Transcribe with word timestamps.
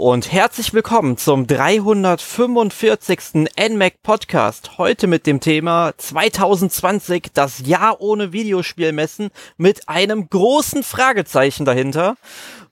Und 0.00 0.32
herzlich 0.32 0.72
willkommen 0.72 1.18
zum 1.18 1.46
345. 1.46 3.44
NMAC 3.68 4.02
Podcast. 4.02 4.78
Heute 4.78 5.06
mit 5.06 5.26
dem 5.26 5.40
Thema 5.40 5.92
2020, 5.94 7.32
das 7.34 7.66
Jahr 7.66 8.00
ohne 8.00 8.32
Videospielmessen 8.32 9.28
mit 9.58 9.90
einem 9.90 10.30
großen 10.30 10.84
Fragezeichen 10.84 11.66
dahinter. 11.66 12.16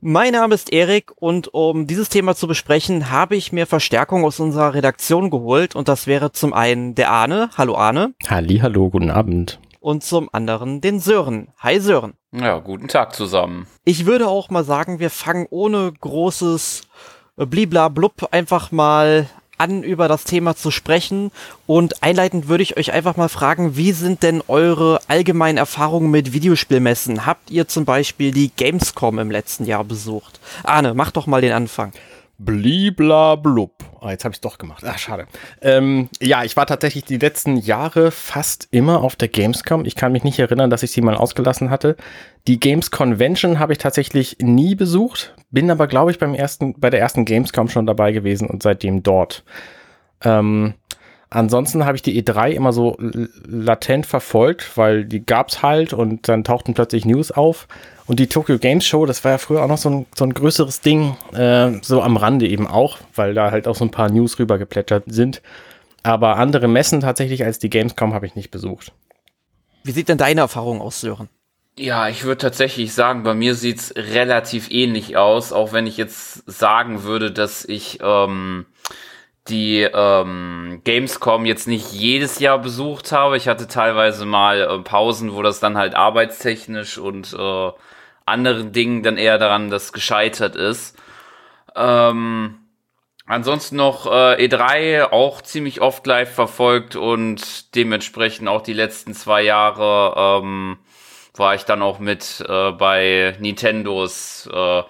Mein 0.00 0.32
Name 0.32 0.54
ist 0.54 0.72
Erik 0.72 1.12
und 1.16 1.52
um 1.52 1.86
dieses 1.86 2.08
Thema 2.08 2.34
zu 2.34 2.46
besprechen, 2.46 3.10
habe 3.10 3.36
ich 3.36 3.52
mir 3.52 3.66
Verstärkung 3.66 4.24
aus 4.24 4.40
unserer 4.40 4.72
Redaktion 4.72 5.28
geholt 5.28 5.76
und 5.76 5.88
das 5.88 6.06
wäre 6.06 6.32
zum 6.32 6.54
einen 6.54 6.94
der 6.94 7.10
Arne. 7.10 7.50
Hallo 7.58 7.76
Arne. 7.76 8.14
Halli, 8.26 8.60
hallo, 8.60 8.88
guten 8.88 9.10
Abend. 9.10 9.60
Und 9.80 10.02
zum 10.02 10.30
anderen 10.32 10.80
den 10.80 10.98
Sören. 10.98 11.48
Hi 11.58 11.78
Sören. 11.78 12.14
Ja, 12.32 12.58
guten 12.58 12.88
Tag 12.88 13.14
zusammen. 13.14 13.66
Ich 13.84 14.06
würde 14.06 14.28
auch 14.28 14.48
mal 14.48 14.64
sagen, 14.64 14.98
wir 14.98 15.10
fangen 15.10 15.46
ohne 15.50 15.92
großes 15.92 16.88
bliblablub 17.46 18.28
einfach 18.30 18.72
mal 18.72 19.28
an, 19.58 19.82
über 19.82 20.08
das 20.08 20.24
Thema 20.24 20.56
zu 20.56 20.70
sprechen. 20.70 21.30
Und 21.66 22.02
einleitend 22.02 22.48
würde 22.48 22.62
ich 22.62 22.76
euch 22.76 22.92
einfach 22.92 23.16
mal 23.16 23.28
fragen, 23.28 23.76
wie 23.76 23.92
sind 23.92 24.22
denn 24.22 24.42
eure 24.48 25.00
allgemeinen 25.08 25.58
Erfahrungen 25.58 26.10
mit 26.10 26.32
Videospielmessen? 26.32 27.26
Habt 27.26 27.50
ihr 27.50 27.68
zum 27.68 27.84
Beispiel 27.84 28.30
die 28.30 28.50
Gamescom 28.56 29.18
im 29.18 29.30
letzten 29.30 29.64
Jahr 29.64 29.84
besucht? 29.84 30.40
Arne, 30.62 30.94
mach 30.94 31.10
doch 31.10 31.26
mal 31.26 31.40
den 31.40 31.52
Anfang. 31.52 31.92
Bliblablub. 32.38 33.72
Ah, 34.00 34.10
jetzt 34.10 34.24
habe 34.24 34.32
ich 34.32 34.40
doch 34.40 34.58
gemacht. 34.58 34.84
Ah, 34.86 34.96
schade. 34.96 35.26
Ähm, 35.60 36.08
ja, 36.20 36.44
ich 36.44 36.56
war 36.56 36.66
tatsächlich 36.66 37.04
die 37.04 37.18
letzten 37.18 37.56
Jahre 37.56 38.12
fast 38.12 38.68
immer 38.70 39.02
auf 39.02 39.16
der 39.16 39.26
Gamescom. 39.26 39.84
Ich 39.84 39.96
kann 39.96 40.12
mich 40.12 40.22
nicht 40.22 40.38
erinnern, 40.38 40.70
dass 40.70 40.84
ich 40.84 40.92
sie 40.92 41.00
mal 41.00 41.16
ausgelassen 41.16 41.68
hatte. 41.68 41.96
Die 42.46 42.60
Games 42.60 42.92
Convention 42.92 43.58
habe 43.58 43.72
ich 43.72 43.78
tatsächlich 43.78 44.36
nie 44.40 44.76
besucht, 44.76 45.34
bin 45.50 45.70
aber, 45.70 45.88
glaube 45.88 46.12
ich, 46.12 46.18
beim 46.18 46.34
ersten, 46.34 46.78
bei 46.78 46.90
der 46.90 47.00
ersten 47.00 47.24
Gamescom 47.24 47.68
schon 47.68 47.86
dabei 47.86 48.12
gewesen 48.12 48.48
und 48.48 48.62
seitdem 48.62 49.02
dort. 49.02 49.42
Ähm, 50.22 50.74
Ansonsten 51.30 51.84
habe 51.84 51.96
ich 51.96 52.02
die 52.02 52.22
E3 52.22 52.52
immer 52.52 52.72
so 52.72 52.96
latent 53.46 54.06
verfolgt, 54.06 54.76
weil 54.76 55.04
die 55.04 55.24
gab's 55.24 55.62
halt 55.62 55.92
und 55.92 56.26
dann 56.28 56.42
tauchten 56.42 56.72
plötzlich 56.72 57.04
News 57.04 57.30
auf. 57.30 57.68
Und 58.06 58.18
die 58.18 58.28
Tokyo 58.28 58.58
Games 58.58 58.86
Show, 58.86 59.04
das 59.04 59.22
war 59.24 59.32
ja 59.32 59.38
früher 59.38 59.62
auch 59.62 59.68
noch 59.68 59.76
so 59.76 59.90
ein, 59.90 60.06
so 60.16 60.24
ein 60.24 60.32
größeres 60.32 60.80
Ding, 60.80 61.16
äh, 61.34 61.72
so 61.82 62.00
am 62.00 62.16
Rande 62.16 62.48
eben 62.48 62.66
auch, 62.66 62.98
weil 63.14 63.34
da 63.34 63.50
halt 63.50 63.68
auch 63.68 63.74
so 63.74 63.84
ein 63.84 63.90
paar 63.90 64.10
News 64.10 64.38
rübergeplättert 64.38 65.04
sind. 65.08 65.42
Aber 66.02 66.36
andere 66.36 66.68
Messen 66.68 67.00
tatsächlich 67.00 67.44
als 67.44 67.58
die 67.58 67.68
Gamescom 67.68 68.14
habe 68.14 68.24
ich 68.24 68.34
nicht 68.34 68.50
besucht. 68.50 68.92
Wie 69.84 69.90
sieht 69.90 70.08
denn 70.08 70.16
deine 70.16 70.40
Erfahrung 70.40 70.80
aus, 70.80 71.02
Sören? 71.02 71.28
Ja, 71.78 72.08
ich 72.08 72.24
würde 72.24 72.38
tatsächlich 72.38 72.92
sagen, 72.92 73.22
bei 73.22 73.34
mir 73.34 73.54
sieht's 73.54 73.94
relativ 73.94 74.70
ähnlich 74.70 75.16
aus, 75.16 75.52
auch 75.52 75.72
wenn 75.72 75.86
ich 75.86 75.96
jetzt 75.96 76.42
sagen 76.50 77.04
würde, 77.04 77.30
dass 77.30 77.64
ich 77.64 78.00
ähm, 78.02 78.66
die 79.48 79.82
ähm, 79.82 80.80
Gamescom 80.84 81.46
jetzt 81.46 81.68
nicht 81.68 81.92
jedes 81.92 82.38
Jahr 82.38 82.58
besucht 82.58 83.12
habe. 83.12 83.36
Ich 83.36 83.48
hatte 83.48 83.66
teilweise 83.68 84.26
mal 84.26 84.60
äh, 84.60 84.78
Pausen, 84.80 85.34
wo 85.34 85.42
das 85.42 85.60
dann 85.60 85.76
halt 85.76 85.94
arbeitstechnisch 85.94 86.98
und 86.98 87.34
äh, 87.34 87.70
anderen 88.26 88.72
Dingen 88.72 89.02
dann 89.02 89.16
eher 89.16 89.38
daran 89.38 89.70
das 89.70 89.92
gescheitert 89.92 90.56
ist. 90.56 90.96
Ähm, 91.74 92.58
ansonsten 93.26 93.76
noch 93.76 94.06
äh, 94.06 94.46
E3 94.46 95.12
auch 95.12 95.42
ziemlich 95.42 95.80
oft 95.80 96.06
live 96.06 96.32
verfolgt 96.32 96.96
und 96.96 97.74
dementsprechend 97.74 98.48
auch 98.48 98.62
die 98.62 98.72
letzten 98.72 99.14
zwei 99.14 99.42
Jahre 99.42 100.40
ähm, 100.42 100.78
war 101.34 101.54
ich 101.54 101.64
dann 101.64 101.82
auch 101.82 101.98
mit 101.98 102.44
äh, 102.48 102.72
bei 102.72 103.36
Nintendos 103.38 104.48
äh, 104.52 104.82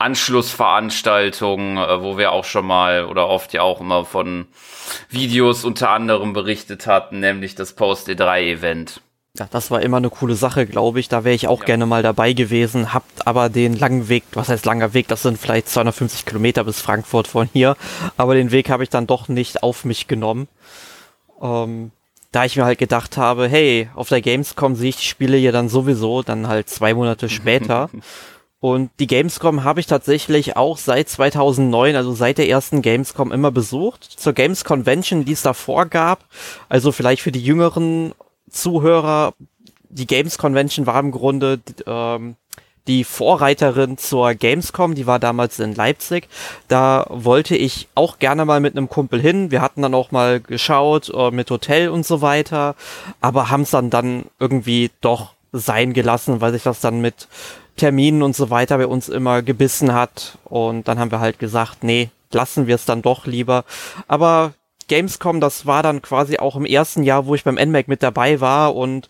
Anschlussveranstaltungen, 0.00 1.76
äh, 1.76 2.02
wo 2.02 2.16
wir 2.16 2.32
auch 2.32 2.44
schon 2.44 2.66
mal 2.66 3.04
oder 3.04 3.28
oft 3.28 3.52
ja 3.52 3.62
auch 3.62 3.80
immer 3.80 4.04
von 4.04 4.46
Videos 5.08 5.64
unter 5.64 5.90
anderem 5.90 6.32
berichtet 6.32 6.86
hatten, 6.86 7.20
nämlich 7.20 7.54
das 7.54 7.74
Post-E3-Event. 7.74 9.00
Ja, 9.38 9.46
das 9.50 9.70
war 9.70 9.80
immer 9.80 9.98
eine 9.98 10.10
coole 10.10 10.34
Sache, 10.34 10.66
glaube 10.66 10.98
ich. 10.98 11.08
Da 11.08 11.22
wäre 11.22 11.34
ich 11.34 11.46
auch 11.46 11.60
ja. 11.60 11.66
gerne 11.66 11.86
mal 11.86 12.02
dabei 12.02 12.32
gewesen. 12.32 12.92
Habt 12.92 13.26
aber 13.26 13.48
den 13.48 13.78
langen 13.78 14.08
Weg, 14.08 14.24
was 14.32 14.48
heißt 14.48 14.66
langer 14.66 14.92
Weg? 14.92 15.06
Das 15.06 15.22
sind 15.22 15.38
vielleicht 15.38 15.68
250 15.68 16.26
Kilometer 16.26 16.64
bis 16.64 16.80
Frankfurt 16.80 17.28
von 17.28 17.48
hier. 17.52 17.76
Aber 18.16 18.34
den 18.34 18.50
Weg 18.50 18.70
habe 18.70 18.82
ich 18.82 18.90
dann 18.90 19.06
doch 19.06 19.28
nicht 19.28 19.62
auf 19.62 19.84
mich 19.84 20.08
genommen. 20.08 20.48
Ähm, 21.40 21.92
da 22.32 22.44
ich 22.44 22.56
mir 22.56 22.64
halt 22.64 22.78
gedacht 22.78 23.16
habe, 23.16 23.48
hey, 23.48 23.88
auf 23.94 24.08
der 24.08 24.20
Gamescom 24.20 24.74
sehe 24.74 24.90
ich 24.90 24.96
die 24.96 25.04
Spiele 25.04 25.36
ja 25.36 25.52
dann 25.52 25.68
sowieso, 25.68 26.22
dann 26.22 26.48
halt 26.48 26.68
zwei 26.68 26.94
Monate 26.94 27.28
später. 27.28 27.88
Und 28.60 28.90
die 29.00 29.06
Gamescom 29.06 29.64
habe 29.64 29.80
ich 29.80 29.86
tatsächlich 29.86 30.56
auch 30.56 30.76
seit 30.76 31.08
2009, 31.08 31.96
also 31.96 32.12
seit 32.12 32.36
der 32.36 32.48
ersten 32.48 32.82
Gamescom 32.82 33.32
immer 33.32 33.50
besucht. 33.50 34.04
Zur 34.04 34.34
Games 34.34 34.64
Convention, 34.64 35.24
die 35.24 35.32
es 35.32 35.42
davor 35.42 35.86
gab. 35.86 36.26
Also 36.68 36.92
vielleicht 36.92 37.22
für 37.22 37.32
die 37.32 37.42
jüngeren 37.42 38.12
Zuhörer, 38.50 39.32
die 39.88 40.06
Games 40.06 40.36
Convention 40.36 40.86
war 40.86 41.00
im 41.00 41.10
Grunde 41.10 41.60
ähm, 41.86 42.36
die 42.86 43.04
Vorreiterin 43.04 43.98
zur 43.98 44.34
Gamescom, 44.34 44.94
die 44.94 45.06
war 45.06 45.18
damals 45.18 45.58
in 45.58 45.74
Leipzig. 45.74 46.28
Da 46.68 47.06
wollte 47.08 47.56
ich 47.56 47.88
auch 47.94 48.18
gerne 48.18 48.44
mal 48.44 48.60
mit 48.60 48.76
einem 48.76 48.88
Kumpel 48.88 49.20
hin. 49.20 49.50
Wir 49.50 49.62
hatten 49.62 49.82
dann 49.82 49.94
auch 49.94 50.10
mal 50.10 50.40
geschaut 50.40 51.10
äh, 51.14 51.30
mit 51.30 51.50
Hotel 51.50 51.88
und 51.88 52.04
so 52.04 52.20
weiter, 52.20 52.74
aber 53.20 53.48
haben 53.48 53.62
es 53.62 53.70
dann 53.70 53.90
dann 53.90 54.26
irgendwie 54.38 54.90
doch 55.00 55.34
sein 55.52 55.92
gelassen, 55.92 56.40
weil 56.40 56.52
sich 56.52 56.62
das 56.62 56.80
dann 56.80 57.00
mit 57.00 57.28
Terminen 57.80 58.22
und 58.22 58.36
so 58.36 58.50
weiter 58.50 58.76
bei 58.76 58.86
uns 58.86 59.08
immer 59.08 59.40
gebissen 59.40 59.94
hat. 59.94 60.38
Und 60.44 60.86
dann 60.86 60.98
haben 60.98 61.10
wir 61.10 61.20
halt 61.20 61.38
gesagt, 61.38 61.82
nee, 61.82 62.10
lassen 62.30 62.66
wir 62.66 62.74
es 62.74 62.84
dann 62.84 63.00
doch 63.00 63.26
lieber. 63.26 63.64
Aber 64.06 64.52
Gamescom, 64.86 65.40
das 65.40 65.66
war 65.66 65.82
dann 65.82 66.02
quasi 66.02 66.38
auch 66.38 66.56
im 66.56 66.66
ersten 66.66 67.04
Jahr, 67.04 67.24
wo 67.24 67.34
ich 67.34 67.44
beim 67.44 67.54
NMAC 67.54 67.88
mit 67.88 68.02
dabei 68.02 68.40
war 68.40 68.74
und 68.74 69.08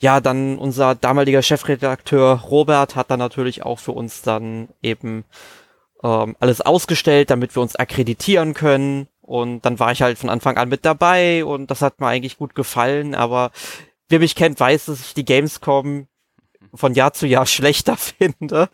ja, 0.00 0.20
dann 0.20 0.58
unser 0.58 0.94
damaliger 0.94 1.42
Chefredakteur 1.42 2.40
Robert 2.50 2.96
hat 2.96 3.10
dann 3.10 3.18
natürlich 3.18 3.62
auch 3.62 3.78
für 3.78 3.92
uns 3.92 4.22
dann 4.22 4.68
eben 4.82 5.24
ähm, 6.02 6.34
alles 6.40 6.62
ausgestellt, 6.62 7.30
damit 7.30 7.54
wir 7.54 7.62
uns 7.62 7.76
akkreditieren 7.76 8.54
können 8.54 9.06
und 9.20 9.66
dann 9.66 9.78
war 9.78 9.92
ich 9.92 10.00
halt 10.00 10.16
von 10.16 10.30
Anfang 10.30 10.56
an 10.56 10.70
mit 10.70 10.86
dabei 10.86 11.44
und 11.44 11.70
das 11.70 11.82
hat 11.82 12.00
mir 12.00 12.06
eigentlich 12.06 12.38
gut 12.38 12.54
gefallen, 12.54 13.14
aber 13.14 13.50
wer 14.08 14.20
mich 14.20 14.34
kennt, 14.34 14.58
weiß, 14.58 14.86
dass 14.86 15.00
ich 15.00 15.12
die 15.12 15.26
Gamescom 15.26 16.06
von 16.74 16.94
Jahr 16.94 17.12
zu 17.12 17.26
Jahr 17.26 17.46
schlechter 17.58 17.96
finde. 17.96 18.68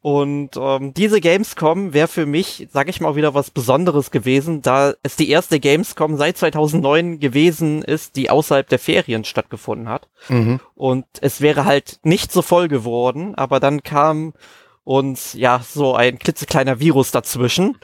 Und 0.00 0.50
ähm, 0.56 0.94
diese 0.94 1.20
Gamescom 1.20 1.92
wäre 1.92 2.08
für 2.08 2.24
mich, 2.24 2.68
sag 2.72 2.88
ich 2.88 3.00
mal, 3.00 3.16
wieder 3.16 3.34
was 3.34 3.50
Besonderes 3.50 4.10
gewesen, 4.10 4.62
da 4.62 4.94
es 5.02 5.16
die 5.16 5.28
erste 5.28 5.58
Gamescom 5.58 6.16
seit 6.16 6.38
2009 6.38 7.18
gewesen 7.18 7.82
ist, 7.82 8.14
die 8.14 8.30
außerhalb 8.30 8.68
der 8.68 8.78
Ferien 8.78 9.24
stattgefunden 9.24 9.88
hat. 9.88 10.08
Mhm. 10.28 10.60
Und 10.76 11.04
es 11.20 11.40
wäre 11.40 11.64
halt 11.64 11.98
nicht 12.04 12.30
so 12.30 12.42
voll 12.42 12.68
geworden, 12.68 13.34
aber 13.34 13.58
dann 13.58 13.82
kam 13.82 14.34
uns 14.84 15.34
ja 15.34 15.60
so 15.68 15.94
ein 15.94 16.18
klitzekleiner 16.18 16.80
Virus 16.80 17.10
dazwischen. 17.10 17.76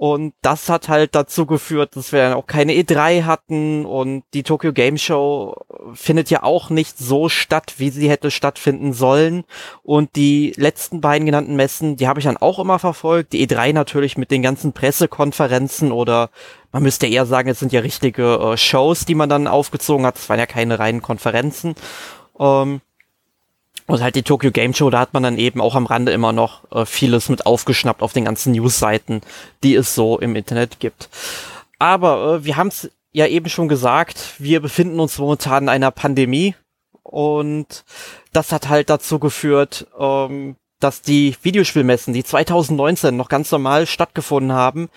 Und 0.00 0.32
das 0.40 0.70
hat 0.70 0.88
halt 0.88 1.14
dazu 1.14 1.44
geführt, 1.44 1.94
dass 1.94 2.10
wir 2.10 2.20
dann 2.20 2.32
auch 2.32 2.46
keine 2.46 2.72
E3 2.72 3.24
hatten 3.24 3.84
und 3.84 4.24
die 4.32 4.44
Tokyo 4.44 4.72
Game 4.72 4.96
Show 4.96 5.54
findet 5.92 6.30
ja 6.30 6.42
auch 6.42 6.70
nicht 6.70 6.96
so 6.96 7.28
statt, 7.28 7.74
wie 7.76 7.90
sie 7.90 8.08
hätte 8.08 8.30
stattfinden 8.30 8.94
sollen. 8.94 9.44
Und 9.82 10.16
die 10.16 10.54
letzten 10.56 11.02
beiden 11.02 11.26
genannten 11.26 11.54
Messen, 11.54 11.98
die 11.98 12.08
habe 12.08 12.18
ich 12.18 12.24
dann 12.24 12.38
auch 12.38 12.58
immer 12.58 12.78
verfolgt. 12.78 13.34
Die 13.34 13.46
E3 13.46 13.74
natürlich 13.74 14.16
mit 14.16 14.30
den 14.30 14.40
ganzen 14.40 14.72
Pressekonferenzen 14.72 15.92
oder 15.92 16.30
man 16.72 16.82
müsste 16.82 17.06
eher 17.06 17.26
sagen, 17.26 17.50
es 17.50 17.58
sind 17.58 17.70
ja 17.70 17.80
richtige 17.80 18.36
äh, 18.36 18.56
Shows, 18.56 19.04
die 19.04 19.14
man 19.14 19.28
dann 19.28 19.46
aufgezogen 19.46 20.06
hat. 20.06 20.16
Es 20.16 20.30
waren 20.30 20.38
ja 20.38 20.46
keine 20.46 20.78
reinen 20.78 21.02
Konferenzen. 21.02 21.74
Ähm, 22.38 22.80
und 23.90 24.02
halt 24.02 24.14
die 24.14 24.22
Tokyo 24.22 24.50
Game 24.50 24.74
Show, 24.74 24.90
da 24.90 25.00
hat 25.00 25.14
man 25.14 25.22
dann 25.22 25.38
eben 25.38 25.60
auch 25.60 25.74
am 25.74 25.86
Rande 25.86 26.12
immer 26.12 26.32
noch 26.32 26.70
äh, 26.70 26.86
vieles 26.86 27.28
mit 27.28 27.46
aufgeschnappt 27.46 28.02
auf 28.02 28.12
den 28.12 28.24
ganzen 28.24 28.52
Newsseiten, 28.52 29.20
die 29.62 29.74
es 29.74 29.94
so 29.94 30.18
im 30.18 30.36
Internet 30.36 30.80
gibt. 30.80 31.08
Aber 31.78 32.34
äh, 32.34 32.44
wir 32.44 32.56
haben 32.56 32.68
es 32.68 32.90
ja 33.12 33.26
eben 33.26 33.48
schon 33.48 33.68
gesagt, 33.68 34.34
wir 34.38 34.60
befinden 34.60 35.00
uns 35.00 35.18
momentan 35.18 35.64
in 35.64 35.68
einer 35.68 35.90
Pandemie 35.90 36.54
und 37.02 37.84
das 38.32 38.52
hat 38.52 38.68
halt 38.68 38.90
dazu 38.90 39.18
geführt, 39.18 39.86
ähm, 39.98 40.56
dass 40.78 41.02
die 41.02 41.36
Videospielmessen, 41.42 42.14
die 42.14 42.24
2019 42.24 43.16
noch 43.16 43.28
ganz 43.28 43.50
normal 43.50 43.86
stattgefunden 43.86 44.52
haben, 44.52 44.88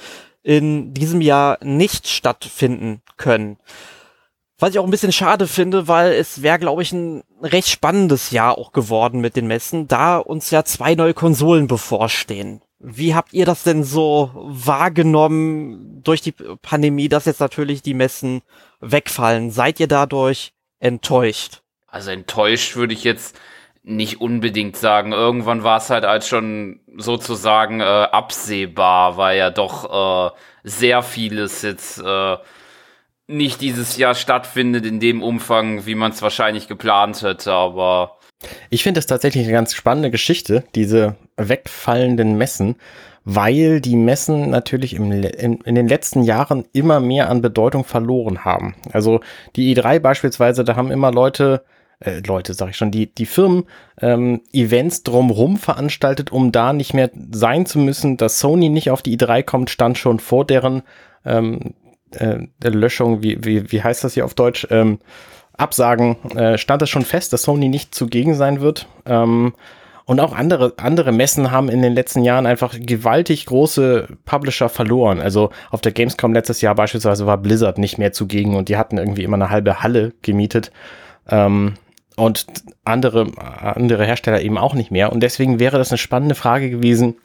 in 0.44 0.94
diesem 0.94 1.22
Jahr 1.22 1.57
nicht 1.63 2.07
stattfinden 2.07 3.01
können. 3.18 3.57
Was 4.60 4.72
ich 4.72 4.80
auch 4.80 4.86
ein 4.86 4.92
bisschen 4.92 5.12
schade 5.12 5.48
finde, 5.48 5.88
weil 5.88 6.13
es 6.13 6.42
wäre, 6.42 6.60
glaube 6.60 6.84
ich, 6.84 6.92
ein 6.92 7.24
recht 7.44 7.69
spannendes 7.69 8.31
Jahr 8.31 8.57
auch 8.57 8.72
geworden 8.72 9.22
mit 9.22 9.36
den 9.36 9.48
Messen, 9.48 9.88
da 9.88 10.18
uns 10.18 10.50
ja 10.50 10.63
zwei 10.63 10.95
neue 10.95 11.13
Konsolen 11.13 11.68
bevorstehen. 11.68 12.62
Wie 12.80 13.16
habt 13.16 13.34
ihr 13.34 13.45
das 13.45 13.63
denn 13.63 13.84
so 13.84 14.31
wahrgenommen 14.34 16.01
durch 16.04 16.22
die 16.22 16.34
Pandemie, 16.62 17.07
dass 17.07 17.25
jetzt 17.25 17.40
natürlich 17.40 17.81
die 17.81 17.94
Messen 17.94 18.42
wegfallen? 18.81 19.51
Seid 19.51 19.80
ihr 19.80 19.88
dadurch 19.88 20.51
enttäuscht? 20.80 21.62
Also 21.88 22.12
enttäuscht 22.12 22.75
würde 22.75 22.94
ich 22.94 23.04
jetzt 23.04 23.40
nicht 23.84 24.22
unbedingt 24.22 24.75
sagen. 24.75 25.12
Irgendwann 25.12 25.63
war 25.63 25.78
es 25.78 25.89
halt 25.89 26.06
als 26.06 26.28
schon 26.28 26.80
sozusagen 26.98 27.81
äh, 27.81 27.84
absehbar, 27.84 29.18
weil 29.18 29.38
ja 29.38 29.50
doch 29.50 30.31
äh, 30.31 30.36
sehr 30.63 31.04
vieles 31.04 31.62
jetzt 31.62 32.00
äh, 32.00 32.38
nicht 33.28 33.62
dieses 33.62 33.98
Jahr 33.98 34.16
stattfindet 34.16 34.86
in 34.86 35.00
dem 35.00 35.24
Umfang, 35.24 35.86
wie 35.86 35.96
man 35.96 36.12
es 36.12 36.22
wahrscheinlich 36.22 36.68
geplant 36.68 37.22
hätte, 37.22 37.52
aber. 37.52 38.18
Ich 38.70 38.84
finde 38.84 39.00
es 39.00 39.06
tatsächlich 39.06 39.46
eine 39.46 39.54
ganz 39.54 39.74
spannende 39.74 40.12
Geschichte, 40.12 40.66
diese 40.75 41.16
wegfallenden 41.38 42.38
Messen, 42.38 42.75
weil 43.24 43.80
die 43.80 43.96
Messen 43.96 44.50
natürlich 44.50 44.96
im, 44.96 45.12
in, 45.12 45.62
in, 45.62 45.75
den 45.75 45.88
letzten 45.88 46.24
Jahren 46.24 46.66
immer 46.74 47.00
mehr 47.00 47.30
an 47.30 47.42
Bedeutung 47.42 47.86
verloren 47.86 48.44
haben. 48.44 48.75
Also 48.92 49.22
die 49.56 49.74
E3 49.74 50.00
beispielsweise, 50.00 50.66
da 50.66 50.75
haben 50.75 50.92
immer 50.92 51.12
Leute, 51.12 51.64
äh, 52.00 52.20
Leute 52.20 52.54
sag 52.54 52.72
ich 52.72 52.75
schon, 52.75 52.92
die, 52.92 53.14
die 53.16 53.25
Firmen 53.25 53.64
ähm, 54.02 54.42
Events 54.52 55.04
drumrum 55.04 55.56
veranstaltet, 55.56 56.34
um 56.34 56.52
da 56.52 56.74
nicht 56.74 56.94
mehr 56.94 57.10
sein 57.31 57.66
zu 57.66 57.80
müssen. 57.80 58.18
Dass 58.18 58.40
Sony 58.40 58.68
nicht 58.68 58.92
auf 58.92 59.02
die 59.02 59.18
E3 59.18 59.44
kommt, 59.44 59.70
stand 59.70 59.98
schon 59.98 60.20
vor 60.20 60.46
deren 60.46 60.84
ähm, 61.25 61.75
äh, 62.15 62.48
Löschung, 62.63 63.24
wie, 63.24 63.44
wie, 63.44 63.71
wie 63.71 63.83
heißt 63.83 64.04
das 64.04 64.13
hier 64.13 64.25
auf 64.25 64.33
Deutsch? 64.33 64.68
Ähm, 64.69 65.00
Absagen, 65.56 66.18
äh, 66.36 66.57
stand 66.57 66.81
es 66.81 66.89
schon 66.89 67.04
fest, 67.04 67.31
dass 67.31 67.44
Sony 67.44 67.69
nicht 67.69 67.94
zugegen 67.94 68.33
sein 68.36 68.62
wird. 68.62 68.88
Ähm, 69.06 69.54
und 70.06 70.19
auch 70.19 70.33
andere, 70.33 70.74
andere 70.77 71.12
Messen 71.12 71.51
haben 71.51 71.69
in 71.69 71.81
den 71.81 71.94
letzten 71.94 72.24
Jahren 72.24 72.45
einfach 72.45 72.75
gewaltig 72.77 73.45
große 73.45 74.07
Publisher 74.25 74.68
verloren. 74.68 75.21
Also 75.21 75.51
auf 75.71 75.80
der 75.80 75.94
Gamescom 75.94 76.33
letztes 76.33 76.60
Jahr 76.60 76.75
beispielsweise 76.75 77.25
war 77.25 77.38
Blizzard 77.38 77.77
nicht 77.77 77.98
mehr 77.98 78.12
zugegen 78.12 78.56
und 78.56 78.68
die 78.68 78.75
hatten 78.75 78.98
irgendwie 78.98 79.24
immer 79.24 79.36
eine 79.36 79.50
halbe 79.50 79.81
Halle 79.81 80.13
gemietet. 80.21 80.71
Ähm, 81.30 81.75
und 82.15 82.45
andere, 82.83 83.31
andere 83.38 84.06
Hersteller 84.06 84.42
eben 84.42 84.57
auch 84.57 84.74
nicht 84.74 84.92
mehr. 84.92 85.12
Und 85.12 85.21
deswegen 85.21 85.60
wäre 85.60 85.77
das 85.77 85.92
eine 85.92 85.98
spannende 85.98 86.36
Frage 86.36 86.69
gewesen, 86.69 87.15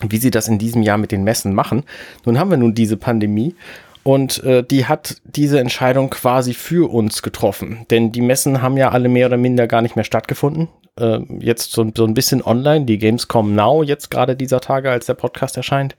wie 0.00 0.16
sie 0.16 0.30
das 0.30 0.48
in 0.48 0.58
diesem 0.58 0.82
Jahr 0.82 0.98
mit 0.98 1.12
den 1.12 1.22
Messen 1.22 1.54
machen. 1.54 1.84
Nun 2.24 2.38
haben 2.38 2.50
wir 2.50 2.56
nun 2.56 2.74
diese 2.74 2.96
Pandemie 2.96 3.54
und 4.04 4.42
äh, 4.42 4.64
die 4.64 4.86
hat 4.86 5.16
diese 5.24 5.60
Entscheidung 5.60 6.10
quasi 6.10 6.54
für 6.54 6.90
uns 6.92 7.22
getroffen. 7.22 7.86
Denn 7.90 8.10
die 8.12 8.20
Messen 8.20 8.62
haben 8.62 8.76
ja 8.76 8.90
alle 8.90 9.08
mehr 9.08 9.26
oder 9.26 9.36
minder 9.36 9.66
gar 9.66 9.82
nicht 9.82 9.94
mehr 9.94 10.04
stattgefunden. 10.04 10.68
Äh, 10.98 11.20
jetzt 11.38 11.72
so, 11.72 11.88
so 11.94 12.04
ein 12.04 12.14
bisschen 12.14 12.42
online, 12.42 12.84
die 12.84 12.98
Gamescom 12.98 13.54
Now, 13.54 13.82
jetzt 13.82 14.10
gerade 14.10 14.34
dieser 14.34 14.60
Tage, 14.60 14.90
als 14.90 15.06
der 15.06 15.14
Podcast 15.14 15.56
erscheint. 15.56 15.96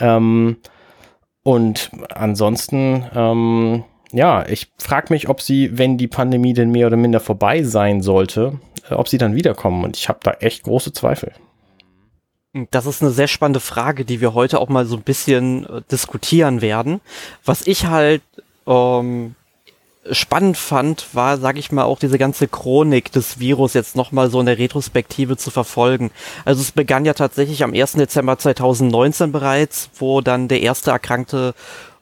Ähm, 0.00 0.56
und 1.44 1.90
ansonsten, 2.10 3.06
ähm, 3.14 3.84
ja, 4.12 4.44
ich 4.46 4.72
frage 4.78 5.12
mich, 5.12 5.28
ob 5.28 5.40
sie, 5.40 5.78
wenn 5.78 5.96
die 5.96 6.08
Pandemie 6.08 6.54
denn 6.54 6.70
mehr 6.70 6.88
oder 6.88 6.96
minder 6.96 7.20
vorbei 7.20 7.62
sein 7.62 8.02
sollte, 8.02 8.58
äh, 8.90 8.94
ob 8.94 9.08
sie 9.08 9.18
dann 9.18 9.36
wiederkommen. 9.36 9.84
Und 9.84 9.96
ich 9.96 10.08
habe 10.08 10.18
da 10.22 10.32
echt 10.32 10.64
große 10.64 10.92
Zweifel. 10.92 11.32
Das 12.70 12.86
ist 12.86 13.02
eine 13.02 13.10
sehr 13.10 13.28
spannende 13.28 13.60
Frage, 13.60 14.04
die 14.04 14.20
wir 14.20 14.32
heute 14.32 14.58
auch 14.60 14.68
mal 14.68 14.86
so 14.86 14.96
ein 14.96 15.02
bisschen 15.02 15.66
äh, 15.66 15.82
diskutieren 15.90 16.62
werden. 16.62 17.00
Was 17.44 17.66
ich 17.66 17.86
halt 17.86 18.22
ähm, 18.66 19.34
spannend 20.10 20.56
fand, 20.56 21.14
war, 21.14 21.36
sag 21.36 21.58
ich 21.58 21.72
mal, 21.72 21.84
auch 21.84 21.98
diese 21.98 22.16
ganze 22.16 22.48
Chronik 22.48 23.12
des 23.12 23.38
Virus 23.38 23.74
jetzt 23.74 23.96
nochmal 23.96 24.30
so 24.30 24.40
in 24.40 24.46
der 24.46 24.58
Retrospektive 24.58 25.36
zu 25.36 25.50
verfolgen. 25.50 26.10
Also 26.46 26.62
es 26.62 26.72
begann 26.72 27.04
ja 27.04 27.12
tatsächlich 27.12 27.62
am 27.62 27.74
1. 27.74 27.92
Dezember 27.92 28.38
2019 28.38 29.30
bereits, 29.30 29.90
wo 29.98 30.22
dann 30.22 30.48
der 30.48 30.62
erste 30.62 30.90
erkrankte 30.90 31.54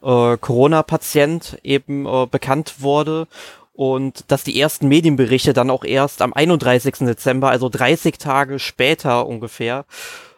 äh, 0.03 0.37
Corona-Patient 0.37 1.59
eben 1.65 2.07
äh, 2.07 2.27
bekannt 2.31 2.77
wurde 2.79 3.27
und 3.73 4.25
dass 4.29 4.45
die 4.45 4.59
ersten 4.59 4.89
Medienberichte 4.89 5.53
dann 5.53 5.71
auch 5.71 5.85
erst 5.85 6.23
am 6.23 6.33
31. 6.33 6.95
Dezember, 7.01 7.51
also 7.51 7.69
30 7.69 8.19
Tage 8.19 8.59
später 8.59 9.27
ungefähr, 9.27 9.85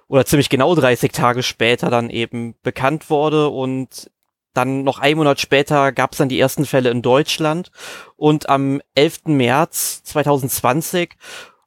oder 0.08 0.26
ziemlich 0.26 0.49
genau 0.49 0.75
30 0.75 1.12
Tage 1.12 1.43
später 1.43 1.90
dann 1.90 2.10
eben 2.10 2.55
bekannt 2.62 3.10
wurde 3.10 3.49
und 3.49 4.10
dann 4.55 4.82
noch 4.82 4.99
ein 4.99 5.16
Monat 5.16 5.40
später 5.40 5.93
gab 5.93 6.12
es 6.12 6.19
dann 6.19 6.28
die 6.28 6.40
ersten 6.40 6.64
Fälle 6.64 6.90
in 6.90 7.02
Deutschland 7.02 7.70
und 8.16 8.49
am 8.49 8.81
11. 8.94 9.26
März 9.26 10.02
2020 10.05 11.16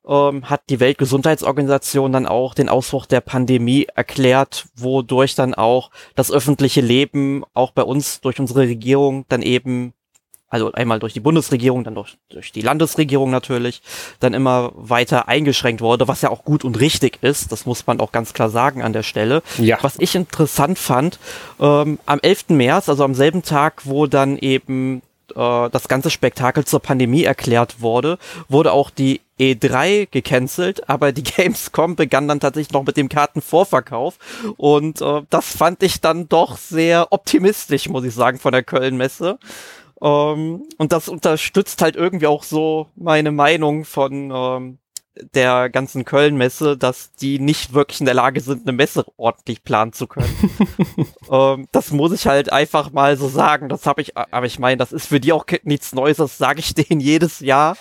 ähm, 0.08 0.50
hat 0.50 0.64
die 0.70 0.80
Weltgesundheitsorganisation 0.80 2.12
dann 2.12 2.26
auch 2.26 2.54
den 2.54 2.70
Ausbruch 2.70 3.06
der 3.06 3.22
Pandemie 3.22 3.88
erklärt, 3.96 4.68
wodurch 4.76 5.36
dann 5.36 5.54
auch 5.54 5.92
das 6.16 6.32
öffentliche 6.32 6.82
Leben 6.82 7.44
auch 7.54 7.72
bei 7.72 7.84
uns 7.84 8.20
durch 8.22 8.40
unsere 8.40 8.62
Regierung 8.62 9.26
dann 9.30 9.42
eben 9.42 9.94
also 10.52 10.72
einmal 10.74 11.00
durch 11.00 11.14
die 11.14 11.20
Bundesregierung, 11.22 11.84
dann 11.84 11.96
durch, 11.96 12.18
durch 12.30 12.52
die 12.52 12.62
Landesregierung 12.62 13.32
natürlich, 13.32 13.82
dann 14.20 14.34
immer 14.34 14.72
weiter 14.76 15.28
eingeschränkt 15.28 15.82
wurde, 15.82 16.08
was 16.08 16.22
ja 16.22 16.30
auch 16.30 16.44
gut 16.44 16.64
und 16.64 16.80
richtig 16.80 17.20
ist, 17.22 17.52
das 17.52 17.66
muss 17.66 17.88
man 17.88 18.00
auch 18.02 18.12
ganz 18.12 18.34
klar 18.34 18.50
sagen 18.50 18.84
an 18.84 18.94
der 18.94 19.04
Stelle. 19.04 19.42
Ja. 19.58 19.80
Was 19.82 19.98
ich 19.98 20.14
interessant 20.14 20.78
fand, 20.78 21.20
ähm, 21.60 22.00
am 22.06 22.20
11. 22.22 22.50
März, 22.50 22.90
also 22.90 23.04
am 23.06 23.16
selben 23.16 23.44
Tag, 23.44 23.86
wo 23.86 24.08
dann 24.08 24.38
eben 24.38 25.02
äh, 25.36 25.70
das 25.70 25.88
ganze 25.88 26.10
Spektakel 26.10 26.66
zur 26.66 26.82
Pandemie 26.82 27.24
erklärt 27.24 27.82
wurde, 27.82 28.18
wurde 28.50 28.74
auch 28.74 28.90
die 28.90 29.22
E3 29.40 30.08
gecancelt, 30.12 30.90
aber 30.90 31.12
die 31.12 31.24
Gamescom 31.24 31.96
begann 31.96 32.28
dann 32.28 32.40
tatsächlich 32.40 32.74
noch 32.74 32.84
mit 32.84 32.98
dem 32.98 33.10
Kartenvorverkauf 33.10 34.18
und 34.58 35.02
äh, 35.02 35.22
das 35.30 35.56
fand 35.56 35.82
ich 35.84 36.02
dann 36.02 36.28
doch 36.30 36.58
sehr 36.58 37.08
optimistisch, 37.12 37.88
muss 37.90 38.04
ich 38.04 38.14
sagen, 38.14 38.40
von 38.40 38.52
der 38.52 38.64
Köln-Messe. 38.64 39.40
Ähm, 40.02 40.64
und 40.78 40.92
das 40.92 41.10
unterstützt 41.10 41.82
halt 41.82 41.96
irgendwie 41.96 42.28
auch 42.28 42.44
so 42.44 42.88
meine 42.96 43.32
Meinung 43.32 43.86
von 43.86 44.32
ähm, 44.34 44.78
der 45.34 45.70
ganzen 45.70 46.06
Köln-Messe, 46.06 46.78
dass 46.78 47.12
die 47.14 47.38
nicht 47.38 47.74
wirklich 47.74 48.00
in 48.00 48.06
der 48.06 48.16
Lage 48.16 48.40
sind, 48.40 48.68
eine 48.68 48.76
Messe 48.76 49.06
ordentlich 49.18 49.64
planen 49.64 49.94
zu 49.94 50.08
können. 50.08 50.34
ähm, 51.32 51.68
das 51.72 51.92
muss 51.92 52.14
ich 52.14 52.28
halt 52.28 52.52
einfach 52.52 52.92
mal 52.92 53.18
so 53.18 53.28
sagen. 53.28 53.70
Das 53.70 53.86
habe 53.86 54.02
ich, 54.02 54.18
aber 54.18 54.46
ich 54.46 54.58
meine, 54.58 54.78
das 54.78 54.92
ist 54.92 55.08
für 55.08 55.20
die 55.20 55.34
auch 55.34 55.46
nichts 55.64 55.94
Neues, 55.94 56.18
das 56.18 56.38
sage 56.38 56.60
ich 56.60 56.74
denen 56.76 57.02
jedes 57.02 57.40
Jahr. 57.40 57.78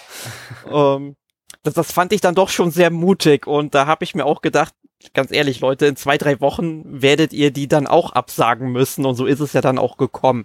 ähm, 0.70 1.16
das, 1.62 1.75
das 1.75 1.93
fand 1.93 2.12
ich 2.12 2.20
dann 2.20 2.34
doch 2.34 2.49
schon 2.49 2.70
sehr 2.70 2.90
mutig 2.90 3.46
und 3.46 3.75
da 3.75 3.87
habe 3.87 4.05
ich 4.05 4.14
mir 4.14 4.25
auch 4.25 4.40
gedacht, 4.40 4.75
ganz 5.14 5.31
ehrlich, 5.32 5.61
Leute, 5.61 5.87
in 5.87 5.96
zwei, 5.96 6.19
drei 6.19 6.40
Wochen 6.40 7.02
werdet 7.02 7.32
ihr 7.32 7.50
die 7.50 7.68
dann 7.68 7.87
auch 7.87 8.12
absagen 8.12 8.71
müssen 8.73 9.06
und 9.06 9.14
so 9.14 9.26
ist 9.26 9.40
es 9.40 9.52
ja 9.52 9.61
dann 9.61 9.78
auch 9.78 9.97
gekommen. 9.97 10.44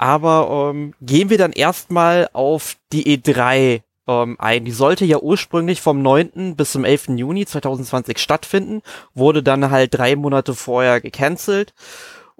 Aber 0.00 0.70
ähm, 0.72 0.94
gehen 1.02 1.28
wir 1.28 1.36
dann 1.36 1.52
erstmal 1.52 2.30
auf 2.32 2.76
die 2.90 3.18
E3 3.18 3.82
ähm, 4.08 4.36
ein. 4.38 4.64
Die 4.64 4.70
sollte 4.70 5.04
ja 5.04 5.18
ursprünglich 5.18 5.82
vom 5.82 6.00
9. 6.00 6.56
bis 6.56 6.72
zum 6.72 6.86
11. 6.86 7.08
Juni 7.16 7.44
2020 7.44 8.16
stattfinden, 8.16 8.80
wurde 9.12 9.42
dann 9.42 9.70
halt 9.70 9.92
drei 9.92 10.16
Monate 10.16 10.54
vorher 10.54 11.02
gecancelt. 11.02 11.74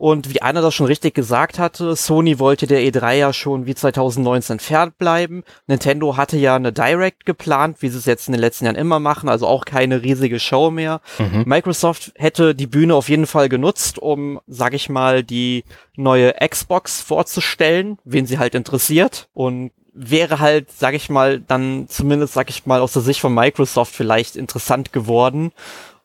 Und 0.00 0.32
wie 0.32 0.40
Anna 0.40 0.62
das 0.62 0.74
schon 0.74 0.86
richtig 0.86 1.14
gesagt 1.14 1.58
hatte, 1.58 1.94
Sony 1.94 2.38
wollte 2.38 2.66
der 2.66 2.80
E3 2.80 3.16
ja 3.16 3.32
schon 3.34 3.66
wie 3.66 3.74
2019 3.74 4.58
fernbleiben. 4.58 5.44
Nintendo 5.66 6.16
hatte 6.16 6.38
ja 6.38 6.56
eine 6.56 6.72
Direct 6.72 7.26
geplant, 7.26 7.82
wie 7.82 7.90
sie 7.90 7.98
es 7.98 8.06
jetzt 8.06 8.26
in 8.26 8.32
den 8.32 8.40
letzten 8.40 8.64
Jahren 8.64 8.76
immer 8.76 8.98
machen, 8.98 9.28
also 9.28 9.46
auch 9.46 9.66
keine 9.66 10.02
riesige 10.02 10.40
Show 10.40 10.70
mehr. 10.70 11.02
Mhm. 11.18 11.44
Microsoft 11.44 12.12
hätte 12.16 12.54
die 12.54 12.66
Bühne 12.66 12.94
auf 12.94 13.10
jeden 13.10 13.26
Fall 13.26 13.50
genutzt, 13.50 13.98
um, 13.98 14.40
sag 14.46 14.72
ich 14.72 14.88
mal, 14.88 15.22
die 15.22 15.64
neue 15.96 16.32
Xbox 16.48 17.02
vorzustellen, 17.02 17.98
wen 18.04 18.24
sie 18.24 18.38
halt 18.38 18.54
interessiert. 18.54 19.28
Und 19.34 19.70
wäre 19.92 20.38
halt, 20.38 20.70
sag 20.70 20.94
ich 20.94 21.10
mal, 21.10 21.40
dann 21.40 21.88
zumindest, 21.88 22.32
sag 22.32 22.48
ich 22.48 22.64
mal, 22.64 22.80
aus 22.80 22.94
der 22.94 23.02
Sicht 23.02 23.20
von 23.20 23.34
Microsoft 23.34 23.94
vielleicht 23.94 24.36
interessant 24.36 24.94
geworden. 24.94 25.52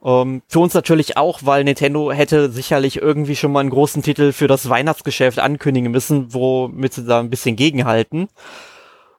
Ähm, 0.05 0.43
für 0.47 0.59
uns 0.59 0.75
natürlich 0.75 1.17
auch, 1.17 1.39
weil 1.43 1.63
Nintendo 1.63 2.11
hätte 2.11 2.51
sicherlich 2.51 3.01
irgendwie 3.01 3.35
schon 3.35 3.51
mal 3.51 3.61
einen 3.61 3.71
großen 3.71 4.03
Titel 4.03 4.31
für 4.31 4.47
das 4.47 4.69
Weihnachtsgeschäft 4.69 5.39
ankündigen 5.39 5.91
müssen, 5.91 6.33
womit 6.33 6.93
sie 6.93 7.05
da 7.05 7.19
ein 7.19 7.31
bisschen 7.31 7.55
gegenhalten. 7.55 8.29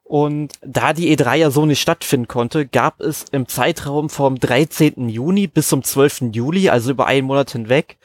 Und 0.05 0.53
da 0.65 0.93
die 0.93 1.15
E3 1.17 1.35
ja 1.35 1.51
so 1.51 1.67
nicht 1.67 1.81
stattfinden 1.81 2.29
konnte, 2.29 2.65
gab 2.67 3.01
es 3.01 3.25
im 3.33 3.49
Zeitraum 3.49 4.09
vom 4.09 4.39
13. 4.39 5.09
Juni 5.09 5.49
bis 5.49 5.69
zum 5.69 5.83
12. 5.83 6.31
Juli, 6.33 6.69
also 6.69 6.93
über 6.93 7.09
einen 7.09 7.27
Monat 7.27 7.51
hinweg, 7.51 7.99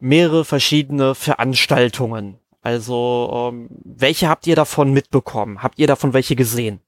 mehrere 0.00 0.46
verschiedene 0.46 1.14
Veranstaltungen. 1.14 2.38
Also, 2.62 3.50
ähm, 3.52 3.68
welche 3.84 4.30
habt 4.30 4.46
ihr 4.46 4.56
davon 4.56 4.94
mitbekommen? 4.94 5.62
Habt 5.62 5.78
ihr 5.78 5.86
davon 5.86 6.14
welche 6.14 6.34
gesehen? 6.34 6.80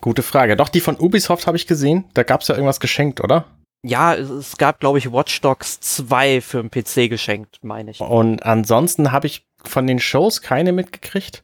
Gute 0.00 0.22
Frage. 0.22 0.56
Doch, 0.56 0.70
die 0.70 0.80
von 0.80 0.96
Ubisoft 0.96 1.46
habe 1.46 1.58
ich 1.58 1.66
gesehen. 1.66 2.04
Da 2.14 2.22
gab 2.22 2.40
es 2.40 2.48
ja 2.48 2.54
irgendwas 2.54 2.80
geschenkt, 2.80 3.20
oder? 3.22 3.44
Ja, 3.82 4.14
es 4.14 4.56
gab, 4.56 4.80
glaube 4.80 4.98
ich, 4.98 5.12
Watch 5.12 5.40
Dogs 5.40 5.80
2 5.80 6.40
für 6.40 6.62
den 6.62 6.70
PC 6.70 7.08
geschenkt, 7.08 7.58
meine 7.62 7.92
ich. 7.92 8.00
Und 8.00 8.44
ansonsten 8.44 9.12
habe 9.12 9.26
ich 9.26 9.46
von 9.62 9.86
den 9.86 9.98
Shows 9.98 10.42
keine 10.42 10.72
mitgekriegt. 10.72 11.42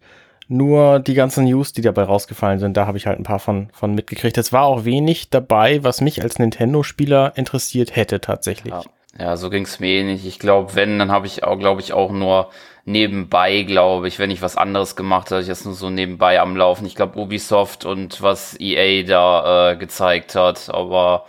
Nur 0.48 0.98
die 0.98 1.14
ganzen 1.14 1.44
News, 1.44 1.72
die 1.72 1.82
dabei 1.82 2.02
rausgefallen 2.02 2.58
sind, 2.58 2.76
da 2.76 2.86
habe 2.86 2.98
ich 2.98 3.06
halt 3.06 3.18
ein 3.18 3.24
paar 3.24 3.38
von, 3.38 3.70
von 3.72 3.94
mitgekriegt. 3.94 4.36
Es 4.36 4.52
war 4.52 4.64
auch 4.64 4.84
wenig 4.84 5.30
dabei, 5.30 5.82
was 5.82 6.00
mich 6.00 6.22
als 6.22 6.38
Nintendo-Spieler 6.38 7.32
interessiert 7.36 7.96
hätte 7.96 8.20
tatsächlich. 8.20 8.72
Ja. 8.72 8.82
Ja, 9.18 9.36
so 9.36 9.50
ging's 9.50 9.78
mir 9.78 10.00
eh 10.00 10.04
nicht. 10.04 10.24
Ich 10.24 10.38
glaube, 10.38 10.74
wenn, 10.74 10.98
dann 10.98 11.12
habe 11.12 11.26
ich 11.26 11.44
auch, 11.44 11.58
glaube 11.58 11.82
ich, 11.82 11.92
auch 11.92 12.10
nur 12.10 12.48
nebenbei, 12.84 13.62
glaube 13.62 14.08
ich, 14.08 14.18
wenn 14.18 14.30
ich 14.30 14.42
was 14.42 14.56
anderes 14.56 14.96
gemacht 14.96 15.30
habe, 15.30 15.42
ich 15.42 15.48
das 15.48 15.64
nur 15.64 15.74
so 15.74 15.90
nebenbei 15.90 16.40
am 16.40 16.56
Laufen. 16.56 16.86
Ich 16.86 16.96
glaube, 16.96 17.18
Ubisoft 17.18 17.84
und 17.84 18.22
was 18.22 18.58
EA 18.58 19.02
da 19.04 19.72
äh, 19.72 19.76
gezeigt 19.76 20.34
hat, 20.34 20.70
aber 20.72 21.26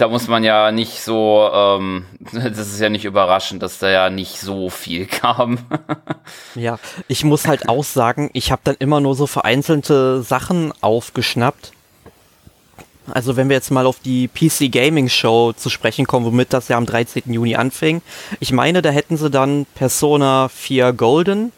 da 0.00 0.08
muss 0.08 0.28
man 0.28 0.42
ja 0.44 0.72
nicht 0.72 1.02
so, 1.02 1.48
ähm, 1.52 2.06
das 2.32 2.58
ist 2.58 2.80
ja 2.80 2.88
nicht 2.88 3.04
überraschend, 3.04 3.62
dass 3.62 3.78
da 3.78 3.90
ja 3.90 4.10
nicht 4.10 4.40
so 4.40 4.70
viel 4.70 5.06
kam. 5.06 5.58
ja, 6.54 6.78
ich 7.08 7.24
muss 7.24 7.46
halt 7.46 7.68
auch 7.68 7.84
sagen, 7.84 8.30
ich 8.32 8.50
habe 8.50 8.62
dann 8.64 8.76
immer 8.78 9.00
nur 9.00 9.14
so 9.14 9.26
vereinzelte 9.26 10.22
Sachen 10.22 10.72
aufgeschnappt. 10.80 11.72
Also 13.10 13.36
wenn 13.36 13.48
wir 13.48 13.56
jetzt 13.56 13.70
mal 13.70 13.86
auf 13.86 13.98
die 13.98 14.28
PC 14.28 14.70
Gaming 14.70 15.08
Show 15.08 15.52
zu 15.52 15.68
sprechen 15.68 16.06
kommen, 16.06 16.26
womit 16.26 16.52
das 16.52 16.68
ja 16.68 16.76
am 16.76 16.86
13. 16.86 17.32
Juni 17.32 17.56
anfing. 17.56 18.02
Ich 18.38 18.52
meine, 18.52 18.82
da 18.82 18.90
hätten 18.90 19.16
sie 19.16 19.30
dann 19.30 19.66
Persona 19.74 20.48
4 20.48 20.92
Golden 20.92 21.52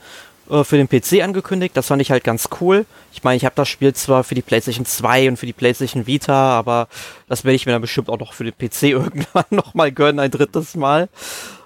äh, 0.50 0.64
für 0.64 0.76
den 0.76 0.88
PC 0.88 1.22
angekündigt. 1.22 1.76
Das 1.76 1.88
fand 1.88 2.02
ich 2.02 2.10
halt 2.10 2.24
ganz 2.24 2.48
cool. 2.60 2.86
Ich 3.12 3.24
meine, 3.24 3.36
ich 3.36 3.44
habe 3.44 3.54
das 3.54 3.68
Spiel 3.68 3.94
zwar 3.94 4.24
für 4.24 4.34
die 4.34 4.42
PlayStation 4.42 4.86
2 4.86 5.28
und 5.28 5.36
für 5.36 5.46
die 5.46 5.52
PlayStation 5.52 6.06
Vita, 6.06 6.58
aber 6.58 6.88
das 7.28 7.44
werde 7.44 7.56
ich 7.56 7.66
mir 7.66 7.72
dann 7.72 7.82
bestimmt 7.82 8.08
auch 8.08 8.18
noch 8.18 8.32
für 8.32 8.44
den 8.44 8.56
PC 8.56 8.82
irgendwann 8.90 9.44
nochmal 9.50 9.92
gönnen, 9.92 10.20
ein 10.20 10.30
drittes 10.30 10.74
Mal. 10.74 11.08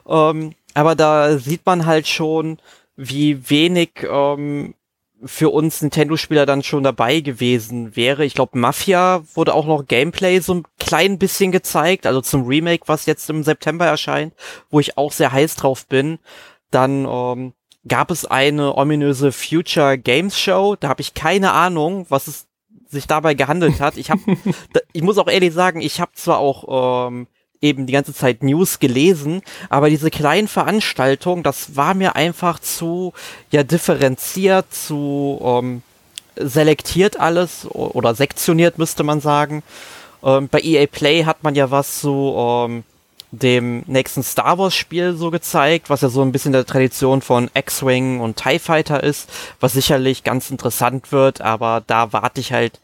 Ähm, 0.08 0.54
aber 0.74 0.94
da 0.94 1.38
sieht 1.38 1.64
man 1.64 1.86
halt 1.86 2.06
schon, 2.06 2.58
wie 2.96 3.48
wenig 3.50 3.90
ähm, 4.08 4.74
für 5.24 5.50
uns 5.50 5.80
Nintendo-Spieler 5.80 6.46
dann 6.46 6.62
schon 6.62 6.82
dabei 6.82 7.20
gewesen 7.20 7.96
wäre. 7.96 8.24
Ich 8.24 8.34
glaube, 8.34 8.58
Mafia 8.58 9.22
wurde 9.34 9.54
auch 9.54 9.66
noch 9.66 9.86
Gameplay 9.86 10.40
so 10.40 10.54
ein 10.54 10.64
klein 10.78 11.18
bisschen 11.18 11.52
gezeigt, 11.52 12.06
also 12.06 12.20
zum 12.20 12.46
Remake, 12.46 12.84
was 12.86 13.06
jetzt 13.06 13.28
im 13.30 13.42
September 13.42 13.86
erscheint, 13.86 14.34
wo 14.70 14.80
ich 14.80 14.98
auch 14.98 15.12
sehr 15.12 15.32
heiß 15.32 15.56
drauf 15.56 15.86
bin. 15.86 16.18
Dann 16.70 17.06
ähm, 17.08 17.52
gab 17.88 18.10
es 18.10 18.24
eine 18.24 18.76
ominöse 18.76 19.32
Future 19.32 19.98
Games 19.98 20.38
Show. 20.38 20.76
Da 20.78 20.88
habe 20.88 21.00
ich 21.00 21.14
keine 21.14 21.52
Ahnung, 21.52 22.06
was 22.08 22.26
es 22.26 22.46
sich 22.88 23.06
dabei 23.06 23.34
gehandelt 23.34 23.80
hat. 23.80 23.96
Ich 23.96 24.10
habe, 24.10 24.20
ich 24.92 25.02
muss 25.02 25.18
auch 25.18 25.28
ehrlich 25.28 25.52
sagen, 25.52 25.80
ich 25.80 26.00
habe 26.00 26.12
zwar 26.14 26.38
auch 26.38 27.08
ähm, 27.08 27.26
eben 27.60 27.86
die 27.86 27.92
ganze 27.92 28.14
Zeit 28.14 28.42
News 28.42 28.78
gelesen, 28.78 29.42
aber 29.68 29.90
diese 29.90 30.10
kleinen 30.10 30.48
Veranstaltungen, 30.48 31.42
das 31.42 31.76
war 31.76 31.94
mir 31.94 32.16
einfach 32.16 32.58
zu 32.58 33.12
ja 33.50 33.62
differenziert, 33.62 34.72
zu 34.72 35.40
ähm, 35.42 35.82
selektiert 36.36 37.18
alles 37.18 37.66
oder 37.70 38.14
sektioniert 38.14 38.78
müsste 38.78 39.04
man 39.04 39.20
sagen. 39.20 39.62
Ähm, 40.22 40.48
bei 40.48 40.60
EA 40.60 40.86
Play 40.86 41.24
hat 41.24 41.42
man 41.42 41.54
ja 41.54 41.70
was 41.70 42.00
zu 42.00 42.34
ähm, 42.36 42.84
dem 43.30 43.82
nächsten 43.86 44.22
Star 44.22 44.58
Wars 44.58 44.74
Spiel 44.74 45.16
so 45.16 45.30
gezeigt, 45.30 45.90
was 45.90 46.00
ja 46.00 46.08
so 46.08 46.22
ein 46.22 46.32
bisschen 46.32 46.52
der 46.52 46.66
Tradition 46.66 47.22
von 47.22 47.50
X-Wing 47.54 48.20
und 48.20 48.36
TIE 48.36 48.58
Fighter 48.58 49.02
ist, 49.02 49.30
was 49.60 49.72
sicherlich 49.72 50.24
ganz 50.24 50.50
interessant 50.50 51.12
wird, 51.12 51.40
aber 51.40 51.82
da 51.86 52.12
warte 52.12 52.40
ich 52.40 52.52
halt 52.52 52.80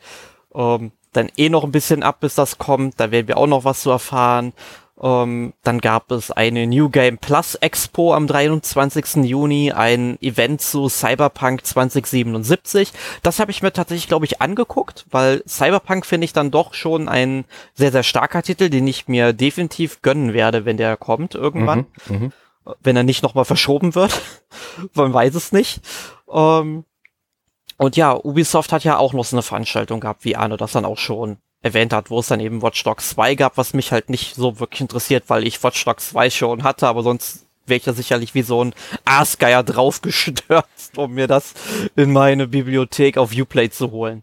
ähm, 0.54 0.92
dann 1.12 1.30
eh 1.36 1.48
noch 1.48 1.64
ein 1.64 1.72
bisschen 1.72 2.02
ab, 2.02 2.20
bis 2.20 2.34
das 2.34 2.58
kommt, 2.58 2.98
da 2.98 3.10
werden 3.10 3.28
wir 3.28 3.36
auch 3.36 3.46
noch 3.46 3.64
was 3.64 3.82
zu 3.82 3.90
erfahren. 3.90 4.52
Ähm, 5.02 5.52
dann 5.64 5.80
gab 5.80 6.12
es 6.12 6.30
eine 6.30 6.66
New 6.68 6.88
Game 6.88 7.18
Plus 7.18 7.56
Expo 7.56 8.14
am 8.14 8.28
23. 8.28 9.24
Juni, 9.24 9.72
ein 9.72 10.16
Event 10.22 10.60
zu 10.60 10.88
Cyberpunk 10.88 11.66
2077. 11.66 12.92
Das 13.22 13.40
habe 13.40 13.50
ich 13.50 13.62
mir 13.62 13.72
tatsächlich, 13.72 14.06
glaube 14.06 14.26
ich, 14.26 14.40
angeguckt, 14.40 15.04
weil 15.10 15.42
Cyberpunk 15.46 16.06
finde 16.06 16.26
ich 16.26 16.32
dann 16.32 16.52
doch 16.52 16.74
schon 16.74 17.08
ein 17.08 17.44
sehr, 17.74 17.90
sehr 17.90 18.04
starker 18.04 18.44
Titel, 18.44 18.70
den 18.70 18.86
ich 18.86 19.08
mir 19.08 19.32
definitiv 19.32 20.02
gönnen 20.02 20.34
werde, 20.34 20.64
wenn 20.64 20.76
der 20.76 20.96
kommt 20.96 21.34
irgendwann. 21.34 21.86
Mhm, 22.06 22.16
mh. 22.16 22.30
Wenn 22.80 22.96
er 22.96 23.02
nicht 23.02 23.24
nochmal 23.24 23.44
verschoben 23.44 23.96
wird. 23.96 24.22
Man 24.94 25.12
weiß 25.12 25.34
es 25.34 25.50
nicht. 25.50 25.80
Ähm, 26.32 26.84
und 27.76 27.96
ja, 27.96 28.14
Ubisoft 28.14 28.70
hat 28.70 28.84
ja 28.84 28.98
auch 28.98 29.14
noch 29.14 29.24
so 29.24 29.34
eine 29.34 29.42
Veranstaltung 29.42 29.98
gehabt, 29.98 30.24
wie 30.24 30.36
Arne 30.36 30.56
das 30.56 30.70
dann 30.70 30.84
auch 30.84 30.98
schon 30.98 31.38
erwähnt 31.62 31.92
hat, 31.92 32.10
wo 32.10 32.18
es 32.18 32.26
dann 32.26 32.40
eben 32.40 32.62
Watch 32.62 32.82
Dogs 32.82 33.10
2 33.10 33.36
gab, 33.36 33.56
was 33.56 33.72
mich 33.72 33.92
halt 33.92 34.10
nicht 34.10 34.34
so 34.34 34.60
wirklich 34.60 34.80
interessiert, 34.80 35.24
weil 35.28 35.46
ich 35.46 35.62
Watch 35.62 35.84
Dogs 35.84 36.10
2 36.10 36.30
schon 36.30 36.62
hatte, 36.64 36.88
aber 36.88 37.02
sonst 37.02 37.46
wäre 37.66 37.78
ich 37.78 37.84
da 37.84 37.92
sicherlich 37.92 38.34
wie 38.34 38.42
so 38.42 38.64
ein 38.64 38.74
Aasgeier 39.04 39.62
draufgestürzt, 39.62 40.98
um 40.98 41.14
mir 41.14 41.28
das 41.28 41.54
in 41.96 42.12
meine 42.12 42.48
Bibliothek 42.48 43.16
auf 43.16 43.32
Uplay 43.32 43.70
zu 43.70 43.90
holen. 43.92 44.22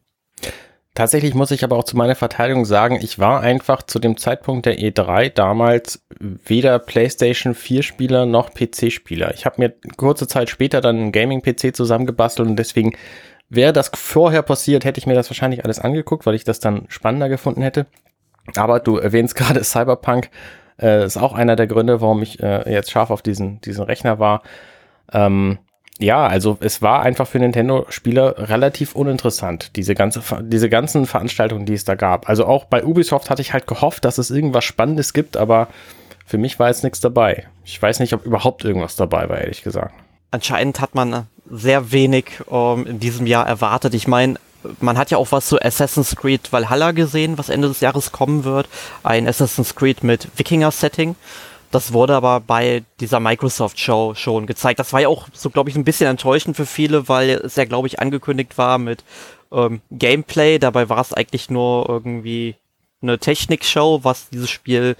Tatsächlich 0.96 1.34
muss 1.34 1.52
ich 1.52 1.64
aber 1.64 1.78
auch 1.78 1.86
zu 1.86 1.96
meiner 1.96 2.16
Verteidigung 2.16 2.66
sagen, 2.66 3.00
ich 3.02 3.20
war 3.20 3.40
einfach 3.40 3.84
zu 3.84 4.00
dem 4.00 4.18
Zeitpunkt 4.18 4.66
der 4.66 4.80
E3 4.80 5.30
damals 5.30 6.04
weder 6.20 6.78
PlayStation 6.78 7.56
4 7.56 7.84
Spieler 7.84 8.26
noch 8.26 8.54
PC 8.54 8.92
Spieler. 8.92 9.34
Ich 9.34 9.46
habe 9.46 9.62
mir 9.62 9.74
kurze 9.96 10.28
Zeit 10.28 10.50
später 10.50 10.82
dann 10.82 10.98
einen 10.98 11.12
Gaming 11.14 11.42
PC 11.42 11.74
zusammengebastelt 11.74 12.50
und 12.50 12.58
deswegen 12.58 12.98
Wäre 13.50 13.74
das 13.74 13.92
vorher 13.96 14.44
passiert, 14.44 14.86
hätte 14.86 15.00
ich 15.00 15.08
mir 15.08 15.16
das 15.16 15.30
wahrscheinlich 15.30 15.64
alles 15.64 15.80
angeguckt, 15.80 16.26
weil 16.26 16.36
ich 16.36 16.44
das 16.44 16.60
dann 16.60 16.86
spannender 16.88 17.30
gefunden 17.30 17.62
hätte. 17.62 17.88
Aber 18.56 18.80
du 18.80 18.98
erwähnst 18.98 19.36
gerade 19.36 19.64
Cyberpunk, 19.64 20.30
äh, 20.80 21.06
ist 21.06 21.18
auch 21.18 21.34
einer 21.34 21.56
der 21.56 21.68
Gründe, 21.68 22.02
warum 22.02 22.22
ich 22.22 22.42
äh, 22.42 22.72
jetzt 22.72 22.92
scharf 22.92 23.12
auf 23.12 23.22
diesen, 23.22 23.60
diesen 23.62 23.84
Rechner 23.84 24.20
war. 24.20 24.44
Ähm, 25.12 25.60
ja, 26.00 26.26
also 26.26 26.58
es 26.62 26.82
war 26.82 27.02
einfach 27.02 27.28
für 27.28 27.40
Nintendo-Spieler 27.40 28.50
relativ 28.50 28.96
uninteressant, 28.96 29.76
diese, 29.76 29.96
ganze, 29.96 30.22
diese 30.44 30.70
ganzen 30.70 31.06
Veranstaltungen, 31.06 31.66
die 31.66 31.74
es 31.74 31.84
da 31.84 31.96
gab. 31.96 32.30
Also 32.30 32.46
auch 32.46 32.66
bei 32.66 32.86
Ubisoft 32.86 33.30
hatte 33.30 33.42
ich 33.42 33.52
halt 33.52 33.68
gehofft, 33.68 34.06
dass 34.06 34.18
es 34.18 34.32
irgendwas 34.32 34.64
Spannendes 34.64 35.12
gibt, 35.12 35.36
aber 35.36 35.68
für 36.26 36.38
mich 36.38 36.58
war 36.58 36.68
jetzt 36.68 36.86
nichts 36.86 37.02
dabei. 37.02 37.48
Ich 37.66 37.82
weiß 37.82 38.00
nicht, 38.00 38.14
ob 38.14 38.26
überhaupt 38.26 38.64
irgendwas 38.64 38.96
dabei 38.96 39.28
war, 39.28 39.40
ehrlich 39.40 39.62
gesagt. 39.62 39.94
Anscheinend 40.32 40.80
hat 40.80 40.96
man 40.96 41.28
sehr 41.50 41.92
wenig 41.92 42.26
ähm, 42.52 42.86
in 42.86 43.00
diesem 43.00 43.26
Jahr 43.26 43.48
erwartet. 43.48 43.94
Ich 43.94 44.08
meine, 44.08 44.36
man 44.80 44.98
hat 44.98 45.12
ja 45.12 45.18
auch 45.18 45.32
was 45.32 45.48
zu 45.48 45.60
Assassin's 45.62 46.16
Creed 46.16 46.52
Valhalla 46.52 46.92
gesehen, 46.92 47.38
was 47.38 47.50
Ende 47.50 47.68
des 47.68 47.80
Jahres 47.80 48.12
kommen 48.12 48.44
wird. 48.44 48.68
Ein 49.04 49.28
Assassin's 49.28 49.76
Creed 49.76 50.04
mit 50.04 50.28
Wikinger-Setting. 50.38 51.16
Das 51.72 51.94
wurde 51.94 52.16
aber 52.16 52.40
bei 52.40 52.84
dieser 53.00 53.20
Microsoft-Show 53.20 54.16
schon 54.16 54.48
gezeigt. 54.48 54.80
Das 54.80 54.92
war 54.92 55.02
ja 55.02 55.08
auch 55.08 55.28
so, 55.34 55.50
glaube 55.50 55.70
ich, 55.70 55.76
ein 55.76 55.84
bisschen 55.84 56.08
enttäuschend 56.08 56.58
für 56.58 56.66
viele, 56.66 57.08
weil 57.08 57.30
es 57.30 57.56
ja, 57.56 57.66
glaube 57.66 57.88
ich, 57.88 58.00
angekündigt 58.00 58.58
war 58.58 58.80
mit 58.80 59.04
ähm, 59.52 59.82
Gameplay. 59.92 60.58
Dabei 60.58 60.90
war 60.90 61.02
es 61.02 61.14
eigentlich 61.14 61.50
nur 61.50 61.88
irgendwie 61.88 62.56
eine 63.02 63.20
Technik-Show, 63.20 64.04
was 64.04 64.30
dieses 64.30 64.50
Spiel, 64.50 64.96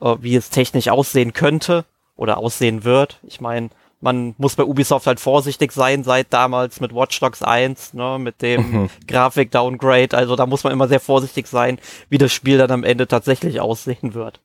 äh, 0.00 0.16
wie 0.20 0.34
es 0.34 0.50
technisch 0.50 0.88
aussehen 0.88 1.34
könnte 1.34 1.84
oder 2.16 2.38
aussehen 2.38 2.84
wird. 2.84 3.20
Ich 3.22 3.40
meine, 3.40 3.68
man 4.00 4.34
muss 4.38 4.56
bei 4.56 4.64
Ubisoft 4.64 5.06
halt 5.06 5.20
vorsichtig 5.20 5.72
sein, 5.72 6.04
seit 6.04 6.32
damals 6.32 6.80
mit 6.80 6.94
Watch 6.94 7.18
Dogs 7.18 7.42
1, 7.42 7.94
ne, 7.94 8.18
mit 8.18 8.42
dem 8.42 8.70
mhm. 8.70 8.90
Grafik-Downgrade. 9.06 10.16
Also 10.16 10.36
da 10.36 10.46
muss 10.46 10.64
man 10.64 10.72
immer 10.72 10.88
sehr 10.88 11.00
vorsichtig 11.00 11.46
sein, 11.46 11.78
wie 12.08 12.18
das 12.18 12.32
Spiel 12.32 12.58
dann 12.58 12.70
am 12.70 12.84
Ende 12.84 13.08
tatsächlich 13.08 13.60
aussehen 13.60 14.14
wird. 14.14 14.40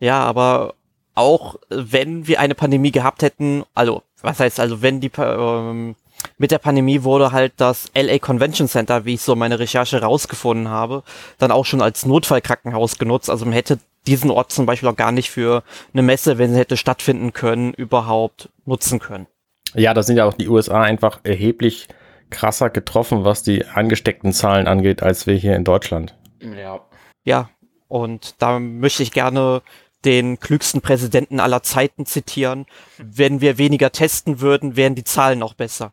Ja, 0.00 0.22
aber 0.22 0.74
auch 1.14 1.56
wenn 1.68 2.26
wir 2.26 2.40
eine 2.40 2.54
Pandemie 2.54 2.92
gehabt 2.92 3.22
hätten, 3.22 3.64
also 3.74 4.02
was 4.20 4.40
heißt 4.40 4.60
also, 4.60 4.82
wenn 4.82 5.00
die 5.00 5.10
ähm, 5.18 5.94
mit 6.38 6.50
der 6.50 6.58
Pandemie 6.58 7.02
wurde 7.02 7.32
halt 7.32 7.54
das 7.56 7.90
LA 7.94 8.18
Convention 8.18 8.68
Center, 8.68 9.04
wie 9.04 9.14
ich 9.14 9.22
so 9.22 9.36
meine 9.36 9.58
Recherche 9.58 10.02
rausgefunden 10.02 10.68
habe, 10.68 11.02
dann 11.38 11.50
auch 11.50 11.64
schon 11.64 11.82
als 11.82 12.06
Notfallkrankenhaus 12.06 12.98
genutzt. 12.98 13.30
Also 13.30 13.44
man 13.44 13.54
hätte 13.54 13.78
diesen 14.06 14.30
Ort 14.30 14.52
zum 14.52 14.66
Beispiel 14.66 14.88
auch 14.88 14.96
gar 14.96 15.12
nicht 15.12 15.30
für 15.30 15.62
eine 15.92 16.02
Messe, 16.02 16.38
wenn 16.38 16.52
sie 16.52 16.58
hätte 16.58 16.76
stattfinden 16.76 17.32
können, 17.32 17.74
überhaupt 17.74 18.50
nutzen 18.64 18.98
können. 18.98 19.26
Ja, 19.74 19.94
da 19.94 20.02
sind 20.02 20.16
ja 20.16 20.24
auch 20.24 20.34
die 20.34 20.48
USA 20.48 20.82
einfach 20.82 21.20
erheblich 21.24 21.88
krasser 22.30 22.70
getroffen, 22.70 23.24
was 23.24 23.42
die 23.42 23.66
angesteckten 23.66 24.32
Zahlen 24.32 24.66
angeht, 24.66 25.02
als 25.02 25.26
wir 25.26 25.34
hier 25.34 25.56
in 25.56 25.64
Deutschland. 25.64 26.16
Ja. 26.40 26.80
Ja, 27.24 27.50
und 27.88 28.34
da 28.38 28.58
möchte 28.58 29.02
ich 29.02 29.12
gerne 29.12 29.62
den 30.04 30.38
klügsten 30.38 30.80
Präsidenten 30.80 31.40
aller 31.40 31.62
Zeiten 31.62 32.06
zitieren. 32.06 32.66
Wenn 32.98 33.40
wir 33.40 33.58
weniger 33.58 33.90
testen 33.90 34.40
würden, 34.40 34.76
wären 34.76 34.94
die 34.94 35.04
Zahlen 35.04 35.42
auch 35.42 35.54
besser. 35.54 35.92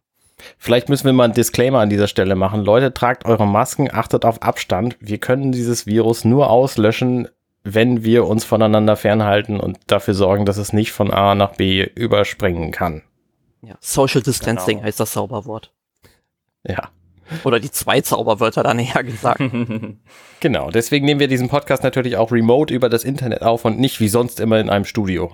Vielleicht 0.58 0.90
müssen 0.90 1.06
wir 1.06 1.14
mal 1.14 1.26
einen 1.26 1.34
Disclaimer 1.34 1.80
an 1.80 1.90
dieser 1.90 2.08
Stelle 2.08 2.36
machen. 2.36 2.64
Leute, 2.64 2.94
tragt 2.94 3.26
eure 3.26 3.48
Masken, 3.48 3.90
achtet 3.94 4.26
auf 4.26 4.42
Abstand. 4.42 4.98
Wir 5.00 5.18
können 5.18 5.52
dieses 5.52 5.86
Virus 5.86 6.26
nur 6.26 6.50
auslöschen, 6.50 7.28
wenn 7.64 8.04
wir 8.04 8.28
uns 8.28 8.44
voneinander 8.44 8.96
fernhalten 8.96 9.60
und 9.60 9.80
dafür 9.88 10.14
sorgen, 10.14 10.46
dass 10.46 10.58
es 10.58 10.74
nicht 10.74 10.92
von 10.92 11.12
A 11.12 11.36
nach 11.36 11.56
B 11.56 11.84
überspringen 11.96 12.72
kann. 12.72 13.04
Ja, 13.62 13.76
Social 13.80 14.22
Distancing 14.22 14.78
genau. 14.78 14.88
heißt 14.88 15.00
das 15.00 15.14
Zauberwort. 15.14 15.72
Ja. 16.68 16.90
Oder 17.46 17.60
die 17.60 17.72
zwei 17.72 18.02
Zauberwörter 18.02 18.64
dann 18.64 18.80
eher 18.80 19.04
gesagt. 19.04 19.42
genau, 20.42 20.70
deswegen 20.72 21.06
nehmen 21.06 21.22
wir 21.22 21.30
diesen 21.30 21.48
Podcast 21.48 21.84
natürlich 21.84 22.18
auch 22.18 22.32
remote 22.32 22.74
über 22.74 22.90
das 22.90 23.06
Internet 23.06 23.42
auf 23.42 23.64
und 23.64 23.80
nicht 23.80 24.02
wie 24.02 24.10
sonst 24.10 24.42
immer 24.42 24.60
in 24.60 24.70
einem 24.70 24.86
Studio. 24.86 25.32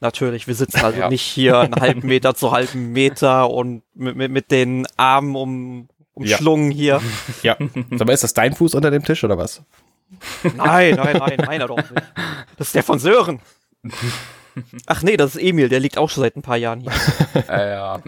Natürlich, 0.00 0.46
wir 0.46 0.54
sitzen 0.54 0.84
also 0.84 0.98
ja. 1.00 1.08
nicht 1.08 1.22
hier 1.22 1.58
einen 1.58 1.74
halben 1.74 2.06
Meter 2.06 2.34
zu 2.34 2.52
halben 2.52 2.92
Meter 2.92 3.50
und 3.50 3.82
mit, 3.94 4.16
mit, 4.16 4.30
mit 4.30 4.50
den 4.50 4.86
Armen 4.96 5.36
um, 5.36 5.88
umschlungen 6.14 6.70
ja. 6.72 7.00
hier. 7.00 7.02
Ja. 7.42 7.56
Sag 7.90 8.06
mal, 8.06 8.12
ist 8.12 8.24
das 8.24 8.34
dein 8.34 8.54
Fuß 8.54 8.74
unter 8.74 8.90
dem 8.90 9.04
Tisch 9.04 9.24
oder 9.24 9.38
was? 9.38 9.62
Nein, 10.42 10.96
nein, 10.96 11.16
nein, 11.18 11.42
meiner 11.46 11.68
doch 11.68 11.76
nicht. 11.76 11.92
Das 12.56 12.68
ist 12.68 12.74
der 12.74 12.82
von 12.82 12.98
Sören. 12.98 13.40
Ach 14.86 15.02
nee, 15.02 15.16
das 15.16 15.36
ist 15.36 15.42
Emil, 15.42 15.68
der 15.68 15.80
liegt 15.80 15.96
auch 15.96 16.10
schon 16.10 16.22
seit 16.22 16.36
ein 16.36 16.42
paar 16.42 16.56
Jahren 16.56 16.80
hier. 16.80 16.92
Äh, 17.48 17.70
ja. 17.70 18.02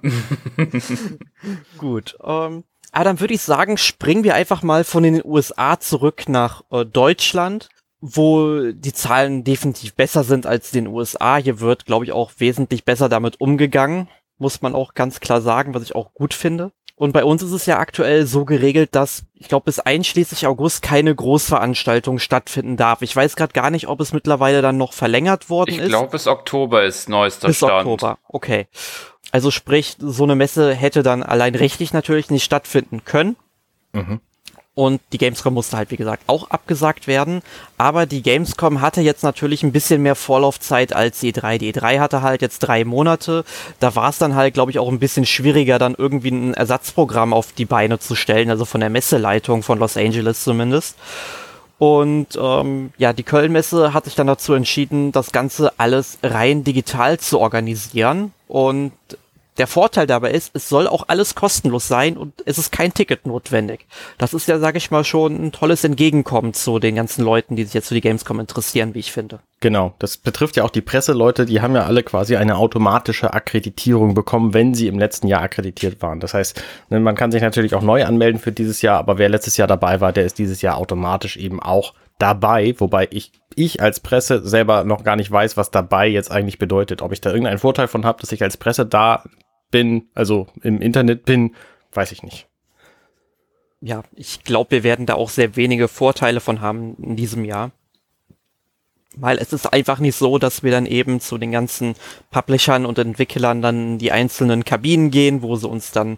Gut. 1.79 2.17
Ähm, 2.23 2.65
aber 2.93 3.05
dann 3.05 3.21
würde 3.21 3.35
ich 3.35 3.41
sagen, 3.41 3.79
springen 3.79 4.25
wir 4.25 4.35
einfach 4.35 4.63
mal 4.63 4.85
von 4.85 5.03
den 5.03 5.23
USA 5.25 5.81
zurück 5.81 6.29
nach 6.29 6.63
äh, 6.71 6.85
Deutschland, 6.85 7.69
wo 8.03 8.73
die 8.73 8.93
Zahlen 8.93 9.45
definitiv 9.45 9.95
besser 9.95 10.25
sind 10.25 10.45
als 10.45 10.73
den 10.73 10.89
USA. 10.89 11.37
Hier 11.37 11.61
wird, 11.61 11.87
glaube 11.87 12.05
ich, 12.05 12.13
auch 12.13 12.33
wesentlich 12.39 12.85
besser 12.85 13.09
damit 13.09 13.41
umgegangen, 13.41 14.09
muss 14.39 14.61
man 14.61 14.75
auch 14.75 14.95
ganz 14.95 15.21
klar 15.21 15.41
sagen, 15.41 15.73
was 15.73 15.85
ich 15.85 15.95
auch 15.95 16.13
gut 16.13 16.35
finde. 16.35 16.73
Und 16.97 17.13
bei 17.13 17.25
uns 17.25 17.43
ist 17.43 17.53
es 17.53 17.65
ja 17.67 17.79
aktuell 17.79 18.27
so 18.27 18.45
geregelt, 18.45 18.95
dass 18.95 19.25
ich 19.35 19.49
glaube 19.49 19.65
bis 19.65 19.79
einschließlich 19.79 20.47
August 20.47 20.83
keine 20.83 21.15
Großveranstaltung 21.15 22.19
stattfinden 22.19 22.77
darf. 22.77 23.03
Ich 23.03 23.15
weiß 23.17 23.35
gerade 23.37 23.53
gar 23.53 23.71
nicht, 23.71 23.89
ob 23.89 24.01
es 24.01 24.13
mittlerweile 24.13 24.63
dann 24.63 24.77
noch 24.77 24.93
verlängert 24.93 25.49
worden 25.49 25.71
Ich 25.71 25.79
ist. 25.79 25.89
glaube, 25.89 26.11
bis 26.11 26.27
Oktober 26.27 26.85
ist 26.85 27.09
neuester 27.09 27.49
bis 27.49 27.57
Stand. 27.59 27.73
Oktober. 27.87 28.19
Okay. 28.29 28.67
Also 29.31 29.51
sprich, 29.51 29.97
so 29.99 30.25
eine 30.25 30.35
Messe 30.35 30.75
hätte 30.75 31.03
dann 31.03 31.23
allein 31.23 31.55
rechtlich 31.55 31.93
natürlich 31.93 32.31
nicht 32.31 32.45
stattfinden 32.45 33.05
können. 33.05 33.37
Mhm. 33.93 34.21
Und 34.75 35.03
die 35.13 35.19
Gamescom 35.19 35.53
musste 35.53 35.77
halt, 35.77 35.91
wie 35.91 35.99
gesagt, 35.99 36.23
auch 36.29 36.49
abgesagt 36.49 37.07
werden. 37.07 37.43
Aber 37.77 38.07
die 38.07 38.23
Gamescom 38.23 38.81
hatte 38.81 39.03
jetzt 39.03 39.23
natürlich 39.23 39.63
ein 39.63 39.73
bisschen 39.73 40.03
mehr 40.03 40.15
Vorlaufzeit 40.15 40.95
als 40.95 41.21
die 41.21 41.33
E3. 41.33 41.59
Die 41.59 41.75
E3 41.75 42.01
hatte 42.01 42.23
halt 42.23 42.41
jetzt 42.41 42.61
drei 42.61 42.85
Monate. 42.85 43.45
Da 43.81 43.95
war 43.95 44.09
es 44.09 44.17
dann 44.17 44.35
halt, 44.35 44.55
glaube 44.55 44.71
ich, 44.71 44.79
auch 44.79 44.89
ein 44.89 44.99
bisschen 44.99 45.27
schwieriger, 45.27 45.79
dann 45.79 45.95
irgendwie 45.97 46.31
ein 46.31 46.55
Ersatzprogramm 46.55 47.35
auf 47.35 47.53
die 47.53 47.67
Beine 47.67 47.99
zu 47.99 48.15
stellen. 48.15 48.49
Also 48.49 48.65
von 48.65 48.81
der 48.81 48.89
Messeleitung 48.89 49.63
von 49.63 49.79
Los 49.79 49.99
Angeles 49.99 50.43
zumindest. 50.43 50.97
Und 51.79 52.39
ähm, 52.41 52.93
ja, 52.97 53.13
die 53.13 53.25
Köln-Messe 53.25 53.93
hat 53.93 54.05
sich 54.05 54.15
dann 54.15 54.29
dazu 54.29 54.55
entschieden, 54.55 55.13
das 55.13 55.33
Ganze 55.33 55.73
alles 55.79 56.17
rein 56.23 56.65
digital 56.65 57.19
zu 57.19 57.41
organisieren. 57.41 58.33
Und 58.49 58.93
der 59.59 59.67
Vorteil 59.67 60.07
dabei 60.07 60.31
ist, 60.31 60.51
es 60.55 60.69
soll 60.69 60.87
auch 60.87 61.05
alles 61.09 61.35
kostenlos 61.35 61.87
sein 61.87 62.17
und 62.17 62.35
es 62.47 62.59
ist 62.59 62.73
kein 62.73 62.95
Ticket 62.95 63.27
notwendig. 63.27 63.87
Das 64.17 64.33
ist 64.33 64.49
ja, 64.49 64.59
sage 64.59 64.79
ich 64.79 64.91
mal, 64.91 65.05
schon 65.05 65.47
ein 65.47 65.53
tolles 65.53 65.85
Entgegenkommen 65.85 66.55
zu 66.55 66.79
den 66.79 66.95
ganzen 66.95 67.25
Leuten, 67.25 67.57
die 67.57 67.65
sich 67.65 67.75
jetzt 67.75 67.89
für 67.89 67.95
die 67.95 68.01
Gamescom 68.01 68.41
interessieren, 68.41 68.95
wie 68.95 69.01
ich 69.01 69.13
finde. 69.13 69.41
Genau, 69.61 69.95
das 69.99 70.17
betrifft 70.17 70.57
ja 70.57 70.65
auch 70.65 70.71
die 70.71 70.81
Presseleute, 70.81 71.47
die 71.47 71.61
haben 71.61 71.77
ja 71.77 71.85
alle 71.85 72.03
quasi 72.03 72.37
eine 72.37 72.57
automatische 72.57 73.33
Akkreditierung 73.33 74.15
bekommen, 74.15 74.55
wenn 74.55 74.75
sie 74.75 74.89
im 74.89 74.99
letzten 74.99 75.29
Jahr 75.29 75.43
akkreditiert 75.43 76.03
waren. 76.03 76.19
Das 76.19 76.35
heißt, 76.35 76.63
ne, 76.89 76.99
man 76.99 77.15
kann 77.15 77.31
sich 77.31 77.43
natürlich 77.43 77.75
auch 77.75 77.83
neu 77.83 78.05
anmelden 78.05 78.41
für 78.41 78.53
dieses 78.53 78.83
Jahr, 78.83 78.99
aber 78.99 79.19
wer 79.19 79.29
letztes 79.29 79.59
Jahr 79.59 79.69
dabei 79.69 80.01
war, 80.01 80.13
der 80.13 80.25
ist 80.25 80.39
dieses 80.39 80.63
Jahr 80.63 80.79
automatisch 80.79 81.37
eben 81.37 81.61
auch 81.61 81.95
dabei, 82.19 82.75
wobei 82.79 83.09
ich, 83.11 83.33
ich 83.55 83.83
als 83.83 84.01
Presse 84.01 84.47
selber 84.47 84.85
noch 84.85 85.05
gar 85.05 85.17
nicht 85.17 85.31
weiß, 85.31 85.57
was 85.57 85.71
dabei 85.71 86.07
jetzt 86.07 86.31
eigentlich 86.31 86.59
bedeutet. 86.59 87.03
Ob 87.03 87.13
ich 87.13 87.21
da 87.21 87.31
irgendeinen 87.31 87.59
Vorteil 87.59 87.89
von 87.89 88.05
habe, 88.05 88.21
dass 88.21 88.33
ich 88.33 88.43
als 88.43 88.57
Presse 88.57 88.87
da 88.87 89.25
bin, 89.73 90.09
also 90.15 90.47
im 90.63 90.81
Internet 90.81 91.25
bin, 91.25 91.57
weiß 91.93 92.13
ich 92.13 92.23
nicht. 92.23 92.47
Ja, 93.81 94.05
ich 94.15 94.45
glaube, 94.45 94.71
wir 94.71 94.85
werden 94.85 95.07
da 95.07 95.15
auch 95.15 95.29
sehr 95.29 95.57
wenige 95.57 95.89
Vorteile 95.89 96.39
von 96.39 96.61
haben 96.61 96.95
in 97.03 97.17
diesem 97.17 97.45
Jahr. 97.45 97.73
Weil 99.17 99.39
es 99.39 99.53
ist 99.53 99.67
einfach 99.73 99.99
nicht 99.99 100.17
so, 100.17 100.39
dass 100.39 100.63
wir 100.63 100.71
dann 100.71 100.87
eben 100.87 101.21
zu 101.21 101.37
den 101.37 101.51
ganzen 101.51 101.97
Publishern 102.31 102.87
und 102.87 102.99
Entwicklern 102.99 103.61
dann 103.61 103.99
die 103.99 104.13
einzelnen 104.13 104.65
Kabinen 104.65 105.11
gehen, 105.11 105.43
wo 105.43 105.57
sie 105.57 105.69
uns 105.69 105.91
dann 105.91 106.17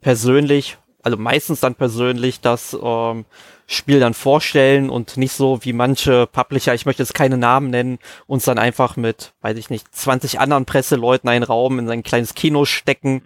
persönlich, 0.00 0.78
also 1.02 1.18
meistens 1.18 1.60
dann 1.60 1.74
persönlich 1.74 2.40
das 2.40 2.78
ähm, 2.80 3.24
Spiel 3.72 4.00
dann 4.00 4.14
vorstellen 4.14 4.90
und 4.90 5.16
nicht 5.16 5.32
so 5.32 5.64
wie 5.64 5.72
manche 5.72 6.26
Publisher, 6.26 6.74
ich 6.74 6.86
möchte 6.86 7.02
jetzt 7.02 7.14
keine 7.14 7.38
Namen 7.38 7.70
nennen, 7.70 7.98
uns 8.26 8.44
dann 8.44 8.58
einfach 8.58 8.96
mit, 8.96 9.32
weiß 9.40 9.56
ich 9.56 9.70
nicht, 9.70 9.94
20 9.94 10.40
anderen 10.40 10.64
Presseleuten 10.64 11.28
einen 11.28 11.44
Raum 11.44 11.78
in 11.78 11.86
sein 11.86 12.02
kleines 12.02 12.34
Kino 12.34 12.64
stecken, 12.64 13.22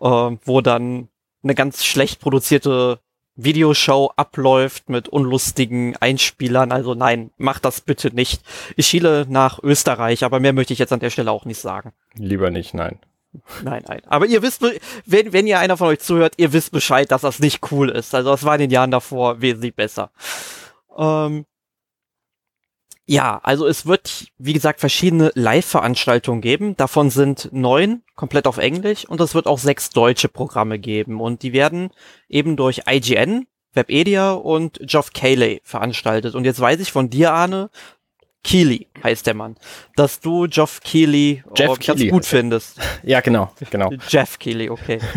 äh, 0.00 0.06
wo 0.06 0.60
dann 0.60 1.08
eine 1.42 1.54
ganz 1.54 1.84
schlecht 1.84 2.20
produzierte 2.20 3.00
Videoshow 3.34 4.12
abläuft 4.16 4.88
mit 4.88 5.08
unlustigen 5.08 5.96
Einspielern. 5.96 6.70
Also 6.70 6.94
nein, 6.94 7.30
macht 7.38 7.64
das 7.64 7.80
bitte 7.80 8.14
nicht. 8.14 8.42
Ich 8.76 8.86
schiele 8.86 9.26
nach 9.28 9.58
Österreich, 9.62 10.24
aber 10.24 10.38
mehr 10.38 10.52
möchte 10.52 10.72
ich 10.72 10.78
jetzt 10.78 10.92
an 10.92 11.00
der 11.00 11.10
Stelle 11.10 11.30
auch 11.30 11.44
nicht 11.44 11.60
sagen. 11.60 11.92
Lieber 12.14 12.50
nicht, 12.50 12.74
nein. 12.74 12.98
Nein, 13.62 13.82
nein. 13.88 14.02
Aber 14.06 14.26
ihr 14.26 14.42
wisst, 14.42 14.62
wenn, 15.06 15.32
wenn 15.32 15.46
ihr 15.46 15.58
einer 15.58 15.76
von 15.76 15.88
euch 15.88 16.00
zuhört, 16.00 16.34
ihr 16.36 16.52
wisst 16.52 16.70
Bescheid, 16.70 17.10
dass 17.10 17.22
das 17.22 17.38
nicht 17.38 17.72
cool 17.72 17.88
ist. 17.88 18.14
Also 18.14 18.30
das 18.30 18.44
war 18.44 18.54
in 18.54 18.60
den 18.60 18.70
Jahren 18.70 18.90
davor 18.90 19.40
wesentlich 19.40 19.74
besser. 19.74 20.10
Ähm, 20.96 21.46
ja, 23.04 23.40
also 23.42 23.66
es 23.66 23.86
wird, 23.86 24.26
wie 24.38 24.52
gesagt, 24.52 24.80
verschiedene 24.80 25.32
Live-Veranstaltungen 25.34 26.40
geben. 26.40 26.76
Davon 26.76 27.10
sind 27.10 27.48
neun 27.52 28.02
komplett 28.14 28.46
auf 28.46 28.58
Englisch 28.58 29.06
und 29.06 29.20
es 29.20 29.34
wird 29.34 29.46
auch 29.46 29.58
sechs 29.58 29.90
deutsche 29.90 30.28
Programme 30.28 30.78
geben. 30.78 31.20
Und 31.20 31.42
die 31.42 31.52
werden 31.52 31.90
eben 32.28 32.56
durch 32.56 32.82
IGN, 32.88 33.46
Webedia 33.72 34.32
und 34.32 34.78
Geoff 34.82 35.12
Cayley 35.12 35.62
veranstaltet. 35.64 36.34
Und 36.34 36.44
jetzt 36.44 36.60
weiß 36.60 36.80
ich 36.80 36.92
von 36.92 37.10
dir, 37.10 37.32
Arne, 37.32 37.70
Keely 38.44 38.88
heißt 39.02 39.26
der 39.26 39.34
Mann, 39.34 39.56
dass 39.96 40.20
du 40.20 40.48
Geoff 40.48 40.80
Keely 40.80 41.44
Jeff 41.56 41.70
oh, 41.70 41.76
Keighley 41.78 42.08
gut 42.08 42.24
findest. 42.26 42.78
Ja, 43.04 43.20
genau, 43.20 43.52
genau. 43.70 43.90
Jeff 44.08 44.38
Keely, 44.38 44.70
okay. 44.70 44.98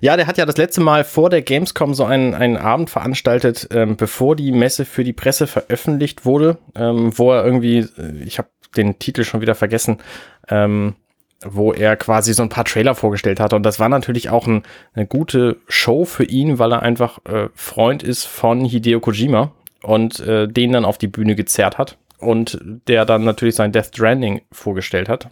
Ja, 0.00 0.16
der 0.18 0.26
hat 0.26 0.36
ja 0.36 0.44
das 0.44 0.58
letzte 0.58 0.82
Mal 0.82 1.02
vor 1.02 1.30
der 1.30 1.40
Gamescom 1.40 1.94
so 1.94 2.04
einen, 2.04 2.34
einen 2.34 2.58
Abend 2.58 2.90
veranstaltet, 2.90 3.68
ähm, 3.70 3.96
bevor 3.96 4.36
die 4.36 4.52
Messe 4.52 4.84
für 4.84 5.02
die 5.02 5.14
Presse 5.14 5.46
veröffentlicht 5.46 6.26
wurde, 6.26 6.58
ähm, 6.74 7.16
wo 7.16 7.32
er 7.32 7.42
irgendwie, 7.42 7.78
äh, 7.78 8.22
ich 8.22 8.36
habe 8.36 8.48
den 8.76 8.98
Titel 8.98 9.24
schon 9.24 9.40
wieder 9.40 9.54
vergessen, 9.54 10.02
ähm, 10.48 10.96
wo 11.42 11.72
er 11.72 11.96
quasi 11.96 12.34
so 12.34 12.42
ein 12.42 12.50
paar 12.50 12.66
Trailer 12.66 12.94
vorgestellt 12.94 13.40
hatte. 13.40 13.56
Und 13.56 13.62
das 13.62 13.80
war 13.80 13.88
natürlich 13.88 14.28
auch 14.28 14.46
ein, 14.46 14.64
eine 14.92 15.06
gute 15.06 15.56
Show 15.68 16.04
für 16.04 16.24
ihn, 16.24 16.58
weil 16.58 16.72
er 16.72 16.82
einfach 16.82 17.24
äh, 17.24 17.48
Freund 17.54 18.02
ist 18.02 18.24
von 18.24 18.62
Hideo 18.62 19.00
Kojima 19.00 19.52
und 19.84 20.20
äh, 20.20 20.48
den 20.48 20.72
dann 20.72 20.84
auf 20.84 20.98
die 20.98 21.08
Bühne 21.08 21.34
gezerrt 21.34 21.78
hat 21.78 21.96
und 22.18 22.58
der 22.88 23.04
dann 23.04 23.24
natürlich 23.24 23.54
sein 23.54 23.72
Death 23.72 23.86
Stranding 23.86 24.42
vorgestellt 24.50 25.08
hat. 25.08 25.28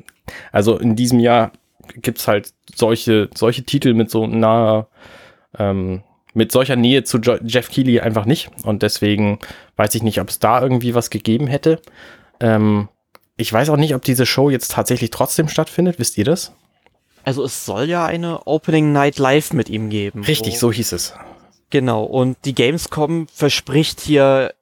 Also 0.52 0.78
in 0.78 0.94
diesem 0.94 1.18
Jahr 1.18 1.52
gibt's 1.96 2.28
halt 2.28 2.52
solche, 2.74 3.28
solche 3.34 3.64
Titel 3.64 3.94
mit 3.94 4.10
so 4.10 4.26
naher, 4.26 4.88
ähm, 5.58 6.02
mit 6.34 6.52
solcher 6.52 6.76
Nähe 6.76 7.04
zu 7.04 7.18
jo 7.18 7.36
Jeff 7.44 7.70
Keighley 7.70 8.00
einfach 8.00 8.24
nicht. 8.24 8.50
Und 8.64 8.82
deswegen 8.82 9.38
weiß 9.76 9.94
ich 9.94 10.02
nicht, 10.02 10.20
ob 10.20 10.28
es 10.28 10.38
da 10.38 10.62
irgendwie 10.62 10.94
was 10.94 11.10
gegeben 11.10 11.46
hätte. 11.46 11.80
Ähm, 12.40 12.88
ich 13.36 13.52
weiß 13.52 13.70
auch 13.70 13.76
nicht, 13.76 13.94
ob 13.94 14.02
diese 14.02 14.26
Show 14.26 14.50
jetzt 14.50 14.72
tatsächlich 14.72 15.10
trotzdem 15.10 15.48
stattfindet. 15.48 15.98
Wisst 15.98 16.16
ihr 16.18 16.24
das? 16.24 16.52
Also 17.24 17.44
es 17.44 17.64
soll 17.64 17.88
ja 17.88 18.04
eine 18.06 18.46
Opening 18.46 18.92
Night 18.92 19.18
Live 19.18 19.52
mit 19.52 19.68
ihm 19.68 19.90
geben. 19.90 20.24
Richtig, 20.24 20.58
so 20.58 20.72
hieß 20.72 20.92
es. 20.92 21.14
Genau, 21.72 22.04
und 22.04 22.36
die 22.44 22.54
Gamescom 22.54 23.28
verspricht 23.28 24.02
hier, 24.02 24.52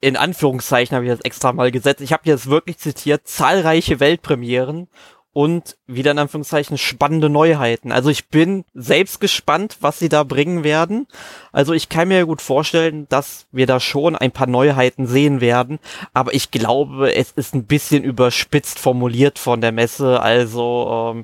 in 0.00 0.16
Anführungszeichen 0.16 0.96
habe 0.96 1.04
ich 1.04 1.12
das 1.12 1.20
extra 1.20 1.52
mal 1.52 1.70
gesetzt, 1.70 2.00
ich 2.00 2.12
habe 2.12 2.24
jetzt 2.24 2.50
wirklich 2.50 2.78
zitiert, 2.78 3.28
zahlreiche 3.28 4.00
Weltpremieren 4.00 4.88
und 5.32 5.76
wieder 5.86 6.10
in 6.10 6.18
Anführungszeichen 6.18 6.76
spannende 6.76 7.28
Neuheiten. 7.28 7.92
Also 7.92 8.10
ich 8.10 8.26
bin 8.30 8.64
selbst 8.74 9.20
gespannt, 9.20 9.76
was 9.80 10.00
sie 10.00 10.08
da 10.08 10.24
bringen 10.24 10.64
werden. 10.64 11.06
Also 11.52 11.72
ich 11.72 11.88
kann 11.88 12.08
mir 12.08 12.26
gut 12.26 12.42
vorstellen, 12.42 13.06
dass 13.10 13.46
wir 13.52 13.68
da 13.68 13.78
schon 13.78 14.16
ein 14.16 14.32
paar 14.32 14.48
Neuheiten 14.48 15.06
sehen 15.06 15.40
werden, 15.40 15.78
aber 16.14 16.34
ich 16.34 16.50
glaube, 16.50 17.14
es 17.14 17.30
ist 17.30 17.54
ein 17.54 17.66
bisschen 17.66 18.02
überspitzt 18.02 18.80
formuliert 18.80 19.38
von 19.38 19.60
der 19.60 19.70
Messe. 19.70 20.20
Also 20.20 21.22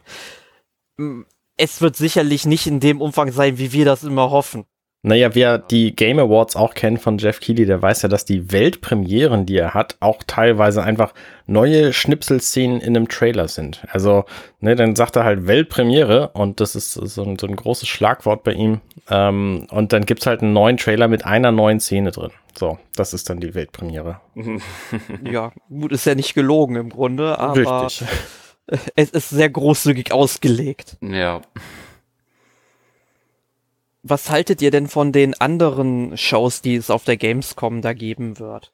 ähm, 1.00 1.26
es 1.56 1.80
wird 1.80 1.96
sicherlich 1.96 2.46
nicht 2.46 2.68
in 2.68 2.78
dem 2.78 3.00
Umfang 3.00 3.32
sein, 3.32 3.58
wie 3.58 3.72
wir 3.72 3.84
das 3.84 4.04
immer 4.04 4.30
hoffen. 4.30 4.66
Naja, 5.04 5.34
wer 5.34 5.58
die 5.58 5.96
Game 5.96 6.20
Awards 6.20 6.54
auch 6.54 6.74
kennt 6.74 7.00
von 7.00 7.18
Jeff 7.18 7.40
Keighley, 7.40 7.66
der 7.66 7.82
weiß 7.82 8.02
ja, 8.02 8.08
dass 8.08 8.24
die 8.24 8.52
Weltpremieren, 8.52 9.46
die 9.46 9.56
er 9.56 9.74
hat, 9.74 9.96
auch 9.98 10.22
teilweise 10.24 10.84
einfach 10.84 11.12
neue 11.48 11.92
Schnipselszenen 11.92 12.80
in 12.80 12.96
einem 12.96 13.08
Trailer 13.08 13.48
sind. 13.48 13.84
Also, 13.90 14.24
ne, 14.60 14.76
dann 14.76 14.94
sagt 14.94 15.16
er 15.16 15.24
halt 15.24 15.48
Weltpremiere 15.48 16.28
und 16.34 16.60
das 16.60 16.76
ist 16.76 16.92
so 16.92 17.24
ein, 17.24 17.36
so 17.36 17.48
ein 17.48 17.56
großes 17.56 17.88
Schlagwort 17.88 18.44
bei 18.44 18.52
ihm. 18.52 18.80
Ähm, 19.10 19.66
und 19.70 19.92
dann 19.92 20.06
gibt's 20.06 20.26
halt 20.26 20.40
einen 20.40 20.52
neuen 20.52 20.76
Trailer 20.76 21.08
mit 21.08 21.26
einer 21.26 21.50
neuen 21.50 21.80
Szene 21.80 22.12
drin. 22.12 22.30
So, 22.56 22.78
das 22.94 23.12
ist 23.12 23.28
dann 23.28 23.40
die 23.40 23.54
Weltpremiere. 23.54 24.20
Ja, 25.24 25.52
gut, 25.68 25.90
ist 25.92 26.04
ja 26.04 26.14
nicht 26.14 26.34
gelogen 26.34 26.76
im 26.76 26.90
Grunde, 26.90 27.38
aber 27.38 27.86
Richtig. 27.86 28.06
es 28.94 29.10
ist 29.10 29.30
sehr 29.30 29.50
großzügig 29.50 30.12
ausgelegt. 30.12 30.96
Ja. 31.00 31.40
Was 34.02 34.30
haltet 34.30 34.60
ihr 34.62 34.72
denn 34.72 34.88
von 34.88 35.12
den 35.12 35.40
anderen 35.40 36.16
Shows, 36.16 36.60
die 36.60 36.74
es 36.74 36.90
auf 36.90 37.04
der 37.04 37.16
Gamescom 37.16 37.82
da 37.82 37.92
geben 37.92 38.40
wird? 38.40 38.72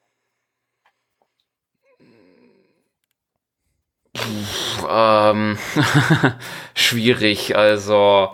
Ähm, 4.89 5.59
schwierig. 6.75 7.57
Also, 7.57 8.31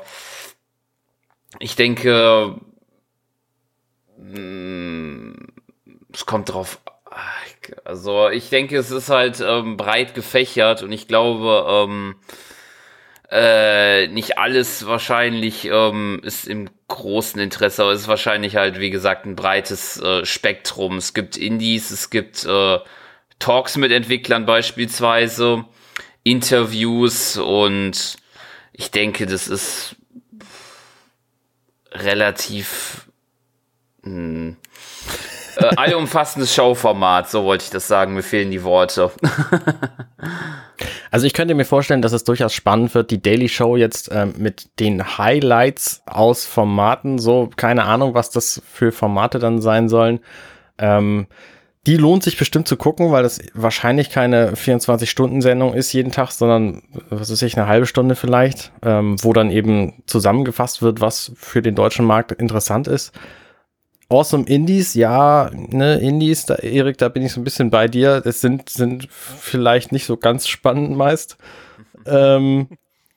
ich 1.58 1.74
denke, 1.74 2.60
mm, 4.16 5.32
es 6.12 6.26
kommt 6.26 6.52
drauf. 6.52 6.80
Also 7.84 8.28
ich 8.28 8.50
denke, 8.50 8.76
es 8.76 8.90
ist 8.90 9.08
halt 9.08 9.40
ähm, 9.40 9.76
breit 9.76 10.14
gefächert 10.14 10.82
und 10.82 10.92
ich 10.92 11.08
glaube, 11.08 11.64
ähm, 11.68 12.16
äh, 13.30 14.06
nicht 14.08 14.38
alles 14.38 14.86
wahrscheinlich 14.86 15.64
ähm, 15.66 16.20
ist 16.22 16.46
im 16.46 16.68
großen 16.88 17.40
Interesse, 17.40 17.82
aber 17.82 17.92
es 17.92 18.02
ist 18.02 18.08
wahrscheinlich 18.08 18.56
halt, 18.56 18.78
wie 18.78 18.90
gesagt, 18.90 19.26
ein 19.26 19.36
breites 19.36 20.00
äh, 20.00 20.24
Spektrum. 20.24 20.98
Es 20.98 21.14
gibt 21.14 21.36
Indies, 21.36 21.90
es 21.90 22.10
gibt 22.10 22.44
äh, 22.44 22.78
Talks 23.38 23.76
mit 23.76 23.92
Entwicklern 23.92 24.46
beispielsweise, 24.46 25.64
Interviews 26.22 27.36
und 27.36 28.16
ich 28.72 28.90
denke, 28.90 29.26
das 29.26 29.48
ist 29.48 29.96
relativ 31.92 33.08
mh, 34.02 34.10
hm, 34.10 34.56
äh, 35.56 35.76
allumfassendes 35.76 36.54
Showformat, 36.54 37.30
so 37.30 37.44
wollte 37.44 37.64
ich 37.64 37.70
das 37.70 37.88
sagen. 37.88 38.14
Mir 38.14 38.22
fehlen 38.22 38.50
die 38.50 38.62
Worte. 38.62 39.10
also 41.10 41.26
ich 41.26 41.32
könnte 41.32 41.54
mir 41.54 41.64
vorstellen, 41.64 42.02
dass 42.02 42.12
es 42.12 42.24
durchaus 42.24 42.52
spannend 42.52 42.94
wird, 42.94 43.10
die 43.10 43.22
Daily 43.22 43.48
Show 43.48 43.76
jetzt 43.76 44.10
ähm, 44.12 44.34
mit 44.38 44.80
den 44.80 45.18
Highlights 45.18 46.02
aus 46.06 46.44
Formaten, 46.46 47.18
so 47.18 47.50
keine 47.56 47.84
Ahnung, 47.84 48.14
was 48.14 48.30
das 48.30 48.62
für 48.70 48.92
Formate 48.92 49.38
dann 49.38 49.60
sein 49.60 49.88
sollen. 49.88 50.20
Ähm, 50.78 51.26
die 51.86 51.96
lohnt 51.98 52.22
sich 52.22 52.38
bestimmt 52.38 52.66
zu 52.66 52.76
gucken, 52.76 53.12
weil 53.12 53.22
das 53.22 53.40
wahrscheinlich 53.52 54.08
keine 54.08 54.52
24-Stunden-Sendung 54.52 55.74
ist 55.74 55.92
jeden 55.92 56.12
Tag, 56.12 56.30
sondern, 56.30 56.82
was 57.10 57.30
weiß 57.30 57.42
ich, 57.42 57.58
eine 57.58 57.66
halbe 57.66 57.86
Stunde 57.86 58.14
vielleicht, 58.14 58.72
ähm, 58.82 59.16
wo 59.22 59.34
dann 59.34 59.50
eben 59.50 60.02
zusammengefasst 60.06 60.80
wird, 60.80 61.02
was 61.02 61.32
für 61.36 61.60
den 61.60 61.74
deutschen 61.74 62.06
Markt 62.06 62.32
interessant 62.32 62.88
ist. 62.88 63.12
Awesome 64.08 64.44
Indies, 64.46 64.94
ja, 64.94 65.50
ne, 65.52 65.96
Indies, 65.98 66.46
da, 66.46 66.56
Erik, 66.56 66.98
da 66.98 67.08
bin 67.08 67.22
ich 67.24 67.32
so 67.32 67.40
ein 67.40 67.44
bisschen 67.44 67.70
bei 67.70 67.88
dir. 67.88 68.22
Es 68.24 68.40
sind, 68.40 68.68
sind 68.68 69.08
vielleicht 69.10 69.92
nicht 69.92 70.06
so 70.06 70.16
ganz 70.16 70.46
spannend 70.48 70.96
meist. 70.96 71.36
Ähm, 72.06 72.68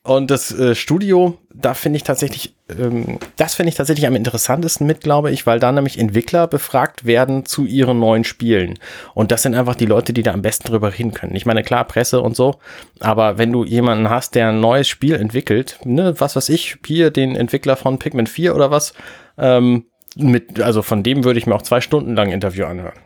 und 0.08 0.32
das 0.32 0.58
äh, 0.58 0.74
Studio, 0.74 1.38
da 1.54 1.74
finde 1.74 1.98
ich 1.98 2.04
tatsächlich, 2.04 2.56
ähm, 2.70 3.20
das 3.36 3.56
finde 3.56 3.72
ich 3.72 3.76
tatsächlich 3.76 4.08
am 4.08 4.16
interessantesten 4.16 4.88
mit, 4.88 5.02
glaube 5.02 5.32
ich, 5.32 5.46
weil 5.46 5.60
da 5.60 5.70
nämlich 5.74 6.00
Entwickler 6.00 6.48
befragt 6.48 7.06
werden 7.06 7.46
zu 7.46 7.66
ihren 7.66 8.00
neuen 8.00 8.24
Spielen. 8.24 8.80
Und 9.14 9.32
das 9.32 9.42
sind 9.42 9.54
einfach 9.54 9.76
die 9.76 9.86
Leute, 9.86 10.14
die 10.14 10.24
da 10.24 10.32
am 10.32 10.42
besten 10.42 10.70
drüber 10.70 10.98
reden 10.98 11.14
können. 11.14 11.36
Ich 11.36 11.46
meine, 11.46 11.62
klar, 11.62 11.84
Presse 11.84 12.22
und 12.22 12.38
so, 12.38 12.56
aber 13.02 13.38
wenn 13.38 13.52
du 13.52 13.66
jemanden 13.66 14.10
hast, 14.10 14.36
der 14.36 14.48
ein 14.48 14.62
neues 14.62 14.88
Spiel 14.88 15.16
entwickelt, 15.16 15.78
ne, 15.84 16.16
was 16.18 16.38
weiß 16.38 16.48
ich, 16.48 16.78
hier 16.86 17.12
den 17.12 17.36
Entwickler 17.36 17.76
von 17.76 18.00
Pikmin 18.00 18.28
4 18.28 18.56
oder 18.56 18.72
was, 18.72 18.94
ähm, 19.38 19.88
mit, 20.18 20.60
also 20.60 20.82
von 20.82 21.04
dem 21.04 21.24
würde 21.24 21.40
ich 21.40 21.48
mir 21.48 21.56
auch 21.56 21.62
zwei 21.62 21.82
Stunden 21.82 22.16
lang 22.16 22.32
Interview 22.32 22.66
anhören. 22.66 23.00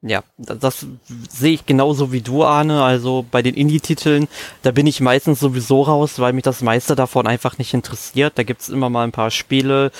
Ja, 0.00 0.22
das, 0.36 0.58
das 0.60 0.86
sehe 1.28 1.54
ich 1.54 1.66
genauso 1.66 2.12
wie 2.12 2.20
du, 2.20 2.44
Arne. 2.44 2.82
Also 2.82 3.24
bei 3.28 3.42
den 3.42 3.54
Indie-Titeln, 3.54 4.28
da 4.62 4.70
bin 4.70 4.86
ich 4.86 5.00
meistens 5.00 5.40
sowieso 5.40 5.82
raus, 5.82 6.20
weil 6.20 6.32
mich 6.32 6.44
das 6.44 6.62
meiste 6.62 6.94
davon 6.94 7.26
einfach 7.26 7.58
nicht 7.58 7.74
interessiert. 7.74 8.34
Da 8.36 8.44
gibt's 8.44 8.68
immer 8.68 8.90
mal 8.90 9.04
ein 9.04 9.12
paar 9.12 9.32
Spiele, 9.32 9.90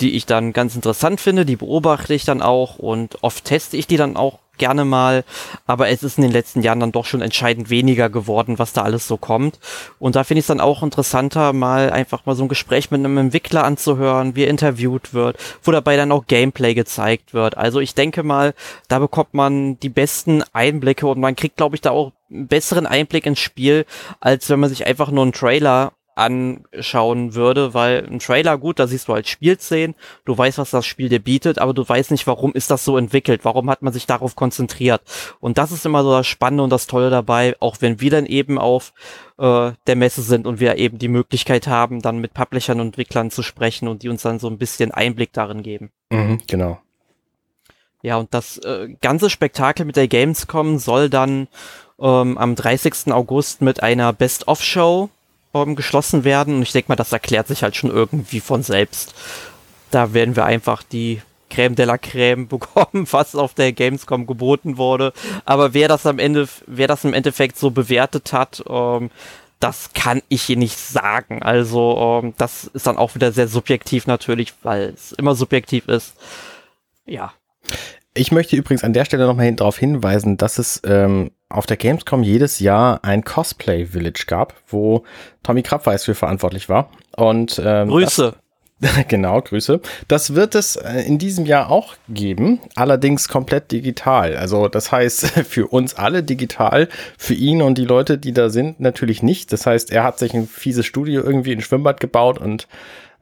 die 0.00 0.14
ich 0.14 0.26
dann 0.26 0.52
ganz 0.52 0.76
interessant 0.76 1.20
finde, 1.20 1.44
die 1.44 1.56
beobachte 1.56 2.14
ich 2.14 2.24
dann 2.24 2.42
auch 2.42 2.78
und 2.78 3.22
oft 3.22 3.44
teste 3.44 3.76
ich 3.76 3.86
die 3.86 3.96
dann 3.96 4.16
auch 4.16 4.38
gerne 4.60 4.84
mal, 4.84 5.24
aber 5.66 5.88
es 5.88 6.04
ist 6.04 6.18
in 6.18 6.22
den 6.22 6.30
letzten 6.30 6.62
Jahren 6.62 6.78
dann 6.78 6.92
doch 6.92 7.04
schon 7.04 7.20
entscheidend 7.22 7.68
weniger 7.68 8.08
geworden, 8.08 8.60
was 8.60 8.72
da 8.72 8.82
alles 8.82 9.08
so 9.08 9.16
kommt. 9.16 9.58
Und 9.98 10.14
da 10.14 10.22
finde 10.22 10.38
ich 10.38 10.44
es 10.44 10.48
dann 10.48 10.60
auch 10.60 10.84
interessanter, 10.84 11.52
mal 11.52 11.90
einfach 11.90 12.26
mal 12.26 12.36
so 12.36 12.44
ein 12.44 12.48
Gespräch 12.48 12.92
mit 12.92 13.00
einem 13.00 13.18
Entwickler 13.18 13.64
anzuhören, 13.64 14.36
wie 14.36 14.44
er 14.44 14.50
interviewt 14.50 15.12
wird, 15.12 15.36
wo 15.64 15.72
dabei 15.72 15.96
dann 15.96 16.12
auch 16.12 16.28
Gameplay 16.28 16.74
gezeigt 16.74 17.34
wird. 17.34 17.56
Also 17.56 17.80
ich 17.80 17.96
denke 17.96 18.22
mal, 18.22 18.54
da 18.86 19.00
bekommt 19.00 19.34
man 19.34 19.80
die 19.80 19.88
besten 19.88 20.44
Einblicke 20.52 21.08
und 21.08 21.18
man 21.18 21.34
kriegt, 21.34 21.56
glaube 21.56 21.74
ich, 21.74 21.80
da 21.80 21.90
auch 21.90 22.12
einen 22.30 22.46
besseren 22.46 22.86
Einblick 22.86 23.26
ins 23.26 23.40
Spiel, 23.40 23.86
als 24.20 24.48
wenn 24.48 24.60
man 24.60 24.68
sich 24.68 24.86
einfach 24.86 25.10
nur 25.10 25.24
einen 25.24 25.32
Trailer 25.32 25.92
anschauen 26.20 27.34
würde, 27.34 27.74
weil 27.74 28.06
ein 28.06 28.18
Trailer, 28.18 28.58
gut, 28.58 28.78
da 28.78 28.86
siehst 28.86 29.08
du 29.08 29.14
halt 29.14 29.26
Spielszenen, 29.26 29.94
du 30.24 30.36
weißt, 30.36 30.58
was 30.58 30.70
das 30.70 30.86
Spiel 30.86 31.08
dir 31.08 31.18
bietet, 31.18 31.58
aber 31.58 31.72
du 31.72 31.88
weißt 31.88 32.10
nicht, 32.10 32.26
warum 32.26 32.52
ist 32.52 32.70
das 32.70 32.84
so 32.84 32.98
entwickelt, 32.98 33.44
warum 33.44 33.70
hat 33.70 33.82
man 33.82 33.92
sich 33.92 34.06
darauf 34.06 34.36
konzentriert. 34.36 35.00
Und 35.40 35.58
das 35.58 35.72
ist 35.72 35.86
immer 35.86 36.02
so 36.02 36.12
das 36.12 36.26
Spannende 36.26 36.62
und 36.62 36.70
das 36.70 36.86
Tolle 36.86 37.10
dabei, 37.10 37.56
auch 37.60 37.78
wenn 37.80 38.00
wir 38.00 38.10
dann 38.10 38.26
eben 38.26 38.58
auf 38.58 38.92
äh, 39.38 39.72
der 39.86 39.96
Messe 39.96 40.22
sind 40.22 40.46
und 40.46 40.60
wir 40.60 40.76
eben 40.76 40.98
die 40.98 41.08
Möglichkeit 41.08 41.66
haben, 41.66 42.02
dann 42.02 42.18
mit 42.18 42.34
Publishern 42.34 42.80
und 42.80 42.88
Entwicklern 42.88 43.30
zu 43.30 43.42
sprechen 43.42 43.88
und 43.88 44.02
die 44.02 44.08
uns 44.08 44.22
dann 44.22 44.38
so 44.38 44.48
ein 44.48 44.58
bisschen 44.58 44.92
Einblick 44.92 45.32
darin 45.32 45.62
geben. 45.62 45.90
Mhm, 46.10 46.40
genau. 46.46 46.80
Ja, 48.02 48.16
und 48.16 48.32
das 48.32 48.58
äh, 48.58 48.88
ganze 49.00 49.30
Spektakel 49.30 49.84
mit 49.84 49.96
der 49.96 50.08
Gamescom 50.08 50.78
soll 50.78 51.10
dann 51.10 51.48
ähm, 52.00 52.38
am 52.38 52.54
30. 52.54 53.12
August 53.12 53.62
mit 53.62 53.82
einer 53.82 54.12
Best-of-Show 54.12 55.10
ähm, 55.54 55.76
geschlossen 55.76 56.24
werden. 56.24 56.56
Und 56.56 56.62
ich 56.62 56.72
denke 56.72 56.90
mal, 56.90 56.96
das 56.96 57.12
erklärt 57.12 57.48
sich 57.48 57.62
halt 57.62 57.76
schon 57.76 57.90
irgendwie 57.90 58.40
von 58.40 58.62
selbst. 58.62 59.14
Da 59.90 60.12
werden 60.14 60.36
wir 60.36 60.44
einfach 60.44 60.82
die 60.82 61.22
Crème 61.50 61.74
de 61.74 61.84
la 61.84 61.94
Crème 61.94 62.46
bekommen, 62.48 63.06
was 63.10 63.34
auf 63.34 63.54
der 63.54 63.72
Gamescom 63.72 64.26
geboten 64.26 64.76
wurde. 64.76 65.12
Aber 65.44 65.74
wer 65.74 65.88
das 65.88 66.06
am 66.06 66.18
Ende, 66.18 66.48
wer 66.66 66.88
das 66.88 67.04
im 67.04 67.14
Endeffekt 67.14 67.58
so 67.58 67.70
bewertet 67.70 68.32
hat, 68.32 68.62
ähm, 68.68 69.10
das 69.58 69.92
kann 69.92 70.22
ich 70.28 70.42
hier 70.42 70.56
nicht 70.56 70.78
sagen. 70.78 71.42
Also 71.42 72.20
ähm, 72.22 72.34
das 72.38 72.64
ist 72.64 72.86
dann 72.86 72.96
auch 72.96 73.14
wieder 73.14 73.30
sehr 73.30 73.46
subjektiv 73.46 74.06
natürlich, 74.06 74.54
weil 74.62 74.94
es 74.94 75.12
immer 75.12 75.34
subjektiv 75.34 75.86
ist. 75.86 76.14
Ja. 77.04 77.34
Ich 78.14 78.32
möchte 78.32 78.56
übrigens 78.56 78.82
an 78.82 78.92
der 78.92 79.04
Stelle 79.04 79.26
nochmal 79.26 79.52
darauf 79.54 79.78
hinweisen, 79.78 80.36
dass 80.36 80.58
es 80.58 80.82
ähm, 80.84 81.30
auf 81.48 81.66
der 81.66 81.76
Gamescom 81.76 82.22
jedes 82.22 82.58
Jahr 82.58 83.04
ein 83.04 83.24
Cosplay 83.24 83.86
Village 83.86 84.24
gab, 84.26 84.54
wo 84.66 85.04
Tommy 85.42 85.62
Krabweis 85.62 86.04
für 86.04 86.14
verantwortlich 86.14 86.68
war. 86.68 86.90
Und 87.16 87.60
ähm, 87.64 87.88
Grüße. 87.88 88.34
Das, 88.80 89.06
genau, 89.08 89.40
Grüße. 89.40 89.80
Das 90.08 90.34
wird 90.34 90.54
es 90.54 90.76
äh, 90.76 91.02
in 91.02 91.18
diesem 91.18 91.46
Jahr 91.46 91.70
auch 91.70 91.94
geben, 92.08 92.60
allerdings 92.74 93.28
komplett 93.28 93.70
digital. 93.70 94.36
Also 94.36 94.68
das 94.68 94.90
heißt 94.90 95.26
für 95.48 95.66
uns 95.68 95.94
alle 95.94 96.22
digital, 96.22 96.88
für 97.18 97.34
ihn 97.34 97.62
und 97.62 97.78
die 97.78 97.84
Leute, 97.84 98.18
die 98.18 98.32
da 98.32 98.48
sind, 98.50 98.80
natürlich 98.80 99.22
nicht. 99.22 99.52
Das 99.52 99.66
heißt, 99.66 99.92
er 99.92 100.02
hat 100.02 100.18
sich 100.18 100.34
ein 100.34 100.48
fieses 100.48 100.86
Studio 100.86 101.22
irgendwie 101.22 101.52
in 101.52 101.60
Schwimmbad 101.60 102.00
gebaut 102.00 102.38
und 102.38 102.66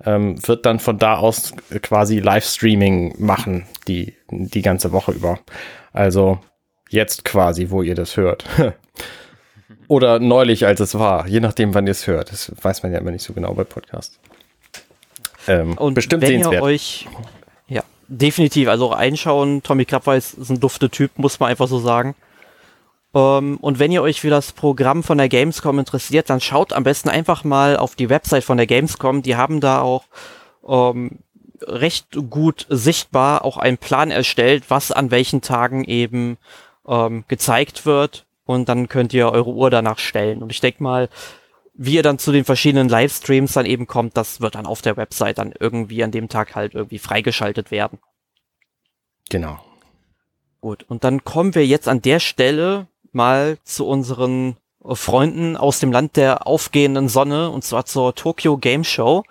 ähm, 0.05 0.37
wird 0.47 0.67
dann 0.67 0.79
von 0.79 0.99
da 0.99 1.17
aus 1.17 1.53
quasi 1.83 2.21
Livestreaming 2.21 3.15
machen, 3.19 3.67
die, 3.87 4.15
die 4.31 4.63
ganze 4.63 4.93
Woche 4.93 5.13
über. 5.13 5.39
Also 5.93 6.41
jetzt 6.91 7.25
quasi, 7.25 7.71
wo 7.71 7.83
ihr 7.83 7.95
das 7.95 8.17
hört. 8.17 8.45
Oder 9.89 10.19
neulich, 10.19 10.67
als 10.67 10.81
es 10.81 10.99
war, 10.99 11.27
je 11.27 11.41
nachdem, 11.41 11.75
wann 11.75 11.87
ihr 11.87 11.93
es 11.93 12.07
hört. 12.07 12.31
Das 12.31 12.53
weiß 12.63 12.83
man 12.83 12.93
ja 12.93 12.99
immer 12.99 13.11
nicht 13.11 13.25
so 13.25 13.33
genau 13.33 13.55
bei 13.55 13.65
Podcasts. 13.65 14.19
Ähm, 15.47 15.77
und 15.79 15.95
bestimmt 15.95 16.23
wenn 16.23 16.29
sehenswert. 16.29 16.55
ihr 16.55 16.63
euch, 16.63 17.09
ja, 17.69 17.83
definitiv, 18.07 18.69
also 18.69 18.93
einschauen, 18.93 19.63
Tommy 19.63 19.87
Klappweiß 19.87 20.35
ist 20.35 20.51
ein 20.51 20.61
dufte 20.61 20.91
Typ, 20.91 21.19
muss 21.19 21.41
man 21.41 21.51
einfach 21.51 21.69
so 21.69 21.79
sagen. 21.79 22.15
Ähm, 23.19 23.57
und 23.57 23.79
wenn 23.81 23.91
ihr 23.91 24.03
euch 24.03 24.21
für 24.21 24.31
das 24.31 24.53
Programm 24.53 25.03
von 25.03 25.19
der 25.19 25.29
Gamescom 25.29 25.79
interessiert, 25.79 26.31
dann 26.31 26.41
schaut 26.41 26.73
am 26.73 26.85
besten 26.85 27.09
einfach 27.09 27.43
mal 27.43 27.77
auf 27.77 27.97
die 27.97 28.09
Website 28.09 28.45
von 28.45 28.57
der 28.57 28.67
Gamescom. 28.67 29.23
Die 29.23 29.35
haben 29.35 29.61
da 29.61 29.81
auch 29.81 30.05
ähm, 30.67 31.19
recht 31.63 32.17
gut 32.31 32.67
sichtbar 32.69 33.45
auch 33.45 33.57
einen 33.57 33.79
Plan 33.79 34.13
erstellt, 34.13 34.65
was 34.69 34.93
an 34.93 35.11
welchen 35.11 35.41
Tagen 35.41 35.85
eben 35.85 36.39
ähm, 36.87 37.25
gezeigt 37.27 37.87
wird. 37.87 38.25
Und 38.45 38.69
dann 38.69 38.89
könnt 38.89 39.13
ihr 39.13 39.31
eure 39.31 39.51
Uhr 39.51 39.69
danach 39.69 39.99
stellen. 39.99 40.41
Und 40.41 40.53
ich 40.53 40.61
denke 40.61 40.83
mal, 40.83 41.09
wie 41.75 41.95
ihr 41.95 42.03
dann 42.03 42.19
zu 42.19 42.33
den 42.33 42.45
verschiedenen 42.45 42.89
Livestreams 42.89 43.53
dann 43.53 43.67
eben 43.67 43.87
kommt, 43.87 44.17
das 44.17 44.41
wird 44.41 44.55
dann 44.55 44.67
auf 44.67 44.81
der 44.81 44.97
Website 44.97 45.39
dann 45.39 45.53
irgendwie 45.59 46.03
an 46.05 46.13
dem 46.13 46.29
Tag 46.29 46.55
halt 46.55 46.75
irgendwie 46.75 46.99
freigeschaltet 46.99 47.71
werden. 47.71 47.99
Genau. 49.29 49.59
Gut, 50.61 50.85
und 50.89 51.05
dann 51.05 51.25
kommen 51.25 51.55
wir 51.55 51.67
jetzt 51.67 51.89
an 51.89 52.03
der 52.03 52.21
Stelle 52.21 52.87
mal 53.13 53.59
zu 53.65 53.87
unseren 53.87 54.57
Freunden 54.85 55.57
aus 55.57 55.81
dem 55.81 55.93
Land 55.93 56.17
der 56.17 56.47
aufgehenden 56.47 57.09
Sonne 57.09 57.51
und 57.51 57.65
zwar 57.65 57.85
zur 57.85 58.15
Tokyo 58.15 58.57
Game 58.57 58.85
Show. 58.85 59.25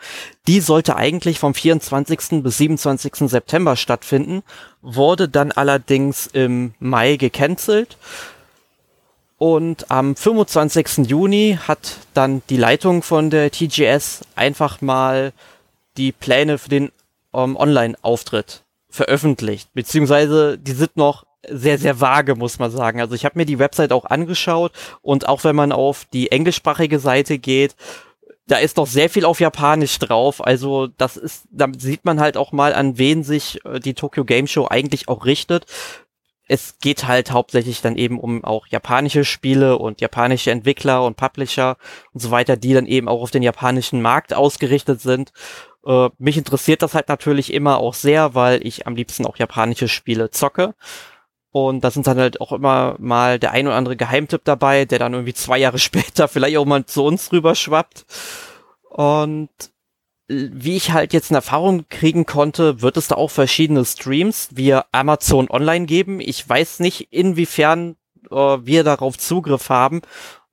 Die 0.46 0.60
sollte 0.60 0.96
eigentlich 0.96 1.40
vom 1.40 1.54
24. 1.54 2.44
bis 2.44 2.58
27. 2.58 3.30
September 3.30 3.76
stattfinden, 3.76 4.44
wurde 4.82 5.30
dann 5.30 5.52
allerdings 5.52 6.28
im 6.28 6.74
Mai 6.80 7.16
gecancelt. 7.16 7.98
Und 9.38 9.92
am 9.92 10.16
25. 10.16 11.08
Juni 11.08 11.60
hat 11.68 11.98
dann 12.14 12.42
die 12.50 12.58
Leitung 12.58 13.04
von 13.04 13.30
der 13.30 13.52
TGS 13.52 14.22
einfach 14.36 14.82
mal 14.82 15.32
die 15.96 16.12
Pläne 16.12 16.58
für 16.58 16.70
den 16.70 16.92
ähm, 17.34 17.56
Online-Auftritt 17.56 18.64
veröffentlicht. 18.90 19.70
Beziehungsweise 19.74 20.58
die 20.58 20.72
sind 20.72 20.98
noch 20.98 21.27
sehr, 21.48 21.78
sehr 21.78 22.02
vage, 22.02 22.36
muss 22.36 22.60
man 22.60 22.72
sagen. 22.72 23.00
Also 23.00 23.16
ich 23.16 23.26
habe 23.26 23.38
mir 23.38 23.46
die 23.46 23.60
Website 23.60 23.92
auch 23.92 24.06
angeschaut 24.06 24.72
und 25.02 25.28
auch 25.28 25.44
wenn 25.44 25.56
man 25.56 25.72
auf 25.72 26.06
die 26.14 26.32
englischsprachige 26.32 27.00
Seite 27.00 27.38
geht, 27.38 27.76
da 28.48 28.58
ist 28.58 28.78
doch 28.78 28.88
sehr 28.88 29.10
viel 29.10 29.26
auf 29.26 29.40
Japanisch 29.40 30.00
drauf. 30.00 30.46
Also 30.46 30.88
das 30.88 31.18
ist, 31.18 31.48
da 31.52 31.68
sieht 31.78 32.06
man 32.06 32.20
halt 32.20 32.38
auch 32.38 32.52
mal, 32.54 32.74
an 32.74 32.98
wen 32.98 33.24
sich 33.24 33.64
äh, 33.66 33.80
die 33.80 33.94
Tokyo 33.94 34.24
Game 34.26 34.48
Show 34.48 34.68
eigentlich 34.70 35.10
auch 35.10 35.26
richtet. 35.26 35.66
Es 36.48 36.78
geht 36.80 37.06
halt 37.06 37.32
hauptsächlich 37.32 37.82
dann 37.82 37.98
eben 37.98 38.20
um 38.20 38.46
auch 38.46 38.68
japanische 38.68 39.26
Spiele 39.26 39.78
und 39.78 40.00
japanische 40.00 40.50
Entwickler 40.52 41.04
und 41.04 41.18
Publisher 41.18 41.76
und 42.14 42.22
so 42.22 42.32
weiter, 42.32 42.56
die 42.56 42.74
dann 42.74 42.86
eben 42.86 43.10
auch 43.10 43.22
auf 43.22 43.32
den 43.32 43.44
japanischen 43.44 44.02
Markt 44.02 44.34
ausgerichtet 44.34 45.02
sind. 45.02 45.34
Äh, 45.86 46.10
mich 46.18 46.38
interessiert 46.38 46.82
das 46.82 46.94
halt 46.94 47.10
natürlich 47.10 47.54
immer 47.54 47.80
auch 47.80 47.94
sehr, 47.94 48.34
weil 48.34 48.66
ich 48.66 48.88
am 48.88 48.96
liebsten 48.96 49.26
auch 49.26 49.36
japanische 49.36 49.90
Spiele 49.90 50.32
zocke. 50.32 50.74
Und 51.66 51.84
da 51.84 51.90
sind 51.90 52.06
dann 52.06 52.20
halt 52.20 52.40
auch 52.40 52.52
immer 52.52 52.96
mal 53.00 53.40
der 53.40 53.52
ein 53.52 53.66
oder 53.66 53.76
andere 53.76 53.96
Geheimtipp 53.96 54.42
dabei, 54.44 54.86
der 54.86 55.00
dann 55.00 55.14
irgendwie 55.14 55.34
zwei 55.34 55.58
Jahre 55.58 55.80
später 55.90 56.28
vielleicht 56.28 56.58
auch 56.58 56.66
mal 56.66 56.86
zu 56.86 57.04
uns 57.04 57.32
rüber 57.32 57.56
schwappt. 57.56 58.06
Und 58.90 59.50
wie 60.28 60.76
ich 60.76 60.92
halt 60.92 61.14
jetzt 61.14 61.32
eine 61.32 61.38
Erfahrung 61.38 61.86
kriegen 61.90 62.26
konnte, 62.26 62.82
wird 62.82 62.98
es 62.98 63.08
da 63.08 63.16
auch 63.16 63.32
verschiedene 63.32 63.86
Streams 63.86 64.50
via 64.52 64.86
Amazon 64.92 65.50
Online 65.50 65.86
geben. 65.88 66.20
Ich 66.20 66.48
weiß 66.48 66.80
nicht, 66.80 67.12
inwiefern 67.12 67.96
äh, 68.30 68.36
wir 68.36 68.84
darauf 68.84 69.18
Zugriff 69.18 69.70
haben 69.70 70.02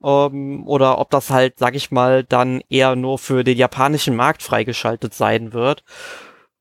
ähm, 0.03 0.65
oder 0.67 0.97
ob 0.97 1.11
das 1.11 1.29
halt, 1.29 1.59
sag 1.59 1.75
ich 1.75 1.91
mal, 1.91 2.23
dann 2.23 2.61
eher 2.69 2.95
nur 2.95 3.19
für 3.19 3.43
den 3.43 3.57
japanischen 3.57 4.15
Markt 4.15 4.41
freigeschaltet 4.41 5.13
sein 5.13 5.53
wird. 5.53 5.83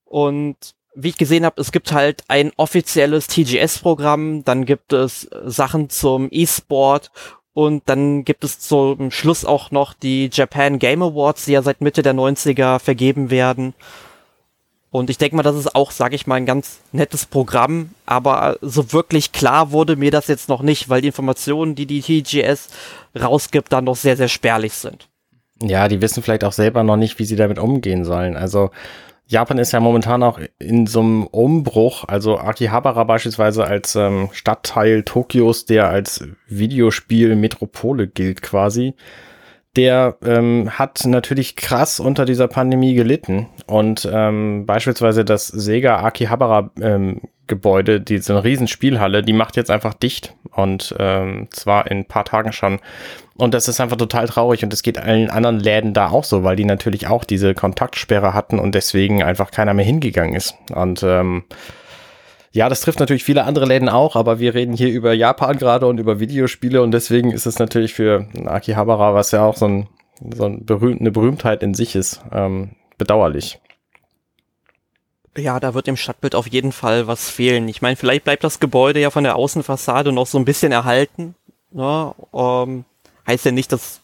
Und 0.04 0.74
wie 0.94 1.08
ich 1.08 1.16
gesehen 1.16 1.44
habe, 1.44 1.60
es 1.60 1.72
gibt 1.72 1.92
halt 1.92 2.24
ein 2.28 2.52
offizielles 2.56 3.26
TGS-Programm, 3.26 4.44
dann 4.44 4.64
gibt 4.64 4.92
es 4.92 5.28
Sachen 5.44 5.90
zum 5.90 6.28
E-Sport 6.30 7.10
und 7.52 7.82
dann 7.86 8.24
gibt 8.24 8.44
es 8.44 8.58
zum 8.58 9.10
Schluss 9.10 9.44
auch 9.44 9.70
noch 9.70 9.94
die 9.94 10.28
Japan 10.32 10.78
Game 10.78 11.02
Awards, 11.02 11.44
die 11.44 11.52
ja 11.52 11.62
seit 11.62 11.80
Mitte 11.80 12.02
der 12.02 12.14
90er 12.14 12.78
vergeben 12.78 13.30
werden. 13.30 13.74
Und 14.90 15.10
ich 15.10 15.18
denke 15.18 15.34
mal, 15.34 15.42
das 15.42 15.56
ist 15.56 15.74
auch, 15.74 15.90
sage 15.90 16.14
ich 16.14 16.28
mal, 16.28 16.36
ein 16.36 16.46
ganz 16.46 16.78
nettes 16.92 17.26
Programm, 17.26 17.90
aber 18.06 18.58
so 18.60 18.92
wirklich 18.92 19.32
klar 19.32 19.72
wurde 19.72 19.96
mir 19.96 20.12
das 20.12 20.28
jetzt 20.28 20.48
noch 20.48 20.62
nicht, 20.62 20.88
weil 20.88 21.00
die 21.00 21.08
Informationen, 21.08 21.74
die 21.74 21.86
die 21.86 22.00
TGS 22.00 22.68
rausgibt, 23.20 23.72
dann 23.72 23.84
noch 23.84 23.96
sehr, 23.96 24.16
sehr 24.16 24.28
spärlich 24.28 24.74
sind. 24.74 25.08
Ja, 25.60 25.88
die 25.88 26.00
wissen 26.00 26.22
vielleicht 26.22 26.44
auch 26.44 26.52
selber 26.52 26.84
noch 26.84 26.96
nicht, 26.96 27.18
wie 27.18 27.24
sie 27.24 27.34
damit 27.36 27.58
umgehen 27.58 28.04
sollen. 28.04 28.36
Also 28.36 28.70
Japan 29.26 29.58
ist 29.58 29.72
ja 29.72 29.80
momentan 29.80 30.22
auch 30.22 30.38
in 30.58 30.86
so 30.86 31.00
einem 31.00 31.26
Umbruch. 31.26 32.04
Also 32.06 32.38
Akihabara 32.38 33.04
beispielsweise 33.04 33.64
als 33.64 33.96
ähm, 33.96 34.28
Stadtteil 34.32 35.02
Tokios, 35.02 35.64
der 35.64 35.88
als 35.88 36.26
Videospiel-Metropole 36.48 38.06
gilt 38.06 38.42
quasi, 38.42 38.94
der 39.76 40.16
ähm, 40.24 40.70
hat 40.70 41.04
natürlich 41.04 41.56
krass 41.56 42.00
unter 42.00 42.24
dieser 42.24 42.48
Pandemie 42.48 42.94
gelitten. 42.94 43.48
Und 43.66 44.08
ähm, 44.12 44.66
beispielsweise 44.66 45.24
das 45.24 45.48
Sega 45.48 46.02
Akihabara 46.02 46.70
ähm, 46.80 47.20
Gebäude, 47.46 48.00
diese 48.00 48.42
Riesenspielhalle, 48.42 49.22
die 49.22 49.32
macht 49.32 49.56
jetzt 49.56 49.70
einfach 49.70 49.94
dicht. 49.94 50.34
Und 50.52 50.94
ähm, 50.98 51.48
zwar 51.50 51.90
in 51.90 51.98
ein 51.98 52.04
paar 52.06 52.24
Tagen 52.24 52.52
schon. 52.52 52.80
Und 53.36 53.52
das 53.52 53.68
ist 53.68 53.80
einfach 53.80 53.96
total 53.96 54.28
traurig 54.28 54.62
und 54.62 54.72
es 54.72 54.82
geht 54.82 54.96
allen 54.96 55.28
anderen 55.28 55.58
Läden 55.58 55.92
da 55.92 56.10
auch 56.10 56.24
so, 56.24 56.44
weil 56.44 56.54
die 56.54 56.64
natürlich 56.64 57.08
auch 57.08 57.24
diese 57.24 57.52
Kontaktsperre 57.52 58.32
hatten 58.32 58.60
und 58.60 58.76
deswegen 58.76 59.24
einfach 59.24 59.50
keiner 59.50 59.74
mehr 59.74 59.84
hingegangen 59.84 60.36
ist. 60.36 60.54
Und 60.72 61.02
ähm, 61.02 61.42
ja, 62.54 62.68
das 62.68 62.82
trifft 62.82 63.00
natürlich 63.00 63.24
viele 63.24 63.44
andere 63.44 63.66
Läden 63.66 63.88
auch, 63.88 64.14
aber 64.14 64.38
wir 64.38 64.54
reden 64.54 64.74
hier 64.74 64.88
über 64.88 65.12
Japan 65.12 65.58
gerade 65.58 65.86
und 65.86 65.98
über 65.98 66.20
Videospiele 66.20 66.82
und 66.82 66.92
deswegen 66.92 67.32
ist 67.32 67.46
es 67.46 67.58
natürlich 67.58 67.94
für 67.94 68.28
Akihabara, 68.46 69.12
was 69.12 69.32
ja 69.32 69.44
auch 69.44 69.56
so, 69.56 69.66
ein, 69.66 69.88
so 70.32 70.44
ein 70.44 70.64
berühmt, 70.64 71.00
eine 71.00 71.10
Berühmtheit 71.10 71.64
in 71.64 71.74
sich 71.74 71.96
ist, 71.96 72.22
ähm, 72.30 72.76
bedauerlich. 72.96 73.58
Ja, 75.36 75.58
da 75.58 75.74
wird 75.74 75.88
im 75.88 75.96
Stadtbild 75.96 76.36
auf 76.36 76.46
jeden 76.46 76.70
Fall 76.70 77.08
was 77.08 77.28
fehlen. 77.28 77.66
Ich 77.66 77.82
meine, 77.82 77.96
vielleicht 77.96 78.22
bleibt 78.22 78.44
das 78.44 78.60
Gebäude 78.60 79.00
ja 79.00 79.10
von 79.10 79.24
der 79.24 79.34
Außenfassade 79.34 80.12
noch 80.12 80.28
so 80.28 80.38
ein 80.38 80.44
bisschen 80.44 80.70
erhalten. 80.70 81.34
Ne? 81.72 82.14
Ähm, 82.32 82.84
heißt 83.26 83.46
ja 83.46 83.50
nicht, 83.50 83.72
dass 83.72 84.00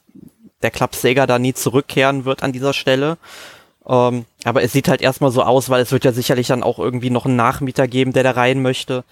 der 0.63 0.73
Club 0.73 0.97
Sega 0.97 1.29
da 1.29 1.39
nie 1.39 1.55
zurückkehren 1.55 2.25
wird 2.25 2.43
an 2.43 2.51
dieser 2.51 2.73
Stelle. 2.73 3.17
Ähm, 3.87 4.25
aber 4.45 4.63
es 4.63 4.73
sieht 4.73 4.89
halt 4.89 5.01
erstmal 5.01 5.31
so 5.31 5.43
aus, 5.43 5.71
weil 5.71 5.83
es 5.83 5.93
wird 5.93 6.05
ja 6.05 6.13
sicherlich 6.13 6.49
dann 6.49 6.63
auch 6.63 6.79
irgendwie 6.79 7.11
noch 7.11 7.27
einen 7.27 7.37
Nachmieter 7.37 7.89
geben, 7.89 8.13
der 8.13 8.23
da 8.23 8.33
rein 8.33 8.63
möchte. 8.63 9.05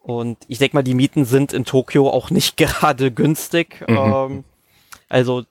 Und 0.00 0.38
ich 0.48 0.58
denke 0.58 0.76
mal, 0.76 0.82
die 0.82 0.94
Mieten 0.94 1.24
sind 1.24 1.52
in 1.52 1.64
Tokio 1.64 2.08
auch 2.10 2.30
nicht 2.30 2.56
gerade 2.56 3.10
günstig. 3.10 3.84
Mhm. 3.88 3.96
Ähm, 3.96 4.44
also 5.08 5.44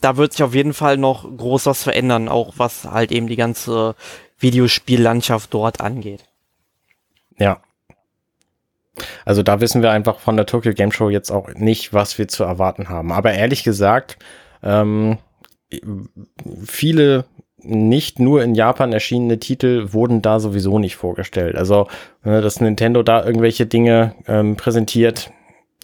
da 0.00 0.16
wird 0.16 0.32
sich 0.32 0.42
auf 0.42 0.54
jeden 0.54 0.74
Fall 0.74 0.96
noch 0.96 1.24
groß 1.24 1.66
was 1.66 1.82
verändern, 1.82 2.28
auch 2.28 2.54
was 2.56 2.84
halt 2.84 3.12
eben 3.12 3.26
die 3.26 3.36
ganze 3.36 3.94
Videospiellandschaft 4.38 5.52
dort 5.52 5.80
angeht. 5.80 6.24
Ja, 7.38 7.60
also 9.24 9.42
da 9.42 9.60
wissen 9.60 9.82
wir 9.82 9.90
einfach 9.90 10.18
von 10.18 10.36
der 10.36 10.46
Tokyo 10.46 10.72
Game 10.74 10.92
Show 10.92 11.08
jetzt 11.08 11.30
auch 11.30 11.48
nicht, 11.54 11.92
was 11.92 12.18
wir 12.18 12.28
zu 12.28 12.44
erwarten 12.44 12.88
haben. 12.88 13.12
Aber 13.12 13.32
ehrlich 13.32 13.64
gesagt, 13.64 14.18
ähm, 14.62 15.18
viele 16.64 17.24
nicht 17.64 18.18
nur 18.18 18.42
in 18.42 18.54
Japan 18.54 18.92
erschienene 18.92 19.38
Titel 19.38 19.92
wurden 19.92 20.22
da 20.22 20.40
sowieso 20.40 20.78
nicht 20.78 20.96
vorgestellt. 20.96 21.56
Also, 21.56 21.88
äh, 22.24 22.40
dass 22.40 22.60
Nintendo 22.60 23.02
da 23.02 23.24
irgendwelche 23.24 23.66
Dinge 23.66 24.14
ähm, 24.26 24.56
präsentiert, 24.56 25.30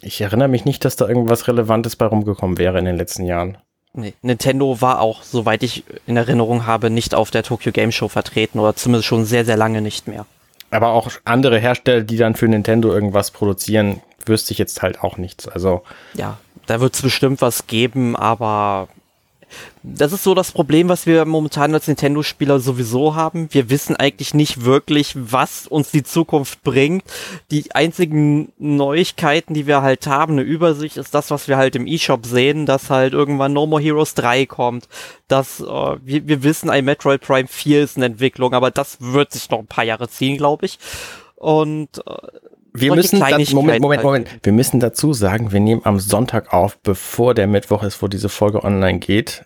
ich 0.01 0.21
erinnere 0.21 0.49
mich 0.49 0.65
nicht, 0.65 0.85
dass 0.85 0.97
da 0.97 1.09
irgendwas 1.09 1.49
Relevantes 1.49 1.97
bei 1.97 2.07
rumgekommen 2.07 2.59
wäre 2.59 2.79
in 2.79 2.85
den 2.85 2.97
letzten 2.97 3.25
Jahren. 3.25 3.59
Nee, 3.95 4.15
Nintendo 4.23 4.81
war 4.81 5.01
auch, 5.01 5.23
soweit 5.23 5.63
ich 5.63 5.85
in 6.07 6.17
Erinnerung 6.17 6.67
habe, 6.67 6.91
nicht 6.91 7.15
auf 7.15 7.31
der 7.31 7.43
Tokyo 7.43 7.73
Game 7.73 7.91
Show 7.91 8.09
vertreten 8.09 8.59
oder 8.59 8.77
zumindest 8.77 9.07
schon 9.07 9.25
sehr, 9.25 9.45
sehr 9.45 9.57
lange 9.57 9.81
nicht 9.81 10.07
mehr. 10.07 10.27
Aber 10.71 10.89
auch 10.89 11.11
andere 11.25 11.59
Hersteller, 11.59 12.03
die 12.03 12.19
dann 12.19 12.37
für 12.37 12.47
Nintendo 12.47 12.93
irgendwas 12.93 13.31
produzieren, 13.31 14.01
wüsste 14.27 14.53
ich 14.53 14.59
jetzt 14.59 14.83
halt 14.83 15.03
auch 15.03 15.17
nichts. 15.17 15.49
Also. 15.49 15.83
Ja, 16.15 16.39
da 16.67 16.81
wird 16.81 16.95
es 16.95 17.03
bestimmt 17.03 17.41
was 17.41 17.67
geben, 17.67 18.15
aber 18.15 18.89
das 19.83 20.13
ist 20.13 20.25
so 20.25 20.35
das 20.35 20.53
Problem, 20.53 20.89
was 20.89 21.07
wir 21.07 21.25
momentan 21.25 21.75
als 21.75 21.87
Nintendo-Spieler 21.87 22.61
sowieso 22.61 23.15
haben. 23.15 23.49
Wir 23.53 23.71
wissen 23.71 23.97
eigentlich 23.97 24.35
nicht 24.35 24.65
wirklich, 24.65 25.15
was 25.17 25.67
uns 25.67 25.91
die 25.91 26.03
Zukunft 26.03 26.63
bringt. 26.63 27.05
Die 27.51 27.75
einzigen 27.75 28.53
Neuigkeiten, 28.59 29.55
die 29.55 29.67
wir 29.67 29.83
halt 29.83 30.07
haben, 30.07 30.35
eine 30.35 30.43
Übersicht, 30.43 30.97
ist 30.97 31.15
das, 31.15 31.31
was 31.31 31.49
wir 31.49 31.57
halt 31.57 31.77
im 31.77 31.87
eShop 31.87 32.27
sehen, 32.27 32.67
dass 32.67 32.91
halt 32.91 33.13
irgendwann 33.13 33.53
No 33.53 33.67
More 33.67 33.83
Heroes 33.83 34.15
3 34.15 34.47
kommt. 34.47 34.89
Dass, 35.29 35.61
äh, 35.61 35.65
wir, 35.65 36.27
wir 36.27 36.43
wissen, 36.43 36.71
ein 36.71 36.85
Metroid 36.85 37.21
Prime 37.21 37.49
4 37.49 37.83
ist 37.83 37.97
eine 37.97 38.07
Entwicklung, 38.07 38.55
aber 38.55 38.71
das 38.71 38.99
wird 39.01 39.33
sich 39.33 39.51
noch 39.51 39.61
ein 39.61 39.67
paar 39.67 39.85
Jahre 39.85 40.09
ziehen, 40.09 40.37
glaube 40.37 40.67
ich. 40.67 40.79
Und 41.37 41.99
äh, 42.07 42.13
wir 42.73 42.95
müssen, 42.95 43.21
da, 43.21 43.39
Moment, 43.53 43.81
Moment, 43.81 44.03
Moment. 44.03 44.29
Wir 44.43 44.53
müssen 44.53 44.81
dazu 44.81 45.13
sagen, 45.13 45.53
wir 45.53 45.61
nehmen 45.61 45.83
am 45.85 45.99
Sonntag 45.99 46.53
auf, 46.53 46.79
bevor 46.83 47.35
der 47.35 47.47
Mittwoch 47.47 47.83
ist, 47.83 48.03
wo 48.03 48.09
diese 48.09 48.29
Folge 48.29 48.63
online 48.65 48.99
geht. 48.99 49.45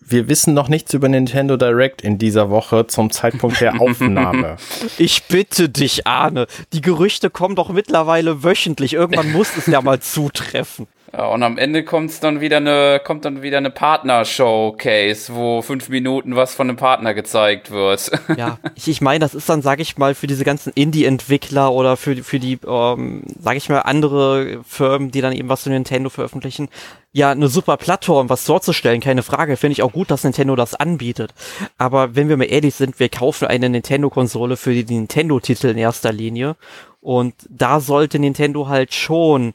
Wir 0.00 0.28
wissen 0.28 0.54
noch 0.54 0.68
nichts 0.68 0.94
über 0.94 1.08
Nintendo 1.08 1.58
Direct 1.58 2.00
in 2.00 2.16
dieser 2.16 2.48
Woche 2.48 2.86
zum 2.86 3.10
Zeitpunkt 3.10 3.60
der 3.60 3.80
Aufnahme. 3.80 4.56
Ich 4.96 5.24
bitte 5.24 5.68
dich, 5.68 6.06
Arne. 6.06 6.46
Die 6.72 6.80
Gerüchte 6.80 7.28
kommen 7.28 7.56
doch 7.56 7.68
mittlerweile 7.68 8.42
wöchentlich. 8.42 8.94
Irgendwann 8.94 9.32
muss 9.32 9.56
es 9.56 9.66
ja 9.66 9.82
mal 9.82 10.00
zutreffen. 10.00 10.86
Ja, 11.12 11.26
und 11.28 11.42
am 11.42 11.56
Ende 11.56 11.84
kommt's 11.84 12.20
dann 12.20 12.40
wieder 12.40 12.58
eine, 12.58 13.00
kommt 13.02 13.24
dann 13.24 13.40
wieder 13.40 13.58
eine 13.58 13.70
Partner-Showcase, 13.70 15.34
wo 15.34 15.62
fünf 15.62 15.88
Minuten 15.88 16.36
was 16.36 16.54
von 16.54 16.68
einem 16.68 16.76
Partner 16.76 17.14
gezeigt 17.14 17.70
wird. 17.70 18.10
Ja, 18.36 18.58
ich, 18.74 18.88
ich 18.88 19.00
meine, 19.00 19.20
das 19.20 19.34
ist 19.34 19.48
dann, 19.48 19.62
sag 19.62 19.80
ich 19.80 19.96
mal, 19.96 20.14
für 20.14 20.26
diese 20.26 20.44
ganzen 20.44 20.72
Indie-Entwickler 20.74 21.72
oder 21.72 21.96
für, 21.96 22.16
für 22.16 22.38
die, 22.38 22.58
ähm, 22.66 23.22
sag 23.40 23.56
ich 23.56 23.68
mal, 23.70 23.80
andere 23.80 24.60
Firmen, 24.66 25.10
die 25.10 25.22
dann 25.22 25.32
eben 25.32 25.48
was 25.48 25.62
zu 25.62 25.70
Nintendo 25.70 26.10
veröffentlichen, 26.10 26.68
ja, 27.12 27.30
eine 27.30 27.48
super 27.48 27.78
Plattform, 27.78 28.28
was 28.28 28.44
vorzustellen, 28.44 29.00
keine 29.00 29.22
Frage. 29.22 29.56
Finde 29.56 29.72
ich 29.72 29.82
auch 29.82 29.92
gut, 29.92 30.10
dass 30.10 30.24
Nintendo 30.24 30.56
das 30.56 30.74
anbietet. 30.74 31.32
Aber 31.78 32.16
wenn 32.16 32.28
wir 32.28 32.36
mal 32.36 32.44
ehrlich 32.44 32.74
sind, 32.74 33.00
wir 33.00 33.08
kaufen 33.08 33.48
eine 33.48 33.70
Nintendo-Konsole 33.70 34.58
für 34.58 34.74
die 34.74 34.84
Nintendo-Titel 34.84 35.68
in 35.68 35.78
erster 35.78 36.12
Linie. 36.12 36.56
Und 37.00 37.34
da 37.48 37.80
sollte 37.80 38.18
Nintendo 38.18 38.68
halt 38.68 38.92
schon 38.92 39.54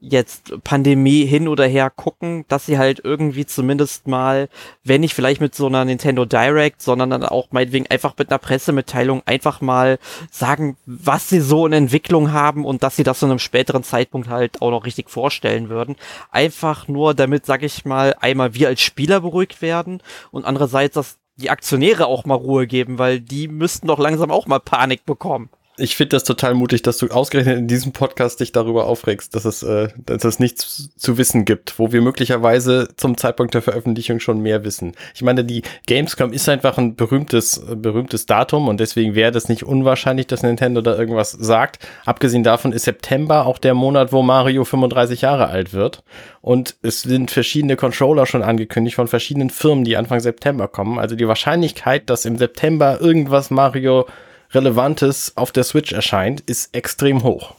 jetzt 0.00 0.52
Pandemie 0.64 1.26
hin 1.26 1.46
oder 1.46 1.66
her 1.66 1.90
gucken, 1.90 2.44
dass 2.48 2.66
sie 2.66 2.78
halt 2.78 3.02
irgendwie 3.04 3.44
zumindest 3.44 4.08
mal, 4.08 4.48
wenn 4.82 5.02
nicht 5.02 5.14
vielleicht 5.14 5.40
mit 5.40 5.54
so 5.54 5.66
einer 5.66 5.84
Nintendo 5.84 6.24
Direct, 6.24 6.80
sondern 6.80 7.10
dann 7.10 7.24
auch 7.24 7.48
meinetwegen 7.50 7.86
einfach 7.88 8.14
mit 8.16 8.30
einer 8.30 8.38
Pressemitteilung 8.38 9.22
einfach 9.26 9.60
mal 9.60 9.98
sagen, 10.30 10.76
was 10.86 11.28
sie 11.28 11.40
so 11.40 11.66
in 11.66 11.74
Entwicklung 11.74 12.32
haben 12.32 12.64
und 12.64 12.82
dass 12.82 12.96
sie 12.96 13.02
das 13.02 13.18
zu 13.18 13.26
einem 13.26 13.38
späteren 13.38 13.82
Zeitpunkt 13.82 14.28
halt 14.28 14.62
auch 14.62 14.70
noch 14.70 14.86
richtig 14.86 15.10
vorstellen 15.10 15.68
würden. 15.68 15.96
Einfach 16.30 16.88
nur 16.88 17.14
damit, 17.14 17.44
sag 17.44 17.62
ich 17.62 17.84
mal, 17.84 18.16
einmal 18.20 18.54
wir 18.54 18.68
als 18.68 18.80
Spieler 18.80 19.20
beruhigt 19.20 19.60
werden 19.60 20.02
und 20.30 20.46
andererseits, 20.46 20.94
dass 20.94 21.18
die 21.36 21.50
Aktionäre 21.50 22.06
auch 22.06 22.24
mal 22.24 22.34
Ruhe 22.34 22.66
geben, 22.66 22.98
weil 22.98 23.20
die 23.20 23.48
müssten 23.48 23.86
doch 23.86 23.98
langsam 23.98 24.30
auch 24.30 24.46
mal 24.46 24.60
Panik 24.60 25.04
bekommen. 25.04 25.50
Ich 25.80 25.96
finde 25.96 26.16
das 26.16 26.24
total 26.24 26.54
mutig, 26.54 26.82
dass 26.82 26.98
du 26.98 27.08
ausgerechnet 27.08 27.58
in 27.58 27.66
diesem 27.66 27.92
Podcast 27.92 28.40
dich 28.40 28.52
darüber 28.52 28.86
aufregst, 28.86 29.34
dass 29.34 29.46
es, 29.46 29.62
äh, 29.62 29.88
dass 30.04 30.24
es 30.24 30.38
nichts 30.38 30.90
zu 30.96 31.16
wissen 31.16 31.46
gibt, 31.46 31.78
wo 31.78 31.90
wir 31.90 32.02
möglicherweise 32.02 32.88
zum 32.96 33.16
Zeitpunkt 33.16 33.54
der 33.54 33.62
Veröffentlichung 33.62 34.20
schon 34.20 34.40
mehr 34.40 34.62
wissen. 34.64 34.92
Ich 35.14 35.22
meine, 35.22 35.42
die 35.42 35.62
Gamescom 35.86 36.32
ist 36.32 36.48
einfach 36.48 36.76
ein 36.76 36.96
berühmtes, 36.96 37.62
berühmtes 37.74 38.26
Datum 38.26 38.68
und 38.68 38.78
deswegen 38.78 39.14
wäre 39.14 39.32
das 39.32 39.48
nicht 39.48 39.62
unwahrscheinlich, 39.62 40.26
dass 40.26 40.42
Nintendo 40.42 40.82
da 40.82 40.98
irgendwas 40.98 41.30
sagt. 41.32 41.78
Abgesehen 42.04 42.42
davon 42.44 42.72
ist 42.72 42.84
September 42.84 43.46
auch 43.46 43.58
der 43.58 43.74
Monat, 43.74 44.12
wo 44.12 44.22
Mario 44.22 44.64
35 44.64 45.22
Jahre 45.22 45.48
alt 45.48 45.72
wird. 45.72 46.04
Und 46.42 46.76
es 46.82 47.02
sind 47.02 47.30
verschiedene 47.30 47.76
Controller 47.76 48.26
schon 48.26 48.42
angekündigt 48.42 48.96
von 48.96 49.08
verschiedenen 49.08 49.50
Firmen, 49.50 49.84
die 49.84 49.96
Anfang 49.96 50.20
September 50.20 50.68
kommen. 50.68 50.98
Also 50.98 51.16
die 51.16 51.28
Wahrscheinlichkeit, 51.28 52.10
dass 52.10 52.26
im 52.26 52.36
September 52.36 53.00
irgendwas 53.00 53.50
Mario 53.50 54.06
Relevantes 54.52 55.36
auf 55.36 55.52
der 55.52 55.62
Switch 55.62 55.92
erscheint, 55.92 56.40
ist 56.40 56.74
extrem 56.74 57.22
hoch. 57.22 57.54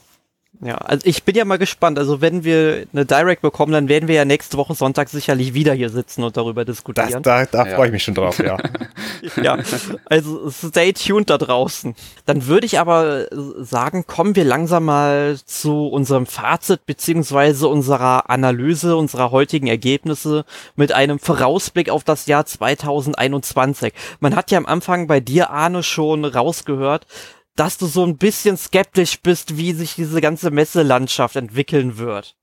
Ja, 0.63 0.75
also 0.75 1.07
ich 1.07 1.23
bin 1.23 1.35
ja 1.35 1.43
mal 1.43 1.57
gespannt. 1.57 1.97
Also 1.97 2.21
wenn 2.21 2.43
wir 2.43 2.85
eine 2.93 3.05
Direct 3.05 3.41
bekommen, 3.41 3.71
dann 3.71 3.89
werden 3.89 4.07
wir 4.07 4.13
ja 4.13 4.25
nächste 4.25 4.57
Woche 4.57 4.75
Sonntag 4.75 5.09
sicherlich 5.09 5.55
wieder 5.55 5.73
hier 5.73 5.89
sitzen 5.89 6.23
und 6.23 6.37
darüber 6.37 6.65
diskutieren. 6.65 7.23
Das, 7.23 7.49
da 7.49 7.63
da 7.63 7.67
ja. 7.67 7.75
freue 7.75 7.87
ich 7.87 7.93
mich 7.93 8.03
schon 8.03 8.13
drauf, 8.13 8.37
ja. 8.37 8.57
ja, 9.41 9.57
also 10.05 10.51
stay 10.51 10.93
tuned 10.93 11.31
da 11.31 11.39
draußen. 11.39 11.95
Dann 12.27 12.45
würde 12.45 12.67
ich 12.67 12.79
aber 12.79 13.25
sagen, 13.57 14.05
kommen 14.05 14.35
wir 14.35 14.43
langsam 14.43 14.85
mal 14.85 15.39
zu 15.43 15.87
unserem 15.87 16.27
Fazit 16.27 16.85
beziehungsweise 16.85 17.67
unserer 17.67 18.29
Analyse 18.29 18.95
unserer 18.95 19.31
heutigen 19.31 19.65
Ergebnisse 19.65 20.45
mit 20.75 20.91
einem 20.91 21.17
Vorausblick 21.17 21.89
auf 21.89 22.03
das 22.03 22.27
Jahr 22.27 22.45
2021. 22.45 23.93
Man 24.19 24.35
hat 24.35 24.51
ja 24.51 24.59
am 24.59 24.67
Anfang 24.67 25.07
bei 25.07 25.19
dir, 25.19 25.49
Arne, 25.49 25.81
schon 25.81 26.23
rausgehört, 26.23 27.07
dass 27.55 27.77
du 27.77 27.85
so 27.85 28.03
ein 28.05 28.17
bisschen 28.17 28.57
skeptisch 28.57 29.21
bist, 29.21 29.57
wie 29.57 29.73
sich 29.73 29.95
diese 29.95 30.21
ganze 30.21 30.51
Messelandschaft 30.51 31.35
entwickeln 31.35 31.97
wird. 31.97 32.35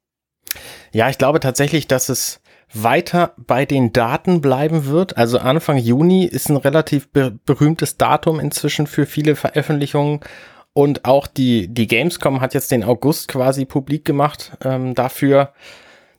Ja, 0.92 1.09
ich 1.09 1.18
glaube 1.18 1.40
tatsächlich, 1.40 1.87
dass 1.87 2.09
es 2.09 2.40
weiter 2.73 3.35
bei 3.37 3.64
den 3.64 3.92
Daten 3.92 4.40
bleiben 4.40 4.87
wird. 4.87 5.16
Also 5.16 5.38
Anfang 5.38 5.79
Juni 5.79 6.25
ist 6.25 6.51
ein 6.51 6.57
relativ 6.57 7.09
be 7.11 7.38
berühmtes 7.44 7.97
Datum 7.97 8.40
inzwischen 8.40 8.87
für 8.87 9.07
viele 9.07 9.37
Veröffentlichungen. 9.37 10.21
Und 10.75 11.05
auch 11.07 11.27
die, 11.27 11.68
die 11.68 11.87
Gamescom 11.87 12.40
hat 12.40 12.55
jetzt 12.55 12.71
den 12.71 12.85
August 12.85 13.29
quasi 13.29 13.64
publik 13.64 14.05
gemacht 14.05 14.53
ähm, 14.62 14.94
dafür. 14.94 15.53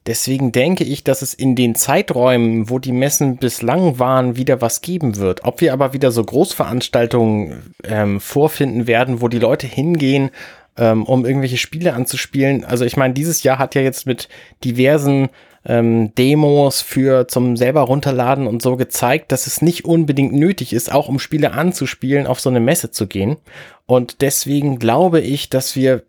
Deswegen 0.06 0.50
denke 0.50 0.84
ich, 0.84 1.04
dass 1.04 1.20
es 1.20 1.34
in 1.34 1.54
den 1.54 1.74
Zeiträumen, 1.74 2.70
wo 2.70 2.78
die 2.78 2.92
Messen 2.92 3.36
bislang 3.36 3.98
waren, 3.98 4.36
wieder 4.36 4.60
was 4.62 4.80
geben 4.80 5.16
wird. 5.16 5.44
Ob 5.44 5.60
wir 5.60 5.72
aber 5.74 5.92
wieder 5.92 6.10
so 6.10 6.24
Großveranstaltungen 6.24 7.74
ähm, 7.84 8.18
vorfinden 8.20 8.86
werden, 8.86 9.20
wo 9.20 9.28
die 9.28 9.38
Leute 9.38 9.66
hingehen, 9.66 10.30
ähm, 10.78 11.04
um 11.04 11.26
irgendwelche 11.26 11.58
Spiele 11.58 11.92
anzuspielen. 11.92 12.64
Also 12.64 12.86
ich 12.86 12.96
meine, 12.96 13.12
dieses 13.12 13.42
Jahr 13.42 13.58
hat 13.58 13.74
ja 13.74 13.82
jetzt 13.82 14.06
mit 14.06 14.28
diversen 14.64 15.28
ähm, 15.66 16.14
Demos 16.14 16.80
für 16.80 17.28
zum 17.28 17.58
selber 17.58 17.82
runterladen 17.82 18.46
und 18.46 18.62
so 18.62 18.76
gezeigt, 18.76 19.30
dass 19.32 19.46
es 19.46 19.60
nicht 19.60 19.84
unbedingt 19.84 20.32
nötig 20.32 20.72
ist, 20.72 20.90
auch 20.90 21.08
um 21.08 21.18
Spiele 21.18 21.52
anzuspielen, 21.52 22.26
auf 22.26 22.40
so 22.40 22.48
eine 22.48 22.60
Messe 22.60 22.90
zu 22.90 23.06
gehen. 23.06 23.36
Und 23.84 24.22
deswegen 24.22 24.78
glaube 24.78 25.20
ich, 25.20 25.50
dass 25.50 25.76
wir 25.76 26.02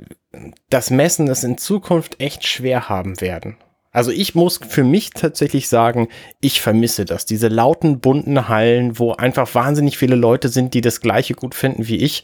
das 0.69 0.89
Messen 0.89 1.27
es 1.27 1.43
in 1.43 1.57
Zukunft 1.57 2.21
echt 2.21 2.45
schwer 2.45 2.87
haben 2.87 3.19
werden. 3.19 3.57
Also 3.91 4.11
ich 4.11 4.35
muss 4.35 4.57
für 4.57 4.83
mich 4.83 5.09
tatsächlich 5.09 5.67
sagen, 5.67 6.07
ich 6.39 6.61
vermisse 6.61 7.03
das. 7.05 7.25
Diese 7.25 7.49
lauten, 7.49 7.99
bunten 7.99 8.47
Hallen, 8.47 8.97
wo 8.97 9.11
einfach 9.13 9.53
wahnsinnig 9.53 9.97
viele 9.97 10.15
Leute 10.15 10.47
sind, 10.47 10.73
die 10.73 10.81
das 10.81 11.01
gleiche 11.01 11.33
gut 11.33 11.55
finden 11.55 11.87
wie 11.87 11.97
ich, 11.97 12.23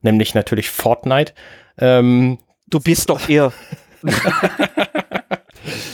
nämlich 0.00 0.34
natürlich 0.34 0.70
Fortnite. 0.70 1.32
Ähm, 1.78 2.38
du 2.68 2.78
bist 2.78 3.10
doch 3.10 3.28
eher. 3.28 3.52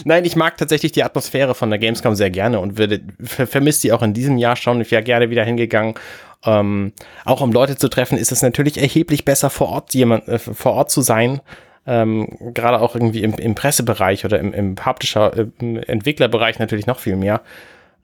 Nein, 0.05 0.27
ich 0.27 0.37
mag 0.37 0.59
tatsächlich 0.59 0.93
die 0.93 1.03
Atmosphäre 1.03 1.55
von 1.55 1.71
der 1.71 1.79
Gamescom 1.79 2.15
sehr 2.15 2.31
gerne 2.31 2.61
und 2.61 2.77
würde 2.77 3.01
ver 3.23 3.47
vermisst 3.47 3.81
sie 3.81 3.93
auch 3.93 4.03
in 4.03 4.13
diesem 4.13 4.37
Jahr 4.37 4.57
schon. 4.57 4.83
Ich 4.83 4.91
wäre 4.91 5.03
gerne 5.03 5.31
wieder 5.31 5.45
hingegangen. 5.45 5.95
Ähm, 6.45 6.93
auch 7.25 7.41
um 7.41 7.51
Leute 7.53 7.77
zu 7.77 7.89
treffen, 7.89 8.19
ist 8.19 8.31
es 8.31 8.43
natürlich 8.43 8.77
erheblich 8.77 9.25
besser 9.25 9.49
vor 9.49 9.71
Ort 9.71 9.95
jemand 9.95 10.29
äh, 10.29 10.39
vor 10.39 10.75
Ort 10.75 10.91
zu 10.91 11.01
sein 11.01 11.41
ähm, 11.87 12.29
gerade 12.55 12.81
auch 12.81 12.95
irgendwie 12.95 13.23
im, 13.23 13.35
im 13.35 13.55
Pressebereich 13.55 14.25
oder 14.25 14.39
im, 14.39 14.53
im 14.53 14.77
haptischer 14.85 15.33
im 15.59 15.77
Entwicklerbereich 15.77 16.59
natürlich 16.59 16.87
noch 16.87 16.99
viel 16.99 17.17
mehr. 17.17 17.43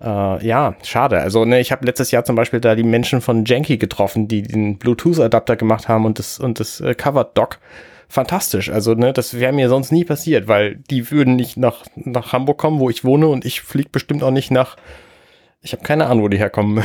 Äh, 0.00 0.46
ja, 0.46 0.74
schade. 0.82 1.20
Also 1.20 1.44
ne, 1.44 1.60
ich 1.60 1.72
habe 1.72 1.86
letztes 1.86 2.10
Jahr 2.10 2.24
zum 2.24 2.36
Beispiel 2.36 2.60
da 2.60 2.74
die 2.74 2.82
Menschen 2.82 3.20
von 3.20 3.44
Janky 3.44 3.76
getroffen, 3.76 4.28
die 4.28 4.42
den 4.42 4.78
Bluetooth-Adapter 4.78 5.56
gemacht 5.56 5.88
haben 5.88 6.04
und 6.06 6.18
das 6.18 6.38
und 6.38 6.60
das 6.60 6.80
äh, 6.80 6.94
Covered 6.94 7.36
Dock. 7.36 7.58
Fantastisch. 8.08 8.70
Also 8.70 8.94
ne, 8.94 9.12
das 9.12 9.38
wäre 9.38 9.52
mir 9.52 9.68
sonst 9.68 9.92
nie 9.92 10.04
passiert, 10.04 10.48
weil 10.48 10.76
die 10.90 11.10
würden 11.10 11.36
nicht 11.36 11.56
nach 11.56 11.84
nach 11.94 12.32
Hamburg 12.32 12.58
kommen, 12.58 12.80
wo 12.80 12.90
ich 12.90 13.04
wohne 13.04 13.28
und 13.28 13.44
ich 13.44 13.60
fliege 13.60 13.90
bestimmt 13.90 14.22
auch 14.22 14.30
nicht 14.30 14.50
nach 14.50 14.76
ich 15.62 15.72
habe 15.72 15.82
keine 15.82 16.06
Ahnung, 16.06 16.24
wo 16.24 16.28
die 16.28 16.38
herkommen. 16.38 16.82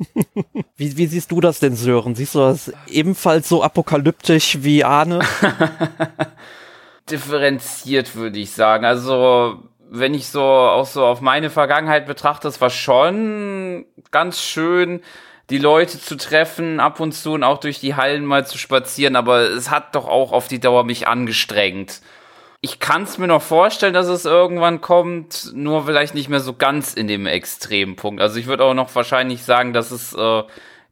wie, 0.76 0.96
wie 0.96 1.06
siehst 1.06 1.30
du 1.30 1.40
das 1.40 1.60
denn, 1.60 1.76
Sören? 1.76 2.14
Siehst 2.14 2.34
du 2.34 2.40
das 2.40 2.72
ebenfalls 2.88 3.48
so 3.48 3.62
apokalyptisch 3.62 4.58
wie 4.62 4.84
Arne? 4.84 5.20
Differenziert, 7.10 8.16
würde 8.16 8.38
ich 8.38 8.50
sagen. 8.52 8.84
Also, 8.84 9.62
wenn 9.90 10.14
ich 10.14 10.28
so 10.28 10.42
auch 10.42 10.86
so 10.86 11.04
auf 11.04 11.20
meine 11.20 11.50
Vergangenheit 11.50 12.06
betrachte, 12.06 12.48
es 12.48 12.60
war 12.60 12.70
schon 12.70 13.86
ganz 14.10 14.40
schön, 14.40 15.00
die 15.50 15.58
Leute 15.58 16.00
zu 16.00 16.16
treffen, 16.16 16.80
ab 16.80 16.98
und 16.98 17.12
zu 17.12 17.32
und 17.32 17.44
auch 17.44 17.58
durch 17.58 17.78
die 17.78 17.94
Hallen 17.94 18.24
mal 18.24 18.46
zu 18.46 18.58
spazieren, 18.58 19.16
aber 19.16 19.50
es 19.50 19.70
hat 19.70 19.94
doch 19.94 20.08
auch 20.08 20.32
auf 20.32 20.48
die 20.48 20.60
Dauer 20.60 20.84
mich 20.84 21.06
angestrengt 21.06 22.00
ich 22.64 22.78
kann 22.78 23.02
es 23.02 23.18
mir 23.18 23.26
noch 23.26 23.42
vorstellen, 23.42 23.92
dass 23.92 24.06
es 24.06 24.24
irgendwann 24.24 24.80
kommt, 24.80 25.50
nur 25.52 25.84
vielleicht 25.84 26.14
nicht 26.14 26.28
mehr 26.28 26.38
so 26.38 26.54
ganz 26.54 26.94
in 26.94 27.08
dem 27.08 27.26
Extrempunkt. 27.26 28.22
Also 28.22 28.38
ich 28.38 28.46
würde 28.46 28.64
auch 28.64 28.72
noch 28.72 28.94
wahrscheinlich 28.94 29.42
sagen, 29.42 29.72
dass 29.72 29.90
es 29.90 30.14
äh, 30.14 30.44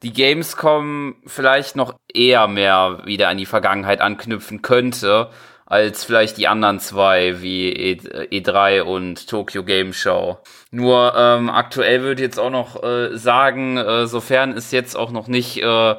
die 0.03 0.13
Gamescom 0.13 1.15
vielleicht 1.27 1.77
noch 1.77 1.95
eher 2.13 2.49
mehr 2.49 3.03
wieder 3.05 3.29
an 3.29 3.39
die 3.39 3.47
Vergangenheit 3.47 4.01
anknüpfen 4.01 4.63
könnte, 4.63 5.31
als 5.65 6.05
vielleicht 6.05 6.39
die 6.39 6.49
anderen 6.49 6.81
zwei 6.81 7.41
wie 7.41 7.69
e 7.71 7.95
E3 7.95 8.83
und 8.83 9.29
Tokyo 9.29 9.63
Game 9.63 9.93
Show. 9.93 10.39
Nur 10.73 11.15
ähm, 11.17 11.51
aktuell 11.51 12.03
würde 12.03 12.21
ich 12.21 12.27
jetzt 12.27 12.41
auch 12.41 12.51
noch 12.51 12.83
äh, 12.83 13.17
sagen, 13.17 13.77
äh, 13.77 14.09
sofern 14.09 14.57
es 14.57 14.73
jetzt 14.73 14.97
auch 14.97 15.13
noch 15.13 15.29
nicht 15.29 15.63
äh, 15.63 15.95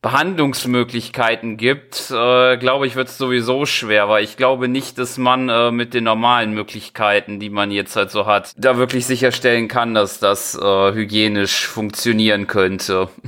Behandlungsmöglichkeiten 0.00 1.56
gibt, 1.56 2.10
äh, 2.10 2.56
glaube 2.56 2.86
ich, 2.86 2.94
wird 2.94 3.08
es 3.08 3.18
sowieso 3.18 3.66
schwer, 3.66 4.08
weil 4.08 4.22
ich 4.22 4.36
glaube 4.36 4.68
nicht, 4.68 4.96
dass 4.96 5.18
man 5.18 5.48
äh, 5.48 5.72
mit 5.72 5.92
den 5.92 6.04
normalen 6.04 6.52
Möglichkeiten, 6.52 7.40
die 7.40 7.50
man 7.50 7.72
jetzt 7.72 7.96
halt 7.96 8.12
so 8.12 8.24
hat, 8.24 8.52
da 8.56 8.76
wirklich 8.76 9.06
sicherstellen 9.06 9.66
kann, 9.66 9.94
dass 9.94 10.20
das 10.20 10.54
äh, 10.54 10.92
hygienisch 10.92 11.66
funktionieren 11.66 12.46
könnte. 12.46 13.08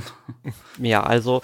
Ja, 0.81 1.03
also 1.03 1.43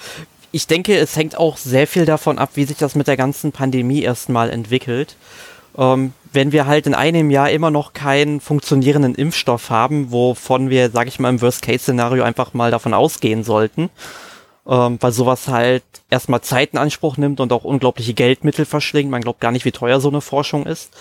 ich 0.51 0.65
denke, 0.65 0.97
es 0.97 1.15
hängt 1.15 1.37
auch 1.37 1.57
sehr 1.57 1.85
viel 1.85 2.05
davon 2.05 2.39
ab, 2.39 2.51
wie 2.55 2.63
sich 2.63 2.77
das 2.77 2.95
mit 2.95 3.07
der 3.07 3.17
ganzen 3.17 3.51
Pandemie 3.51 4.01
erstmal 4.01 4.49
entwickelt. 4.49 5.15
Ähm, 5.77 6.13
wenn 6.33 6.51
wir 6.51 6.65
halt 6.65 6.87
in 6.87 6.95
einem 6.95 7.29
Jahr 7.29 7.51
immer 7.51 7.69
noch 7.69 7.93
keinen 7.93 8.39
funktionierenden 8.39 9.13
Impfstoff 9.13 9.69
haben, 9.69 10.11
wovon 10.11 10.71
wir, 10.71 10.89
sage 10.89 11.09
ich 11.09 11.19
mal, 11.19 11.29
im 11.29 11.41
Worst-Case-Szenario 11.41 12.23
einfach 12.23 12.53
mal 12.55 12.71
davon 12.71 12.95
ausgehen 12.95 13.43
sollten, 13.43 13.91
ähm, 14.67 14.97
weil 14.99 15.11
sowas 15.11 15.47
halt 15.47 15.83
erstmal 16.09 16.41
Zeit 16.41 16.73
in 16.73 16.79
Anspruch 16.79 17.17
nimmt 17.17 17.39
und 17.39 17.53
auch 17.53 17.63
unglaubliche 17.63 18.13
Geldmittel 18.13 18.65
verschlingt. 18.65 19.09
Man 19.09 19.21
glaubt 19.21 19.39
gar 19.39 19.51
nicht, 19.51 19.65
wie 19.65 19.71
teuer 19.71 19.99
so 19.99 20.09
eine 20.09 20.21
Forschung 20.21 20.65
ist. 20.65 20.93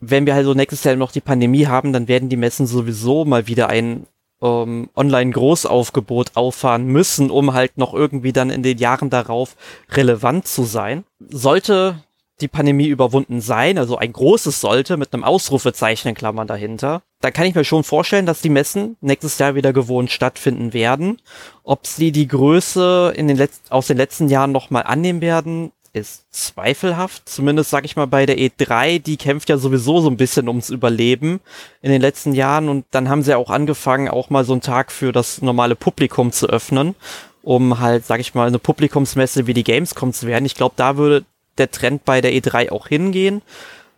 Wenn 0.00 0.26
wir 0.26 0.34
halt 0.34 0.46
so 0.46 0.54
nächstes 0.54 0.84
Jahr 0.84 0.96
noch 0.96 1.12
die 1.12 1.20
Pandemie 1.20 1.66
haben, 1.66 1.92
dann 1.92 2.08
werden 2.08 2.28
die 2.28 2.36
Messen 2.36 2.66
sowieso 2.66 3.24
mal 3.24 3.46
wieder 3.46 3.68
ein 3.68 4.06
ähm, 4.42 4.90
Online-Großaufgebot 4.94 6.32
auffahren 6.34 6.86
müssen, 6.86 7.30
um 7.30 7.54
halt 7.54 7.78
noch 7.78 7.94
irgendwie 7.94 8.32
dann 8.32 8.50
in 8.50 8.62
den 8.62 8.78
Jahren 8.78 9.10
darauf 9.10 9.56
relevant 9.90 10.46
zu 10.46 10.64
sein. 10.64 11.04
Sollte 11.28 12.02
die 12.40 12.48
Pandemie 12.48 12.86
überwunden 12.86 13.40
sein, 13.40 13.78
also 13.78 13.96
ein 13.96 14.12
großes 14.12 14.60
sollte 14.60 14.96
mit 14.96 15.12
einem 15.12 15.24
Ausrufezeichen 15.24 16.08
in 16.08 16.14
Klammern 16.14 16.46
dahinter, 16.46 17.02
dann 17.20 17.32
kann 17.32 17.46
ich 17.46 17.54
mir 17.54 17.64
schon 17.64 17.82
vorstellen, 17.82 18.26
dass 18.26 18.42
die 18.42 18.50
Messen 18.50 18.96
nächstes 19.00 19.38
Jahr 19.38 19.54
wieder 19.54 19.72
gewohnt 19.72 20.10
stattfinden 20.10 20.74
werden. 20.74 21.20
Ob 21.64 21.86
sie 21.86 22.12
die 22.12 22.28
Größe 22.28 23.14
in 23.16 23.28
den 23.28 23.38
Letz 23.38 23.60
aus 23.70 23.86
den 23.86 23.96
letzten 23.96 24.28
Jahren 24.28 24.52
nochmal 24.52 24.82
annehmen 24.82 25.22
werden, 25.22 25.72
ist 25.94 26.26
zweifelhaft. 26.30 27.26
Zumindest 27.26 27.70
sag 27.70 27.86
ich 27.86 27.96
mal 27.96 28.06
bei 28.06 28.26
der 28.26 28.36
E3, 28.36 28.98
die 28.98 29.16
kämpft 29.16 29.48
ja 29.48 29.56
sowieso 29.56 30.00
so 30.00 30.10
ein 30.10 30.18
bisschen 30.18 30.46
ums 30.48 30.68
Überleben 30.68 31.40
in 31.80 31.90
den 31.90 32.02
letzten 32.02 32.32
Jahren 32.32 32.68
und 32.68 32.84
dann 32.90 33.08
haben 33.08 33.22
sie 33.22 33.34
auch 33.34 33.48
angefangen, 33.48 34.08
auch 34.08 34.28
mal 34.28 34.44
so 34.44 34.52
einen 34.52 34.60
Tag 34.60 34.92
für 34.92 35.12
das 35.12 35.40
normale 35.40 35.74
Publikum 35.74 36.32
zu 36.32 36.48
öffnen, 36.48 36.94
um 37.42 37.80
halt, 37.80 38.04
sag 38.04 38.20
ich 38.20 38.34
mal, 38.34 38.46
eine 38.46 38.58
Publikumsmesse 38.58 39.46
wie 39.46 39.54
die 39.54 39.64
Gamescom 39.64 40.12
zu 40.12 40.26
werden. 40.26 40.44
Ich 40.44 40.54
glaube, 40.54 40.74
da 40.76 40.98
würde 40.98 41.24
der 41.58 41.70
Trend 41.70 42.04
bei 42.04 42.20
der 42.20 42.32
E3 42.32 42.70
auch 42.70 42.88
hingehen. 42.88 43.42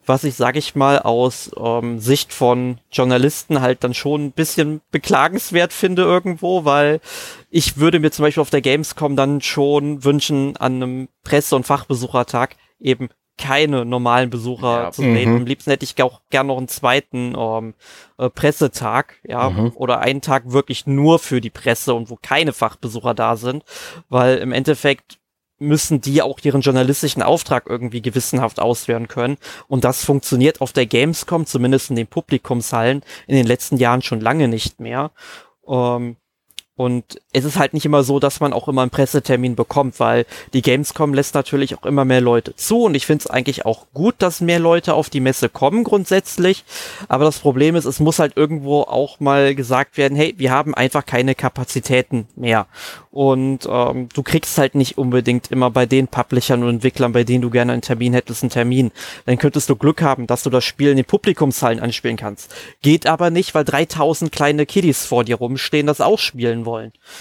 was 0.07 0.25
ich, 0.25 0.37
sage 0.37 0.59
ich 0.59 0.75
mal, 0.75 1.01
aus 1.01 1.51
ähm, 1.63 1.99
Sicht 1.99 2.33
von 2.33 2.79
Journalisten 2.91 3.61
halt 3.61 3.85
dann 3.85 3.93
schon 3.93 4.27
ein 4.27 4.33
bisschen 4.33 4.81
beklagenswert 4.91 5.75
finde 5.75 6.03
irgendwo, 6.03 6.65
weil 6.65 7.01
ich 7.51 7.77
würde 7.77 8.01
mir 8.01 8.11
zum 8.11 8.25
Beispiel 8.25 8.41
auf 8.41 8.49
der 8.49 8.63
Gamescom 8.63 9.17
dann 9.17 9.43
schon 9.43 10.05
wünschen, 10.05 10.57
an 10.57 10.77
einem 10.77 11.09
Presse- 11.25 11.57
und 11.57 11.67
Fachbesuchertag 11.67 12.57
eben 12.81 13.11
keine 13.39 13.85
normalen 13.85 14.29
Besucher 14.29 14.83
ja. 14.83 14.91
zu 14.91 15.03
sehen. 15.03 15.31
Mhm. 15.31 15.37
Am 15.37 15.47
liebsten 15.47 15.71
hätte 15.71 15.85
ich 15.85 16.03
auch 16.03 16.21
gern 16.29 16.49
noch 16.49 16.59
einen 16.59 16.69
zweiten 16.69 17.35
ähm, 17.39 17.75
äh, 18.19 18.29
Pressetag, 18.29 19.21
ja, 19.23 19.49
mhm. 19.49 19.73
oder 19.77 20.01
einen 20.01 20.21
Tag 20.21 20.51
wirklich 20.53 20.87
nur 20.87 21.19
für 21.19 21.41
die 21.41 21.51
Presse 21.51 21.95
und 21.95 22.11
wo 22.11 22.19
keine 22.21 22.53
Fachbesucher 22.53 23.15
da 23.15 23.37
sind, 23.37 23.65
weil 24.09 24.39
im 24.39 24.53
Endeffekt 24.53 25.18
müssen 25.59 26.01
die 26.01 26.23
auch 26.23 26.39
ihren 26.43 26.61
journalistischen 26.61 27.23
Auftrag 27.23 27.67
irgendwie 27.69 28.03
gewissenhaft 28.03 28.61
ausführen 28.61 29.09
können. 29.09 29.39
Und 29.67 29.85
das 29.85 30.05
funktioniert 30.05 30.61
auf 30.61 30.73
der 30.73 30.87
Gamescom, 30.87 31.47
zumindest 31.47 31.91
in 31.91 31.97
den 31.97 32.07
Publikumshallen, 32.07 33.03
in 33.27 33.37
den 33.37 33.47
letzten 33.47 33.77
Jahren 33.77 34.03
schon 34.03 34.21
lange 34.21 34.49
nicht 34.49 34.81
mehr. 34.81 35.11
Ähm, 35.67 36.17
und 36.79 37.20
es 37.33 37.45
ist 37.45 37.59
halt 37.59 37.74
nicht 37.74 37.85
immer 37.85 38.05
so, 38.05 38.20
dass 38.20 38.39
man 38.39 38.53
auch 38.53 38.68
immer 38.68 38.83
einen 38.83 38.93
Pressetermin 38.93 39.57
bekommt, 39.57 39.99
weil 39.99 40.26
die 40.53 40.62
Gamescom 40.62 41.12
lässt 41.12 41.35
natürlich 41.35 41.76
auch 41.76 41.85
immer 41.85 42.05
mehr 42.05 42.20
Leute 42.20 42.55
zu 42.55 42.85
und 42.85 42.95
ich 42.95 43.05
finde 43.05 43.24
es 43.24 43.26
eigentlich 43.29 43.66
auch 43.66 43.87
gut, 43.95 44.14
dass 44.18 44.41
mehr 44.41 44.61
Leute 44.61 44.95
auf 44.95 45.11
die 45.11 45.18
Messe 45.18 45.49
kommen 45.49 45.83
grundsätzlich. 45.83 46.64
Aber 47.09 47.24
das 47.24 47.41
Problem 47.41 47.74
ist, 47.74 47.85
es 47.85 47.99
muss 47.99 48.20
halt 48.20 48.37
irgendwo 48.37 48.83
auch 48.83 49.18
mal 49.18 49.57
gesagt 49.57 49.97
werden, 49.97 50.16
hey, 50.16 50.35
wir 50.39 50.53
haben 50.53 50.72
einfach 50.72 51.05
keine 51.05 51.35
Kapazitäten 51.35 52.29
mehr. 52.37 52.68
Und 53.11 53.68
ähm, 53.68 54.09
du 54.14 54.22
kriegst 54.22 54.57
halt 54.57 54.76
nicht 54.76 54.99
unbedingt 54.99 55.51
immer 55.51 55.72
bei 55.72 55.85
den 55.85 56.07
Publishern 56.07 56.62
und 56.62 56.68
Entwicklern, 56.68 57.11
bei 57.11 57.24
denen 57.24 57.43
du 57.43 57.51
gerne 57.51 57.72
einen 57.72 57.83
Termin 57.83 58.12
hättest, 58.12 58.45
einen 58.45 58.51
Termin. 58.51 58.93
Dann 59.26 59.39
könntest 59.39 59.68
du 59.68 59.74
Glück 59.74 60.01
haben, 60.01 60.29
dass 60.29 60.45
du 60.45 60.51
das 60.51 60.62
Spiel 60.62 60.91
in 60.91 60.97
den 60.97 61.07
Publikumshallen 61.07 61.81
anspielen 61.81 62.16
kannst. 62.16 62.55
Geht 62.83 63.09
aber 63.09 63.31
nicht, 63.31 63.57
weil 63.57 63.64
3000 63.64 64.31
kleine 64.31 64.64
Kiddies 64.64 65.05
vor 65.05 65.24
dir 65.24 65.35
rumstehen, 65.35 65.89
das 65.89 66.01
auch 66.01 66.20
spielen 66.20 66.66
wollen. 66.66 66.68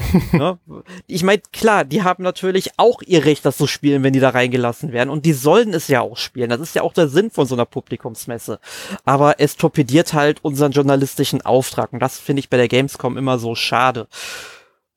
ne? 0.32 0.60
Ich 1.08 1.24
meine, 1.24 1.42
klar, 1.52 1.86
die 1.86 2.04
haben 2.04 2.24
natürlich 2.24 2.72
auch 2.78 3.02
ihr 3.02 3.26
Recht, 3.26 3.46
das 3.46 3.58
zu 3.58 3.68
spielen, 3.68 4.04
wenn 4.04 4.14
die 4.14 4.20
da 4.20 4.30
reingelassen 4.30 4.92
werden. 4.92 5.10
Und 5.10 5.26
die 5.26 5.34
sollen 5.34 5.74
es 5.74 5.88
ja 5.88 6.02
auch 6.02 6.18
spielen. 6.18 6.50
Das 6.50 6.60
ist 6.60 6.76
ja 6.76 6.82
auch 6.82 6.94
der 6.94 7.08
Sinn 7.08 7.32
von 7.32 7.46
so 7.46 7.56
einer 7.56 7.66
Publikumsmesse. 7.66 8.60
Aber 9.06 9.40
es 9.40 9.58
torpediert 9.58 10.14
halt 10.14 10.44
unseren 10.44 10.72
journalistischen 10.72 11.42
Auftrag. 11.42 11.94
Und 11.94 12.00
das 12.00 12.20
finde 12.20 12.42
ich 12.42 12.50
bei 12.50 12.58
der 12.58 12.68
Gamescom 12.68 13.18
immer 13.18 13.40
so 13.40 13.56
schade. 13.56 14.08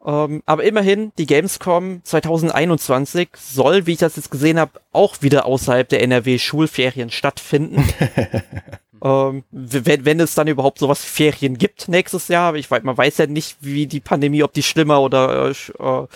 Ähm, 0.05 0.42
aber 0.46 0.64
immerhin, 0.64 1.12
die 1.18 1.26
Gamescom 1.26 2.03
2021 2.05 3.28
soll, 3.36 3.86
wie 3.86 3.92
ich 3.92 3.98
das 3.98 4.16
jetzt 4.16 4.30
gesehen 4.30 4.59
habe, 4.59 4.80
auch 4.92 5.20
wieder 5.20 5.44
außerhalb 5.44 5.88
der 5.88 6.03
NRW-Schulferien 6.03 7.11
stattfinden. 7.11 7.84
ähm, 9.03 9.44
wenn, 9.51 10.05
wenn 10.05 10.20
es 10.20 10.34
dann 10.34 10.48
überhaupt 10.48 10.78
sowas 10.78 11.03
wie 11.03 11.09
Ferien 11.09 11.57
gibt 11.59 11.88
nächstes 11.88 12.28
Jahr. 12.28 12.55
Ich 12.55 12.70
weiß, 12.70 12.82
man 12.82 12.96
weiß 12.96 13.18
ja 13.18 13.26
nicht, 13.26 13.59
wie 13.61 13.86
die 13.86 14.01
Pandemie, 14.01 14.42
ob 14.42 14.53
die 14.53 14.62
schlimmer 14.62 15.01
oder 15.01 15.51
äh, 15.51 16.07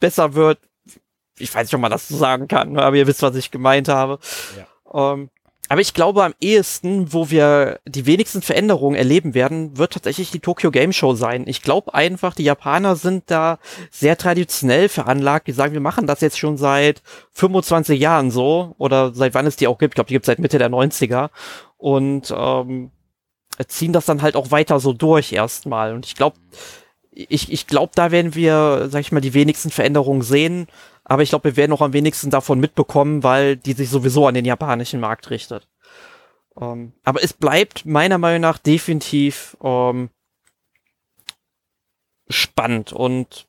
besser 0.00 0.34
wird. 0.34 0.58
Ich 1.38 1.54
weiß 1.54 1.66
nicht, 1.66 1.74
ob 1.74 1.80
man 1.80 1.90
das 1.90 2.08
so 2.08 2.16
sagen 2.16 2.48
kann, 2.48 2.78
aber 2.78 2.96
ihr 2.96 3.06
wisst, 3.06 3.22
was 3.22 3.36
ich 3.36 3.50
gemeint 3.50 3.88
habe. 3.88 4.18
Ja. 4.56 5.12
Ähm, 5.12 5.30
aber 5.68 5.80
ich 5.80 5.94
glaube, 5.94 6.24
am 6.24 6.34
ehesten, 6.40 7.12
wo 7.12 7.30
wir 7.30 7.80
die 7.86 8.06
wenigsten 8.06 8.40
Veränderungen 8.40 8.96
erleben 8.96 9.34
werden, 9.34 9.76
wird 9.76 9.94
tatsächlich 9.94 10.30
die 10.30 10.40
Tokyo 10.40 10.70
Game 10.70 10.92
Show 10.92 11.14
sein. 11.14 11.44
Ich 11.46 11.62
glaube 11.62 11.92
einfach, 11.92 12.34
die 12.34 12.44
Japaner 12.44 12.94
sind 12.94 13.24
da 13.26 13.58
sehr 13.90 14.16
traditionell 14.16 14.88
veranlagt. 14.88 15.48
Die 15.48 15.52
sagen, 15.52 15.72
wir 15.72 15.80
machen 15.80 16.06
das 16.06 16.20
jetzt 16.20 16.38
schon 16.38 16.56
seit 16.56 17.02
25 17.32 17.98
Jahren 17.98 18.30
so 18.30 18.74
oder 18.78 19.12
seit 19.14 19.34
wann 19.34 19.46
es 19.46 19.56
die 19.56 19.66
auch 19.66 19.78
gibt. 19.78 19.92
Ich 19.92 19.96
glaube, 19.96 20.08
die 20.08 20.14
gibt 20.14 20.24
es 20.24 20.28
seit 20.28 20.38
Mitte 20.38 20.58
der 20.58 20.70
90er 20.70 21.30
und 21.78 22.32
ähm, 22.36 22.92
ziehen 23.66 23.92
das 23.92 24.06
dann 24.06 24.22
halt 24.22 24.36
auch 24.36 24.50
weiter 24.50 24.78
so 24.78 24.92
durch 24.92 25.32
erstmal. 25.32 25.94
Und 25.94 26.06
ich 26.06 26.14
glaube, 26.14 26.36
ich, 27.10 27.50
ich 27.50 27.66
glaube, 27.66 27.92
da 27.94 28.10
werden 28.10 28.34
wir, 28.34 28.88
sag 28.90 29.00
ich 29.00 29.10
mal, 29.10 29.20
die 29.20 29.34
wenigsten 29.34 29.70
Veränderungen 29.70 30.22
sehen. 30.22 30.68
Aber 31.08 31.22
ich 31.22 31.28
glaube, 31.28 31.44
wir 31.44 31.56
werden 31.56 31.72
auch 31.72 31.82
am 31.82 31.92
wenigsten 31.92 32.30
davon 32.30 32.58
mitbekommen, 32.58 33.22
weil 33.22 33.56
die 33.56 33.74
sich 33.74 33.90
sowieso 33.90 34.26
an 34.26 34.34
den 34.34 34.44
japanischen 34.44 34.98
Markt 34.98 35.30
richtet. 35.30 35.68
Ähm, 36.60 36.94
aber 37.04 37.22
es 37.22 37.32
bleibt 37.32 37.86
meiner 37.86 38.18
Meinung 38.18 38.40
nach 38.40 38.58
definitiv 38.58 39.56
ähm, 39.62 40.10
spannend 42.28 42.92
und 42.92 43.46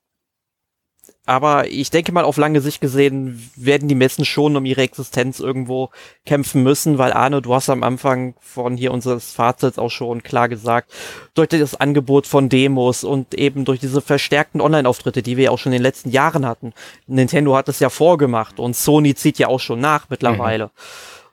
aber 1.28 1.68
ich 1.68 1.92
denke 1.92 2.14
mal, 2.14 2.24
auf 2.24 2.38
lange 2.38 2.62
Sicht 2.62 2.80
gesehen 2.80 3.52
werden 3.58 3.90
die 3.90 3.96
Messen 3.96 4.24
schon 4.24 4.56
um 4.56 4.64
ihre 4.64 4.82
Existenz 4.82 5.42
irgendwo 5.42 5.90
kämpfen 6.26 6.64
müssen, 6.64 6.98
weil 6.98 7.12
Arne, 7.12 7.42
du 7.42 7.54
hast 7.54 7.70
am 7.70 7.84
Anfang 7.84 8.34
von 8.40 8.78
hier 8.78 8.94
unseres 8.94 9.34
Fazits 9.34 9.78
auch 9.78 9.92
schon 9.92 10.24
klar 10.24 10.48
gesagt, 10.48 10.90
durch 11.34 11.50
das 11.50 11.76
Angebot 11.76 12.28
von 12.28 12.48
Demos 12.48 13.04
und 13.04 13.34
eben 13.34 13.66
durch 13.66 13.82
diese 13.82 14.02
verstärkten 14.02 14.62
Online-Auftritte, 14.62 15.22
die 15.22 15.36
wir 15.36 15.46
ja 15.46 15.52
auch 15.52 15.60
schon 15.60 15.74
in 15.74 15.80
den 15.80 15.84
letzten 15.84 16.12
Jahren 16.12 16.46
hatten. 16.46 16.72
Nintendo 17.08 17.58
hat 17.58 17.68
es 17.68 17.82
ja 17.82 17.90
vorgemacht 17.90 18.58
und 18.58 18.78
Sony 18.78 19.14
zieht 19.14 19.38
ja 19.38 19.50
auch 19.50 19.60
schon 19.60 19.82
nach 19.82 20.10
mittlerweile. 20.10 20.68
Mhm. 20.68 20.72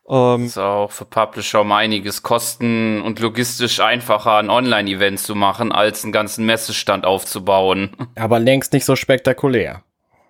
Ähm, 0.09 0.45
ist 0.45 0.59
auch 0.59 0.91
für 0.91 1.07
Publisher 1.07 1.63
um 1.63 1.73
einiges 1.73 2.23
kosten 2.23 3.01
und 3.01 3.21
logistisch 3.21 3.81
einfacher, 3.81 4.37
ein 4.37 4.51
Online-Event 4.51 5.19
zu 5.19 5.35
machen, 5.35 5.73
als 5.73 6.05
einen 6.05 6.13
ganzen 6.13 6.45
Messestand 6.45 7.07
aufzubauen. 7.07 7.97
Aber 8.17 8.39
längst 8.39 8.73
nicht 8.73 8.85
so 8.85 8.97
spektakulär. 8.97 9.83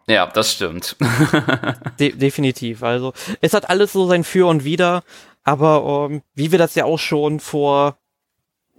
Ja, 0.06 0.26
das 0.26 0.52
stimmt. 0.52 0.96
De 1.98 2.12
definitiv. 2.12 2.82
Also 2.82 3.14
es 3.40 3.54
hat 3.54 3.70
alles 3.70 3.92
so 3.92 4.06
sein 4.06 4.22
Für 4.22 4.46
und 4.48 4.64
Wider, 4.64 5.02
aber 5.44 6.08
ähm, 6.10 6.22
wie 6.34 6.52
wir 6.52 6.58
das 6.58 6.74
ja 6.74 6.84
auch 6.84 6.98
schon 6.98 7.40
vor 7.40 7.96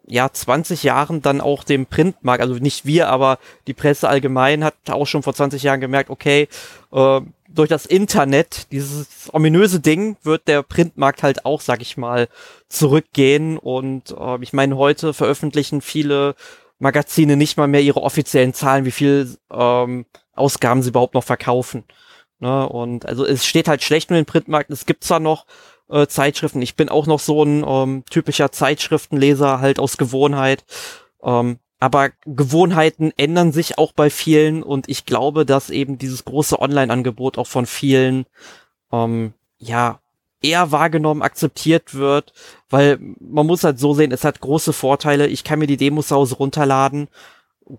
ja 0.08 0.32
20 0.32 0.84
Jahren 0.84 1.22
dann 1.22 1.42
auch 1.42 1.64
dem 1.64 1.86
Printmarkt, 1.86 2.42
also 2.42 2.56
nicht 2.56 2.86
wir, 2.86 3.10
aber 3.10 3.40
die 3.68 3.74
Presse 3.74 4.08
allgemein 4.08 4.64
hat 4.64 4.76
auch 4.90 5.08
schon 5.08 5.24
vor 5.24 5.34
20 5.34 5.64
Jahren 5.64 5.82
gemerkt, 5.82 6.10
okay, 6.10 6.48
äh, 6.92 7.22
durch 7.48 7.70
das 7.70 7.86
Internet, 7.86 8.72
dieses 8.72 9.30
ominöse 9.32 9.80
Ding, 9.80 10.18
wird 10.24 10.48
der 10.48 10.62
Printmarkt 10.62 11.24
halt 11.24 11.46
auch, 11.46 11.62
sag 11.62 11.82
ich 11.82 11.96
mal, 11.96 12.28
zurückgehen. 12.68 13.58
Und 13.58 14.16
äh, 14.18 14.38
ich 14.42 14.52
meine, 14.52 14.78
heute 14.78 15.14
veröffentlichen 15.14 15.82
viele 15.82 16.36
Magazine 16.80 17.38
nicht 17.38 17.58
mal 17.58 17.68
mehr 17.68 17.82
ihre 17.82 18.02
offiziellen 18.02 18.54
Zahlen, 18.54 18.86
wie 18.86 18.92
viel 18.92 19.38
ähm, 19.52 20.06
Ausgaben 20.34 20.84
sie 20.84 20.90
überhaupt 20.90 21.14
noch 21.14 21.24
verkaufen. 21.24 21.86
Ne? 22.40 22.68
Und 22.68 23.06
also 23.06 23.26
es 23.26 23.46
steht 23.46 23.68
halt 23.68 23.82
schlecht 23.82 24.10
um 24.10 24.16
den 24.16 24.26
Printmarkt. 24.26 24.70
Es 24.70 24.86
gibt 24.86 25.04
zwar 25.04 25.22
noch 25.22 25.46
äh, 25.90 26.08
Zeitschriften, 26.08 26.62
ich 26.62 26.76
bin 26.76 26.90
auch 26.90 27.08
noch 27.08 27.20
so 27.20 27.44
ein 27.44 27.64
ähm, 27.68 28.04
typischer 28.10 28.52
Zeitschriftenleser 28.52 29.60
halt 29.60 29.80
aus 29.80 29.98
Gewohnheit. 29.98 30.66
Ähm, 31.24 31.60
aber 31.80 32.10
Gewohnheiten 32.26 33.12
ändern 33.18 33.52
sich 33.52 33.78
auch 33.78 33.92
bei 33.92 34.10
vielen 34.10 34.64
und 34.64 34.90
ich 34.90 35.06
glaube, 35.06 35.46
dass 35.46 35.70
eben 35.70 35.98
dieses 35.98 36.26
große 36.26 36.60
Online-Angebot 36.60 37.38
auch 37.38 37.48
von 37.48 37.66
vielen 37.66 38.26
ähm, 38.92 39.34
ja 39.58 40.00
eher 40.42 40.72
wahrgenommen, 40.72 41.22
akzeptiert 41.22 41.96
wird, 41.96 42.34
weil 42.70 43.00
man 43.20 43.48
muss 43.48 43.64
halt 43.64 43.80
so 43.80 43.94
sehen, 43.94 44.12
es 44.12 44.24
hat 44.24 44.42
große 44.42 44.74
Vorteile. 44.74 45.28
Ich 45.28 45.44
kann 45.44 45.60
mir 45.60 45.68
die 45.68 45.78
Demos 45.78 46.08
zu 46.08 46.16
Hause 46.16 46.36
runterladen 46.36 47.08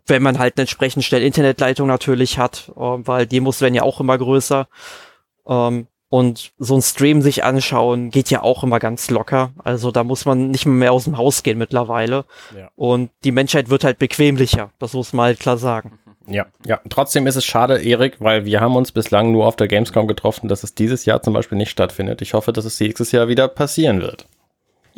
wenn 0.07 0.23
man 0.23 0.39
halt 0.39 0.57
eine 0.57 0.63
entsprechend 0.63 1.05
schnell 1.05 1.23
Internetleitung 1.23 1.87
natürlich 1.87 2.39
hat, 2.39 2.73
äh, 2.77 2.81
weil 2.81 3.27
Demos 3.27 3.61
werden 3.61 3.75
ja 3.75 3.83
auch 3.83 4.01
immer 4.01 4.19
größer. 4.19 4.69
Ähm, 5.47 5.87
und 6.09 6.53
so 6.59 6.77
ein 6.77 6.83
Stream 6.83 7.21
sich 7.21 7.45
anschauen 7.45 8.11
geht 8.11 8.31
ja 8.31 8.43
auch 8.43 8.63
immer 8.63 8.79
ganz 8.79 9.11
locker. 9.11 9.51
Also 9.65 9.91
da 9.91 10.05
muss 10.05 10.25
man 10.25 10.51
nicht 10.51 10.67
mehr 10.67 10.93
aus 10.93 11.05
dem 11.05 11.19
Haus 11.19 11.43
gehen 11.43 11.59
mittlerweile. 11.59 12.25
Ja. 12.57 12.71
Und 12.77 13.11
die 13.25 13.33
Menschheit 13.33 13.71
wird 13.71 13.85
halt 13.85 13.99
bequemlicher. 13.99 14.71
Das 14.79 14.93
muss 14.93 15.13
man 15.13 15.27
halt 15.27 15.41
klar 15.41 15.59
sagen. 15.59 15.99
Ja, 16.29 16.47
ja. 16.65 16.81
Trotzdem 16.89 17.29
ist 17.29 17.37
es 17.37 17.45
schade, 17.45 17.81
Erik, 17.81 18.17
weil 18.19 18.45
wir 18.45 18.61
haben 18.61 18.75
uns 18.75 18.91
bislang 18.91 19.31
nur 19.31 19.47
auf 19.47 19.55
der 19.55 19.69
Gamescom 19.69 20.09
getroffen, 20.09 20.49
dass 20.49 20.65
es 20.65 20.75
dieses 20.75 21.05
Jahr 21.05 21.23
zum 21.23 21.33
Beispiel 21.33 21.57
nicht 21.57 21.71
stattfindet. 21.71 22.21
Ich 22.21 22.35
hoffe, 22.35 22.53
dass 22.53 22.65
es 22.65 22.81
nächstes 22.81 23.13
Jahr 23.13 23.29
wieder 23.29 23.47
passieren 23.47 24.01
wird. 24.01 24.27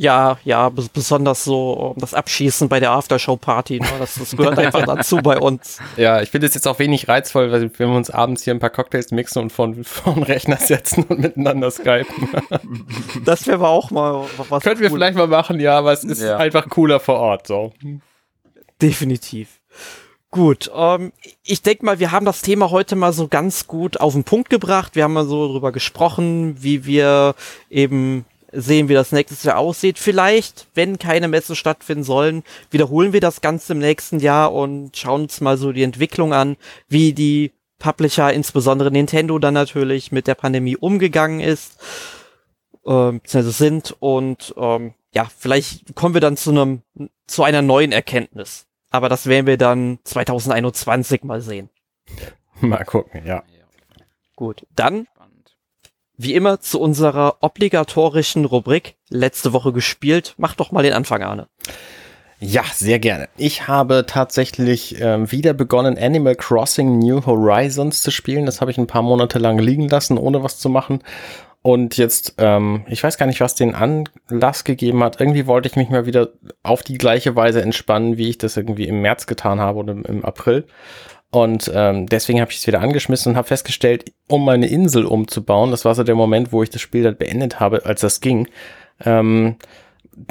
Ja, 0.01 0.39
ja, 0.45 0.69
besonders 0.69 1.43
so 1.43 1.97
das 1.99 2.15
Abschießen 2.15 2.69
bei 2.69 2.79
der 2.79 2.93
Aftershow-Party, 2.93 3.81
ne? 3.81 3.89
das, 3.99 4.15
das 4.15 4.37
gehört 4.37 4.57
einfach 4.59 4.87
dazu 4.87 5.17
bei 5.17 5.39
uns. 5.39 5.81
Ja, 5.97 6.23
ich 6.23 6.31
finde 6.31 6.47
es 6.47 6.55
jetzt 6.55 6.69
auch 6.69 6.79
wenig 6.79 7.09
reizvoll, 7.09 7.51
weil 7.51 7.63
wenn 7.63 7.91
wir 7.91 7.97
uns 7.97 8.09
abends 8.09 8.45
hier 8.45 8.55
ein 8.55 8.61
paar 8.61 8.71
Cocktails 8.71 9.11
mixen 9.11 9.43
und 9.43 9.51
von, 9.51 9.83
von 9.83 10.23
Rechner 10.23 10.57
setzen 10.59 11.03
und 11.03 11.19
miteinander 11.19 11.73
skypen. 11.73 12.29
Das 13.25 13.49
wäre 13.49 13.67
auch 13.67 13.91
mal 13.91 14.27
was. 14.49 14.63
Könnten 14.63 14.83
wir 14.83 14.91
vielleicht 14.93 15.17
mal 15.17 15.27
machen, 15.27 15.59
ja, 15.59 15.77
aber 15.77 15.93
es 15.93 16.05
ist 16.05 16.23
ja. 16.23 16.37
einfach 16.37 16.69
cooler 16.69 17.01
vor 17.01 17.17
Ort, 17.17 17.49
so. 17.49 17.73
Definitiv. 18.81 19.61
Gut, 20.31 20.71
ähm, 20.77 21.13
ich 21.43 21.63
denke 21.63 21.85
mal, 21.85 21.99
wir 21.99 22.13
haben 22.13 22.25
das 22.25 22.43
Thema 22.43 22.71
heute 22.71 22.95
mal 22.95 23.13
so 23.13 23.27
ganz 23.27 23.67
gut 23.67 23.99
auf 23.99 24.13
den 24.13 24.23
Punkt 24.23 24.49
gebracht. 24.49 24.95
Wir 24.95 25.03
haben 25.03 25.15
mal 25.15 25.27
so 25.27 25.49
drüber 25.49 25.73
gesprochen, 25.73 26.63
wie 26.63 26.85
wir 26.85 27.35
eben 27.69 28.25
sehen, 28.53 28.89
wie 28.89 28.95
das 28.95 29.13
nächstes 29.13 29.43
Jahr 29.43 29.59
aussieht. 29.59 29.99
Vielleicht, 29.99 30.67
wenn 30.75 30.99
keine 30.99 31.29
Messen 31.29 31.57
stattfinden 31.57 32.05
sollen, 32.05 32.43
wiederholen 32.71 33.13
wir 33.13 33.21
das 33.21 33.41
Ganze 33.41 33.73
im 33.75 33.79
nächsten 33.79 34.21
Jahr 34.21 34.53
und 34.53 34.97
schauen 34.97 35.23
uns 35.23 35.41
mal 35.41 35.57
so 35.59 35.73
die 35.73 35.83
Entwicklung 35.83 36.33
an, 36.33 36.57
wie 36.89 37.13
die 37.13 37.53
Publisher, 37.79 38.33
insbesondere 38.33 38.91
Nintendo, 38.91 39.39
dann 39.39 39.55
natürlich 39.55 40.11
mit 40.13 40.27
der 40.27 40.35
Pandemie 40.35 40.77
umgegangen 40.77 41.41
ist. 41.41 41.79
äh, 42.85 43.13
beziehungsweise 43.13 43.51
sind 43.53 43.97
und 44.01 44.55
ähm, 44.57 44.95
ja, 45.15 45.27
vielleicht 45.37 45.95
kommen 45.95 46.15
wir 46.15 46.21
dann 46.21 46.37
zu 46.37 46.51
einem, 46.51 46.83
zu 47.27 47.43
einer 47.43 47.63
neuen 47.63 47.93
Erkenntnis. 47.93 48.67
Aber 48.91 49.09
das 49.09 49.27
werden 49.27 49.47
wir 49.47 49.59
dann 49.59 49.99
2021 50.05 51.23
mal 51.25 51.41
sehen. 51.41 51.69
Mal 52.61 52.85
gucken, 52.85 53.25
ja. 53.27 53.43
Gut, 54.35 54.67
dann 54.75 55.07
wie 56.19 56.35
immer 56.35 56.61
zu 56.61 56.81
unserer 56.81 57.37
obligatorischen 57.41 58.45
Rubrik 58.45 58.97
letzte 59.09 59.53
Woche 59.53 59.73
gespielt. 59.73 60.35
Mach 60.37 60.55
doch 60.55 60.73
mal 60.73 60.83
den 60.83 60.93
Anfang, 60.93 61.23
Arne. 61.23 61.47
Ja, 62.41 62.63
sehr 62.73 62.99
gerne. 62.99 63.29
Ich 63.37 63.67
habe 63.67 64.05
tatsächlich 64.07 65.01
äh, 65.01 65.31
wieder 65.33 65.55
begonnen, 65.55 65.99
Animal 65.99 66.37
Crossing 66.37 66.99
New 66.99 67.25
Horizons 67.25 68.03
zu 68.03 68.11
spielen. 68.11 68.47
Das 68.47 68.61
habe 68.61 68.71
ich 68.71 68.79
ein 68.79 68.87
paar 68.87 69.03
Monate 69.03 69.39
lang 69.39 69.59
liegen 69.59 69.89
lassen, 69.89 70.19
ohne 70.19 70.43
was 70.43 70.59
zu 70.59 70.69
machen. 70.69 71.03
Und 71.63 71.97
jetzt, 71.97 72.35
ähm, 72.39 72.85
ich 72.89 73.03
weiß 73.03 73.19
gar 73.19 73.27
nicht, 73.27 73.41
was 73.41 73.57
den 73.57 73.75
Anlass 73.75 74.63
gegeben 74.63 75.03
hat. 75.03 75.21
Irgendwie 75.21 75.47
wollte 75.47 75.69
ich 75.69 75.75
mich 75.75 75.89
mal 75.89 76.07
wieder 76.07 76.29
auf 76.63 76.83
die 76.83 76.99
gleiche 76.99 77.35
Weise 77.35 77.63
entspannen, 77.63 78.17
wie 78.17 78.29
ich 78.29 78.39
das 78.39 78.57
irgendwie 78.57 78.87
im 78.87 79.03
März 79.03 79.27
getan 79.27 79.59
habe 79.59 79.79
oder 79.79 79.93
im 79.93 80.25
April. 80.25 80.67
Und 81.31 81.71
ähm, 81.75 82.07
deswegen 82.07 82.41
habe 82.41 82.51
ich 82.51 82.59
es 82.59 82.67
wieder 82.67 82.81
angeschmissen 82.81 83.33
und 83.33 83.37
habe 83.37 83.49
festgestellt, 83.49 84.13
um 84.29 84.45
meine 84.45 84.67
Insel 84.67 85.05
umzubauen, 85.05 85.71
das 85.71 85.85
war 85.85 85.95
so 85.95 86.03
der 86.03 86.15
Moment, 86.15 86.53
wo 86.53 86.63
ich 86.63 86.71
das 86.71 86.81
Spiel 86.81 87.03
dann 87.03 87.17
beendet 87.17 87.61
habe, 87.61 87.85
als 87.85 88.01
das 88.01 88.21
ging, 88.21 88.49
ähm, 89.05 89.57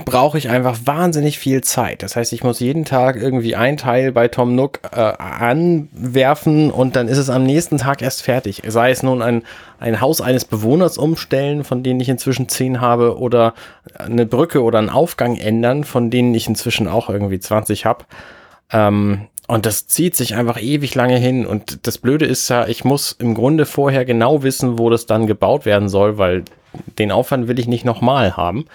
brauche 0.06 0.38
ich 0.38 0.50
einfach 0.50 0.80
wahnsinnig 0.86 1.40
viel 1.40 1.62
Zeit. 1.62 2.04
Das 2.04 2.16
heißt, 2.16 2.34
ich 2.34 2.44
muss 2.44 2.60
jeden 2.60 2.84
Tag 2.84 3.16
irgendwie 3.16 3.56
ein 3.56 3.78
Teil 3.78 4.12
bei 4.12 4.28
Tom 4.28 4.56
Nook 4.56 4.82
äh, 4.92 5.00
anwerfen 5.00 6.72
und 6.72 6.96
dann 6.96 7.08
ist 7.08 7.18
es 7.18 7.30
am 7.30 7.44
nächsten 7.44 7.78
Tag 7.78 8.02
erst 8.02 8.24
fertig. 8.24 8.64
Sei 8.68 8.92
es 8.92 9.02
nun 9.04 9.22
ein, 9.22 9.44
ein 9.80 10.02
Haus 10.02 10.20
eines 10.20 10.46
Bewohners 10.46 10.98
umstellen, 10.98 11.64
von 11.64 11.84
denen 11.84 12.00
ich 12.00 12.10
inzwischen 12.10 12.50
zehn 12.50 12.82
habe, 12.82 13.18
oder 13.18 13.54
eine 13.98 14.26
Brücke 14.26 14.62
oder 14.62 14.80
einen 14.80 14.90
Aufgang 14.90 15.38
ändern, 15.38 15.84
von 15.84 16.10
denen 16.10 16.34
ich 16.36 16.48
inzwischen 16.48 16.88
auch 16.88 17.10
irgendwie 17.10 17.40
20 17.40 17.86
habe. 17.86 18.06
Ähm, 18.72 19.28
und 19.48 19.66
das 19.66 19.88
zieht 19.88 20.16
sich 20.16 20.36
einfach 20.36 20.62
ewig 20.62 20.94
lange 20.94 21.18
hin. 21.18 21.46
Und 21.46 21.88
das 21.88 21.98
Blöde 21.98 22.26
ist 22.26 22.50
ja, 22.50 22.68
ich 22.68 22.84
muss 22.84 23.14
im 23.14 23.34
Grunde 23.34 23.66
vorher 23.66 24.04
genau 24.04 24.44
wissen, 24.44 24.78
wo 24.78 24.90
das 24.90 25.06
dann 25.06 25.26
gebaut 25.26 25.66
werden 25.66 25.88
soll, 25.88 26.18
weil 26.18 26.44
den 27.00 27.12
Aufwand 27.12 27.48
will 27.48 27.58
ich 27.58 27.68
nicht 27.68 27.86
nochmal 27.86 28.36
haben. 28.36 28.66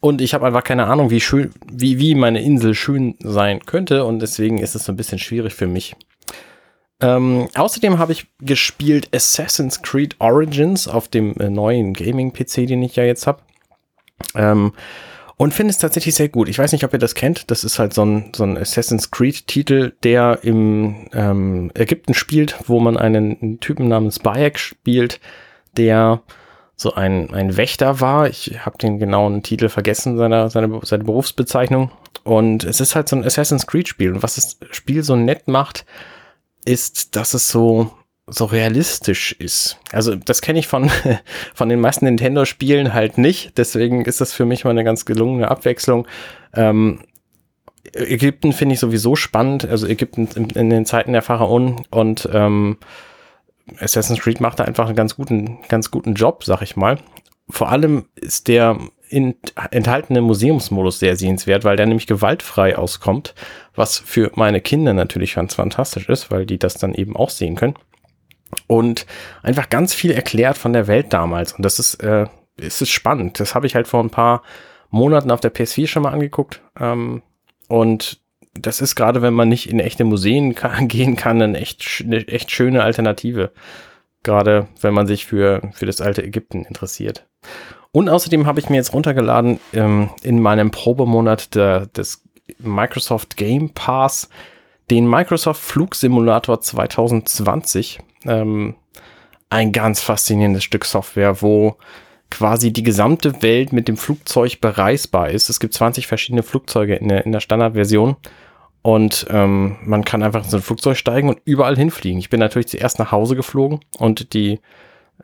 Und 0.00 0.20
ich 0.20 0.34
habe 0.34 0.46
einfach 0.46 0.64
keine 0.64 0.86
Ahnung, 0.86 1.10
wie 1.10 1.20
schön, 1.20 1.52
wie, 1.70 1.98
wie 1.98 2.14
meine 2.14 2.42
Insel 2.42 2.74
schön 2.74 3.14
sein 3.20 3.60
könnte. 3.64 4.04
Und 4.04 4.18
deswegen 4.18 4.58
ist 4.58 4.74
es 4.74 4.84
so 4.84 4.92
ein 4.92 4.96
bisschen 4.96 5.18
schwierig 5.18 5.54
für 5.54 5.66
mich. 5.66 5.96
Ähm, 7.00 7.48
außerdem 7.54 7.98
habe 7.98 8.12
ich 8.12 8.26
gespielt 8.40 9.08
Assassin's 9.14 9.80
Creed 9.80 10.16
Origins 10.18 10.88
auf 10.88 11.08
dem 11.08 11.34
äh, 11.40 11.48
neuen 11.48 11.94
Gaming-PC, 11.94 12.66
den 12.66 12.82
ich 12.82 12.96
ja 12.96 13.04
jetzt 13.04 13.26
habe. 13.26 13.40
Ähm, 14.34 14.72
und 15.36 15.54
finde 15.54 15.70
es 15.70 15.78
tatsächlich 15.78 16.14
sehr 16.14 16.28
gut. 16.28 16.48
Ich 16.48 16.58
weiß 16.58 16.72
nicht, 16.72 16.84
ob 16.84 16.92
ihr 16.92 16.98
das 16.98 17.14
kennt. 17.14 17.50
Das 17.50 17.64
ist 17.64 17.78
halt 17.78 17.94
so 17.94 18.04
ein, 18.04 18.32
so 18.34 18.44
ein 18.44 18.56
Assassin's 18.56 19.10
Creed-Titel, 19.10 19.92
der 20.02 20.40
im 20.42 21.08
ähm, 21.12 21.70
Ägypten 21.74 22.14
spielt, 22.14 22.56
wo 22.66 22.80
man 22.80 22.96
einen 22.96 23.58
Typen 23.60 23.88
namens 23.88 24.18
Bayek 24.18 24.58
spielt, 24.58 25.20
der 25.76 26.22
so 26.76 26.94
ein, 26.94 27.32
ein 27.32 27.56
Wächter 27.56 28.00
war. 28.00 28.28
Ich 28.28 28.64
habe 28.64 28.78
den 28.78 28.98
genauen 28.98 29.42
Titel 29.42 29.68
vergessen, 29.68 30.16
seiner, 30.16 30.50
seine, 30.50 30.80
seine 30.82 31.04
Berufsbezeichnung. 31.04 31.90
Und 32.24 32.64
es 32.64 32.80
ist 32.80 32.94
halt 32.94 33.08
so 33.08 33.16
ein 33.16 33.24
Assassin's 33.24 33.66
Creed-Spiel. 33.66 34.12
Und 34.12 34.22
was 34.22 34.34
das 34.34 34.58
Spiel 34.70 35.02
so 35.02 35.16
nett 35.16 35.48
macht, 35.48 35.86
ist, 36.64 37.16
dass 37.16 37.34
es 37.34 37.48
so 37.48 37.90
so 38.26 38.44
realistisch 38.44 39.32
ist. 39.32 39.78
Also 39.90 40.14
das 40.14 40.42
kenne 40.42 40.58
ich 40.58 40.68
von, 40.68 40.90
von 41.54 41.68
den 41.68 41.80
meisten 41.80 42.04
Nintendo-Spielen 42.04 42.94
halt 42.94 43.18
nicht. 43.18 43.58
Deswegen 43.58 44.04
ist 44.04 44.20
das 44.20 44.32
für 44.32 44.44
mich 44.44 44.64
mal 44.64 44.70
eine 44.70 44.84
ganz 44.84 45.04
gelungene 45.04 45.50
Abwechslung. 45.50 46.06
Ähm, 46.54 47.00
Ägypten 47.92 48.52
finde 48.52 48.74
ich 48.74 48.80
sowieso 48.80 49.16
spannend. 49.16 49.64
Also 49.64 49.86
Ägypten 49.86 50.28
in, 50.36 50.50
in 50.50 50.70
den 50.70 50.86
Zeiten 50.86 51.12
der 51.12 51.22
Pharaonen 51.22 51.82
und 51.90 52.28
ähm, 52.32 52.78
Assassin's 53.80 54.20
Creed 54.20 54.40
macht 54.40 54.60
da 54.60 54.64
einfach 54.64 54.86
einen 54.86 54.96
ganz 54.96 55.16
guten, 55.16 55.58
ganz 55.68 55.90
guten 55.90 56.14
Job, 56.14 56.44
sag 56.44 56.62
ich 56.62 56.76
mal. 56.76 56.98
Vor 57.48 57.70
allem 57.70 58.06
ist 58.14 58.48
der 58.48 58.78
enthaltene 59.10 60.22
Museumsmodus 60.22 61.00
sehr 61.00 61.16
sehenswert, 61.16 61.64
weil 61.64 61.76
der 61.76 61.84
nämlich 61.84 62.06
gewaltfrei 62.06 62.78
auskommt, 62.78 63.34
was 63.74 63.98
für 63.98 64.30
meine 64.36 64.62
Kinder 64.62 64.94
natürlich 64.94 65.34
ganz 65.34 65.54
fantastisch 65.54 66.08
ist, 66.08 66.30
weil 66.30 66.46
die 66.46 66.58
das 66.58 66.74
dann 66.74 66.94
eben 66.94 67.14
auch 67.14 67.28
sehen 67.28 67.56
können 67.56 67.74
und 68.66 69.06
einfach 69.42 69.68
ganz 69.68 69.94
viel 69.94 70.10
erklärt 70.10 70.58
von 70.58 70.72
der 70.72 70.86
Welt 70.86 71.12
damals. 71.12 71.52
Und 71.52 71.64
das 71.64 71.78
ist, 71.78 72.02
äh, 72.02 72.26
ist 72.56 72.88
spannend. 72.90 73.40
Das 73.40 73.54
habe 73.54 73.66
ich 73.66 73.74
halt 73.74 73.88
vor 73.88 74.02
ein 74.02 74.10
paar 74.10 74.42
Monaten 74.90 75.30
auf 75.30 75.40
der 75.40 75.54
PS4 75.54 75.86
schon 75.86 76.02
mal 76.02 76.12
angeguckt. 76.12 76.62
Ähm, 76.78 77.22
und 77.68 78.20
das 78.54 78.80
ist 78.80 78.94
gerade, 78.94 79.22
wenn 79.22 79.34
man 79.34 79.48
nicht 79.48 79.70
in 79.70 79.80
echte 79.80 80.04
Museen 80.04 80.54
kann, 80.54 80.88
gehen 80.88 81.16
kann, 81.16 81.40
eine 81.40 81.58
echt, 81.58 82.02
eine 82.04 82.26
echt 82.28 82.50
schöne 82.50 82.82
Alternative. 82.82 83.52
Gerade 84.22 84.68
wenn 84.80 84.94
man 84.94 85.06
sich 85.06 85.26
für, 85.26 85.62
für 85.72 85.86
das 85.86 86.00
alte 86.00 86.22
Ägypten 86.22 86.64
interessiert. 86.64 87.26
Und 87.90 88.08
außerdem 88.08 88.46
habe 88.46 88.60
ich 88.60 88.70
mir 88.70 88.76
jetzt 88.76 88.92
runtergeladen 88.92 89.58
ähm, 89.72 90.10
in 90.22 90.40
meinem 90.40 90.70
Probemonat 90.70 91.54
der, 91.54 91.86
des 91.86 92.22
Microsoft 92.58 93.36
Game 93.36 93.70
Pass 93.70 94.28
den 94.90 95.08
Microsoft 95.08 95.62
Flugsimulator 95.62 96.60
2020 96.60 97.98
ähm, 98.26 98.74
ein 99.50 99.72
ganz 99.72 100.00
faszinierendes 100.00 100.64
Stück 100.64 100.84
Software, 100.84 101.42
wo 101.42 101.76
quasi 102.30 102.72
die 102.72 102.82
gesamte 102.82 103.42
Welt 103.42 103.72
mit 103.72 103.88
dem 103.88 103.98
Flugzeug 103.98 104.60
bereisbar 104.60 105.30
ist. 105.30 105.50
Es 105.50 105.60
gibt 105.60 105.74
20 105.74 106.06
verschiedene 106.06 106.42
Flugzeuge 106.42 106.94
in 106.94 107.08
der, 107.08 107.26
in 107.26 107.32
der 107.32 107.40
Standardversion 107.40 108.16
und 108.80 109.26
ähm, 109.30 109.76
man 109.84 110.04
kann 110.04 110.22
einfach 110.22 110.44
in 110.44 110.50
so 110.50 110.56
ein 110.56 110.62
Flugzeug 110.62 110.96
steigen 110.96 111.28
und 111.28 111.38
überall 111.44 111.76
hinfliegen. 111.76 112.18
Ich 112.18 112.30
bin 112.30 112.40
natürlich 112.40 112.68
zuerst 112.68 112.98
nach 112.98 113.12
Hause 113.12 113.36
geflogen 113.36 113.80
und 113.98 114.32
die, 114.32 114.60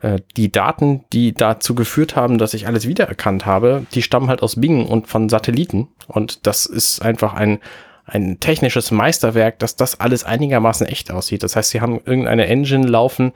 äh, 0.01 0.19
die 0.37 0.51
Daten, 0.51 1.03
die 1.11 1.33
dazu 1.33 1.73
geführt 1.73 2.15
haben, 2.15 2.37
dass 2.37 2.53
ich 2.53 2.67
alles 2.67 2.87
wiedererkannt 2.87 3.47
habe, 3.47 3.87
die 3.93 4.03
stammen 4.03 4.29
halt 4.29 4.43
aus 4.43 4.61
Bing 4.61 4.85
und 4.85 5.07
von 5.07 5.29
Satelliten 5.29 5.87
und 6.07 6.45
das 6.45 6.67
ist 6.67 7.01
einfach 7.01 7.33
ein 7.33 7.57
ein 8.09 8.39
technisches 8.39 8.91
Meisterwerk, 8.91 9.59
dass 9.59 9.75
das 9.75 9.99
alles 9.99 10.23
einigermaßen 10.23 10.87
echt 10.87 11.11
aussieht. 11.11 11.43
Das 11.43 11.55
heißt, 11.55 11.71
sie 11.71 11.81
haben 11.81 12.01
irgendeine 12.05 12.47
Engine 12.47 12.87
laufen, 12.87 13.33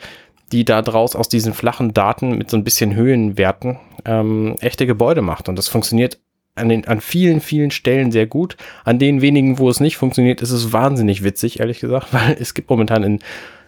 die 0.51 0.65
da 0.65 0.81
draus 0.81 1.15
aus 1.15 1.29
diesen 1.29 1.53
flachen 1.53 1.93
Daten 1.93 2.37
mit 2.37 2.49
so 2.49 2.57
ein 2.57 2.63
bisschen 2.63 2.95
Höhenwerten 2.95 3.79
ähm, 4.05 4.55
echte 4.59 4.85
Gebäude 4.85 5.21
macht. 5.21 5.49
Und 5.49 5.57
das 5.57 5.67
funktioniert 5.67 6.19
an, 6.55 6.69
den, 6.69 6.87
an 6.87 7.01
vielen, 7.01 7.41
vielen 7.41 7.71
Stellen 7.71 8.11
sehr 8.11 8.27
gut. 8.27 8.57
An 8.83 8.99
den 8.99 9.21
wenigen, 9.21 9.57
wo 9.57 9.69
es 9.69 9.79
nicht 9.79 9.97
funktioniert, 9.97 10.41
ist 10.41 10.51
es 10.51 10.71
wahnsinnig 10.71 11.23
witzig, 11.23 11.59
ehrlich 11.59 11.79
gesagt, 11.79 12.07
weil 12.13 12.37
es 12.39 12.53
gibt 12.53 12.69
momentan 12.69 13.03
in, 13.03 13.19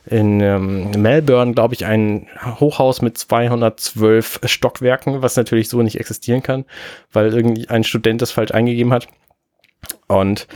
in 0.06 0.40
ähm, 0.42 0.92
Melbourne, 0.92 1.54
glaube 1.54 1.74
ich, 1.74 1.86
ein 1.86 2.28
Hochhaus 2.60 3.02
mit 3.02 3.18
212 3.18 4.42
Stockwerken, 4.46 5.22
was 5.22 5.36
natürlich 5.36 5.70
so 5.70 5.82
nicht 5.82 6.00
existieren 6.00 6.44
kann, 6.44 6.66
weil 7.12 7.34
irgendwie 7.34 7.68
ein 7.70 7.84
Student 7.84 8.22
das 8.22 8.32
falsch 8.32 8.52
eingegeben 8.52 8.94
hat. 8.94 9.08
Und 10.08 10.48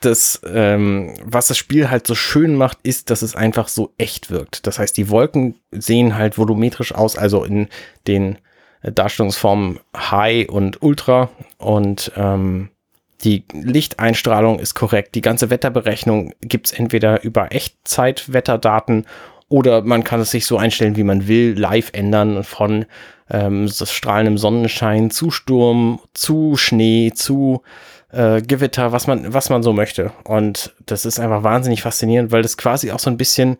das, 0.00 0.40
ähm, 0.46 1.14
was 1.24 1.48
das 1.48 1.58
Spiel 1.58 1.90
halt 1.90 2.06
so 2.06 2.14
schön 2.14 2.56
macht, 2.56 2.78
ist, 2.82 3.10
dass 3.10 3.22
es 3.22 3.36
einfach 3.36 3.68
so 3.68 3.92
echt 3.98 4.30
wirkt. 4.30 4.66
Das 4.66 4.78
heißt, 4.78 4.96
die 4.96 5.08
Wolken 5.08 5.56
sehen 5.70 6.16
halt 6.16 6.38
volumetrisch 6.38 6.94
aus, 6.94 7.16
also 7.16 7.44
in 7.44 7.68
den 8.06 8.38
Darstellungsformen 8.82 9.78
High 9.96 10.48
und 10.48 10.82
Ultra 10.82 11.30
und 11.58 12.12
ähm, 12.16 12.70
die 13.22 13.44
Lichteinstrahlung 13.52 14.58
ist 14.58 14.74
korrekt. 14.74 15.14
Die 15.14 15.20
ganze 15.20 15.50
Wetterberechnung 15.50 16.34
gibt's 16.40 16.72
entweder 16.72 17.22
über 17.22 17.52
Echtzeitwetterdaten 17.52 19.06
oder 19.48 19.82
man 19.82 20.02
kann 20.02 20.20
es 20.20 20.30
sich 20.30 20.46
so 20.46 20.56
einstellen, 20.56 20.96
wie 20.96 21.04
man 21.04 21.28
will, 21.28 21.56
live 21.56 21.90
ändern 21.92 22.42
von 22.42 22.86
ähm, 23.30 23.68
strahlendem 23.68 24.38
Sonnenschein 24.38 25.10
zu 25.10 25.30
Sturm, 25.30 26.00
zu 26.14 26.56
Schnee, 26.56 27.12
zu 27.14 27.62
äh, 28.12 28.42
Gewitter, 28.42 28.92
was 28.92 29.06
man, 29.06 29.32
was 29.32 29.50
man 29.50 29.62
so 29.62 29.72
möchte. 29.72 30.12
Und 30.24 30.74
das 30.86 31.04
ist 31.04 31.18
einfach 31.18 31.42
wahnsinnig 31.42 31.82
faszinierend, 31.82 32.30
weil 32.30 32.42
das 32.42 32.56
quasi 32.56 32.92
auch 32.92 32.98
so 32.98 33.10
ein 33.10 33.16
bisschen 33.16 33.56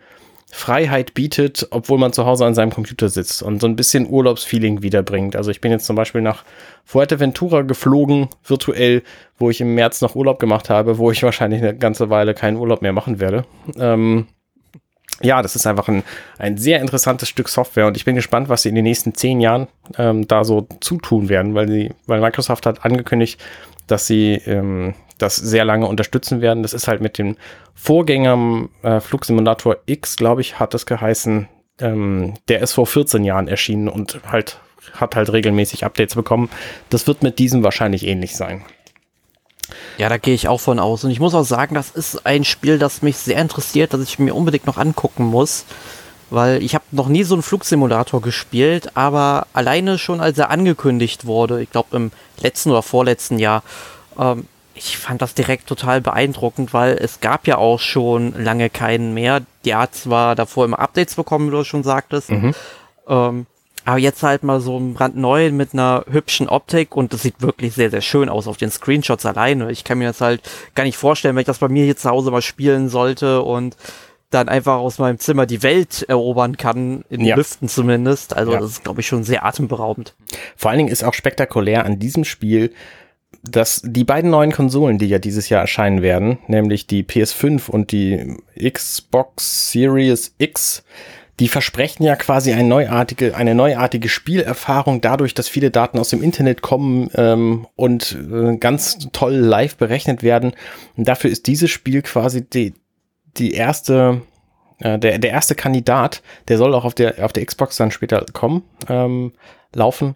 Freiheit 0.55 1.15
bietet, 1.15 1.67
obwohl 1.71 1.99
man 1.99 2.13
zu 2.13 2.27
Hause 2.27 2.45
an 2.45 2.55
seinem 2.55 2.71
Computer 2.71 3.09
sitzt 3.09 3.43
und 3.43 3.61
so 3.63 3.67
ein 3.67 3.75
bisschen 3.75 4.07
Urlaubsfeeling 4.07 4.83
wiederbringt. 4.83 5.35
Also 5.35 5.51
ich 5.51 5.63
bin 5.63 5.73
jetzt 5.73 5.87
zum 5.87 5.97
Beispiel 5.97 6.21
nach 6.21 6.45
Fuerteventura 6.85 7.63
geflogen, 7.63 8.29
virtuell, 8.45 9.03
wo 9.39 9.49
ich 9.49 9.63
im 9.63 9.75
März 9.75 10.03
noch 10.03 10.15
Urlaub 10.15 10.39
gemacht 10.39 10.69
habe, 10.69 10.99
wo 10.99 11.11
ich 11.11 11.23
wahrscheinlich 11.23 11.63
eine 11.63 11.75
ganze 11.75 12.11
Weile 12.11 12.35
keinen 12.35 12.59
Urlaub 12.59 12.83
mehr 12.83 12.93
machen 12.93 13.19
werde. 13.19 13.47
Ähm, 13.79 14.27
ja, 15.23 15.41
das 15.41 15.57
ist 15.57 15.67
einfach 15.67 15.89
ein, 15.89 16.03
ein 16.39 16.59
sehr 16.59 16.81
interessantes 16.81 17.31
Stück 17.31 17.49
Software 17.49 17.87
und 17.87 17.97
ich 17.97 18.05
bin 18.05 18.15
gespannt, 18.15 18.51
was 18.51 18.63
sie 18.63 18.69
in 18.69 18.75
den 18.75 18.85
nächsten 18.85 19.15
zehn 19.15 19.41
Jahren 19.41 19.69
ähm, 19.97 20.29
da 20.29 20.45
so 20.45 20.67
zutun 20.81 21.31
werden, 21.31 21.55
weil 21.55 21.69
sie, 21.69 21.93
weil 22.07 22.21
Microsoft 22.21 22.67
hat 22.67 22.85
angekündigt, 22.85 23.41
dass 23.87 24.07
sie 24.07 24.35
ähm, 24.47 24.95
das 25.19 25.37
sehr 25.37 25.65
lange 25.65 25.87
unterstützen 25.87 26.41
werden. 26.41 26.63
Das 26.63 26.73
ist 26.73 26.89
halt 26.89 27.01
mit 27.01 27.19
dem 27.19 27.37
Vorgänger 27.75 28.69
äh, 28.83 29.01
Flugsimulator 29.01 29.77
X, 29.87 30.17
glaube 30.17 30.41
ich, 30.41 30.59
hat 30.59 30.75
es 30.75 30.87
geheißen, 30.87 31.49
ähm, 31.81 32.35
der 32.49 32.61
ist 32.61 32.73
vor 32.73 32.87
14 32.87 33.25
Jahren 33.25 33.49
erschienen 33.49 33.89
und 33.89 34.21
halt 34.27 34.59
hat 34.95 35.15
halt 35.15 35.33
regelmäßig 35.33 35.85
Updates 35.85 36.17
bekommen. 36.17 36.51
Das 36.91 37.07
wird 37.07 37.23
mit 37.23 37.39
diesem 37.39 37.63
wahrscheinlich 37.63 38.07
ähnlich 38.07 38.37
sein. 38.37 38.65
Ja, 39.97 40.09
da 40.09 40.19
gehe 40.19 40.35
ich 40.35 40.49
auch 40.49 40.61
von 40.61 40.79
aus. 40.79 41.05
Und 41.05 41.11
ich 41.11 41.21
muss 41.21 41.35
auch 41.35 41.45
sagen, 41.45 41.75
das 41.75 41.91
ist 41.91 42.27
ein 42.27 42.45
Spiel, 42.45 42.79
das 42.79 43.03
mich 43.03 43.17
sehr 43.17 43.41
interessiert, 43.41 43.95
das 43.95 44.03
ich 44.03 44.19
mir 44.19 44.35
unbedingt 44.35 44.67
noch 44.67 44.77
angucken 44.77 45.25
muss. 45.25 45.65
Weil 46.33 46.63
ich 46.63 46.75
habe 46.75 46.85
noch 46.93 47.09
nie 47.09 47.25
so 47.25 47.35
einen 47.35 47.43
Flugsimulator 47.43 48.23
gespielt, 48.23 48.97
aber 48.97 49.47
alleine 49.53 49.99
schon 49.99 50.21
als 50.21 50.39
er 50.39 50.49
angekündigt 50.49 51.27
wurde, 51.27 51.61
ich 51.61 51.71
glaube 51.71 51.95
im 51.95 52.11
letzten 52.41 52.71
oder 52.71 52.83
vorletzten 52.83 53.39
Jahr, 53.39 53.63
ähm, 54.19 54.47
ich 54.75 54.97
fand 54.97 55.21
das 55.21 55.35
direkt 55.35 55.67
total 55.67 56.01
beeindruckend, 56.01 56.73
weil 56.73 56.97
es 56.99 57.21
gab 57.21 57.47
ja 57.47 57.59
auch 57.59 57.79
schon 57.79 58.33
lange 58.43 58.71
keinen 58.71 59.13
mehr. 59.13 59.43
Der 59.67 59.81
hat 59.81 59.95
zwar 59.95 60.35
davor 60.35 60.65
immer 60.65 60.79
Updates 60.79 61.17
bekommen, 61.17 61.49
wie 61.49 61.51
du 61.51 61.65
schon 61.65 61.83
sagtest, 61.83 62.31
mhm. 62.31 62.55
ähm, 63.07 63.47
aber 63.85 63.99
jetzt 63.99 64.23
halt 64.23 64.43
mal 64.43 64.63
so 64.63 64.79
ein 64.79 64.95
brandneu 64.95 65.51
mit 65.53 65.75
einer 65.75 66.07
hübschen 66.11 66.49
Optik 66.49 66.97
und 66.97 67.13
das 67.13 67.23
sieht 67.23 67.43
wirklich 67.43 67.75
sehr, 67.75 67.91
sehr 67.91 68.01
schön 68.01 68.31
aus 68.31 68.47
auf 68.47 68.57
den 68.57 68.71
Screenshots 68.71 69.27
alleine. 69.27 69.71
Ich 69.71 69.85
kann 69.85 69.99
mir 69.99 70.09
das 70.09 70.23
halt 70.23 70.41
gar 70.75 70.85
nicht 70.85 70.97
vorstellen, 70.97 71.35
wenn 71.35 71.43
ich 71.43 71.47
das 71.47 71.59
bei 71.59 71.69
mir 71.69 71.85
hier 71.85 71.97
zu 71.97 72.09
Hause 72.09 72.31
mal 72.31 72.41
spielen 72.41 72.89
sollte 72.89 73.43
und 73.43 73.77
dann 74.35 74.49
einfach 74.49 74.77
aus 74.77 74.99
meinem 74.99 75.19
Zimmer 75.19 75.47
die 75.47 75.63
Welt 75.63 76.05
erobern 76.09 76.57
kann, 76.57 77.05
in 77.09 77.25
ja. 77.25 77.37
Lüften 77.37 77.69
zumindest. 77.69 78.37
Also 78.37 78.53
ja. 78.53 78.61
das 78.61 78.71
ist, 78.71 78.85
glaube 78.85 79.01
ich, 79.01 79.07
schon 79.07 79.25
sehr 79.25 79.45
atemberaubend. 79.45 80.15
Vor 80.57 80.71
allen 80.71 80.79
Dingen 80.79 80.91
ist 80.91 81.05
auch 81.05 81.15
spektakulär 81.15 81.85
an 81.85 81.99
diesem 81.99 82.25
Spiel, 82.25 82.73
dass 83.43 83.83
die 83.85 84.05
beiden 84.05 84.31
neuen 84.31 84.53
Konsolen, 84.53 84.99
die 84.99 85.07
ja 85.07 85.19
dieses 85.19 85.49
Jahr 85.49 85.63
erscheinen 85.63 86.03
werden, 86.03 86.39
nämlich 86.47 86.87
die 86.87 87.03
PS5 87.03 87.71
und 87.71 87.93
die 87.93 88.37
Xbox 88.59 89.73
Series 89.73 90.35
X, 90.39 90.85
die 91.41 91.49
versprechen 91.49 92.05
ja 92.05 92.15
quasi 92.15 92.53
eine 92.53 92.63
neuartige, 92.63 93.35
eine 93.35 93.55
neuartige 93.55 94.09
Spielerfahrung 94.09 95.01
dadurch, 95.01 95.35
dass 95.35 95.49
viele 95.49 95.71
Daten 95.71 95.99
aus 95.99 96.11
dem 96.11 96.23
Internet 96.23 96.63
kommen 96.63 97.11
ähm, 97.15 97.67
und 97.75 98.17
äh, 98.33 98.57
ganz 98.59 99.09
toll 99.13 99.35
live 99.35 99.77
berechnet 99.77 100.23
werden. 100.23 100.53
Und 100.97 101.09
dafür 101.09 101.31
ist 101.31 101.47
dieses 101.47 101.71
Spiel 101.71 102.03
quasi 102.03 102.49
die, 102.49 102.75
die 103.37 103.53
erste, 103.53 104.23
äh, 104.79 104.99
der, 104.99 105.19
der 105.19 105.31
erste 105.31 105.55
Kandidat, 105.55 106.23
der 106.49 106.59
soll 106.59 106.75
auch 106.75 106.85
auf 106.85 106.95
der, 106.95 107.25
auf 107.25 107.33
der 107.33 107.45
Xbox 107.45 107.77
dann 107.77 107.91
später 107.91 108.25
kommen, 108.33 108.65
ähm, 108.89 109.33
laufen, 109.75 110.15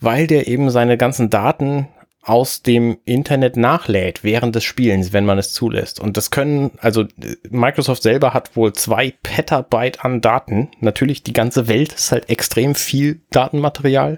weil 0.00 0.26
der 0.26 0.46
eben 0.48 0.70
seine 0.70 0.96
ganzen 0.96 1.30
Daten 1.30 1.88
aus 2.26 2.62
dem 2.62 2.98
Internet 3.04 3.56
nachlädt 3.56 4.24
während 4.24 4.56
des 4.56 4.64
Spielens, 4.64 5.12
wenn 5.12 5.24
man 5.24 5.38
es 5.38 5.52
zulässt. 5.52 6.00
Und 6.00 6.16
das 6.16 6.32
können, 6.32 6.72
also 6.80 7.04
Microsoft 7.50 8.02
selber 8.02 8.34
hat 8.34 8.56
wohl 8.56 8.72
zwei 8.72 9.14
Petabyte 9.22 10.04
an 10.04 10.20
Daten. 10.20 10.68
Natürlich, 10.80 11.22
die 11.22 11.32
ganze 11.32 11.68
Welt 11.68 11.92
ist 11.92 12.10
halt 12.10 12.28
extrem 12.28 12.74
viel 12.74 13.20
Datenmaterial. 13.30 14.16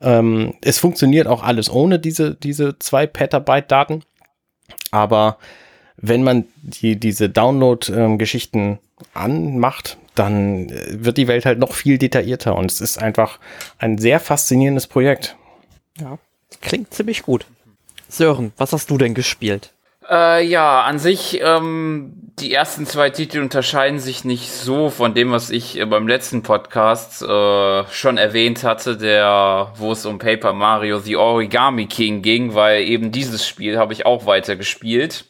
Ähm, 0.00 0.54
es 0.60 0.80
funktioniert 0.80 1.28
auch 1.28 1.44
alles 1.44 1.70
ohne 1.70 2.00
diese, 2.00 2.34
diese 2.34 2.80
zwei 2.80 3.06
Petabyte 3.06 3.70
Daten. 3.70 4.02
Aber 4.90 5.38
wenn 5.96 6.22
man 6.22 6.44
die, 6.62 6.96
diese 6.96 7.28
Download-Geschichten 7.28 8.78
anmacht, 9.14 9.98
dann 10.14 10.68
äh, 10.68 11.04
wird 11.04 11.18
die 11.18 11.28
Welt 11.28 11.46
halt 11.46 11.58
noch 11.58 11.72
viel 11.72 11.98
detaillierter 11.98 12.56
und 12.56 12.70
es 12.70 12.80
ist 12.80 12.98
einfach 12.98 13.38
ein 13.78 13.98
sehr 13.98 14.20
faszinierendes 14.20 14.86
Projekt. 14.86 15.36
Ja. 16.00 16.18
Klingt 16.60 16.92
ziemlich 16.92 17.22
gut. 17.22 17.46
Sören, 18.08 18.52
was 18.56 18.72
hast 18.72 18.90
du 18.90 18.98
denn 18.98 19.14
gespielt? 19.14 19.72
Äh, 20.08 20.46
ja, 20.46 20.82
an 20.82 20.98
sich, 20.98 21.40
ähm, 21.42 22.12
die 22.38 22.52
ersten 22.52 22.86
zwei 22.86 23.10
Titel 23.10 23.40
unterscheiden 23.40 23.98
sich 23.98 24.24
nicht 24.24 24.52
so 24.52 24.88
von 24.88 25.14
dem, 25.14 25.32
was 25.32 25.50
ich 25.50 25.78
äh, 25.78 25.84
beim 25.84 26.06
letzten 26.06 26.42
Podcast 26.42 27.22
äh, 27.22 27.84
schon 27.90 28.16
erwähnt 28.16 28.62
hatte, 28.62 28.96
der, 28.96 29.72
wo 29.76 29.92
es 29.92 30.06
um 30.06 30.18
Paper 30.18 30.52
Mario 30.52 31.00
The 31.00 31.16
Origami 31.16 31.86
King 31.86 32.22
ging, 32.22 32.54
weil 32.54 32.84
eben 32.84 33.10
dieses 33.10 33.46
Spiel 33.46 33.78
habe 33.78 33.92
ich 33.92 34.06
auch 34.06 34.26
weiter 34.26 34.54
gespielt. 34.54 35.24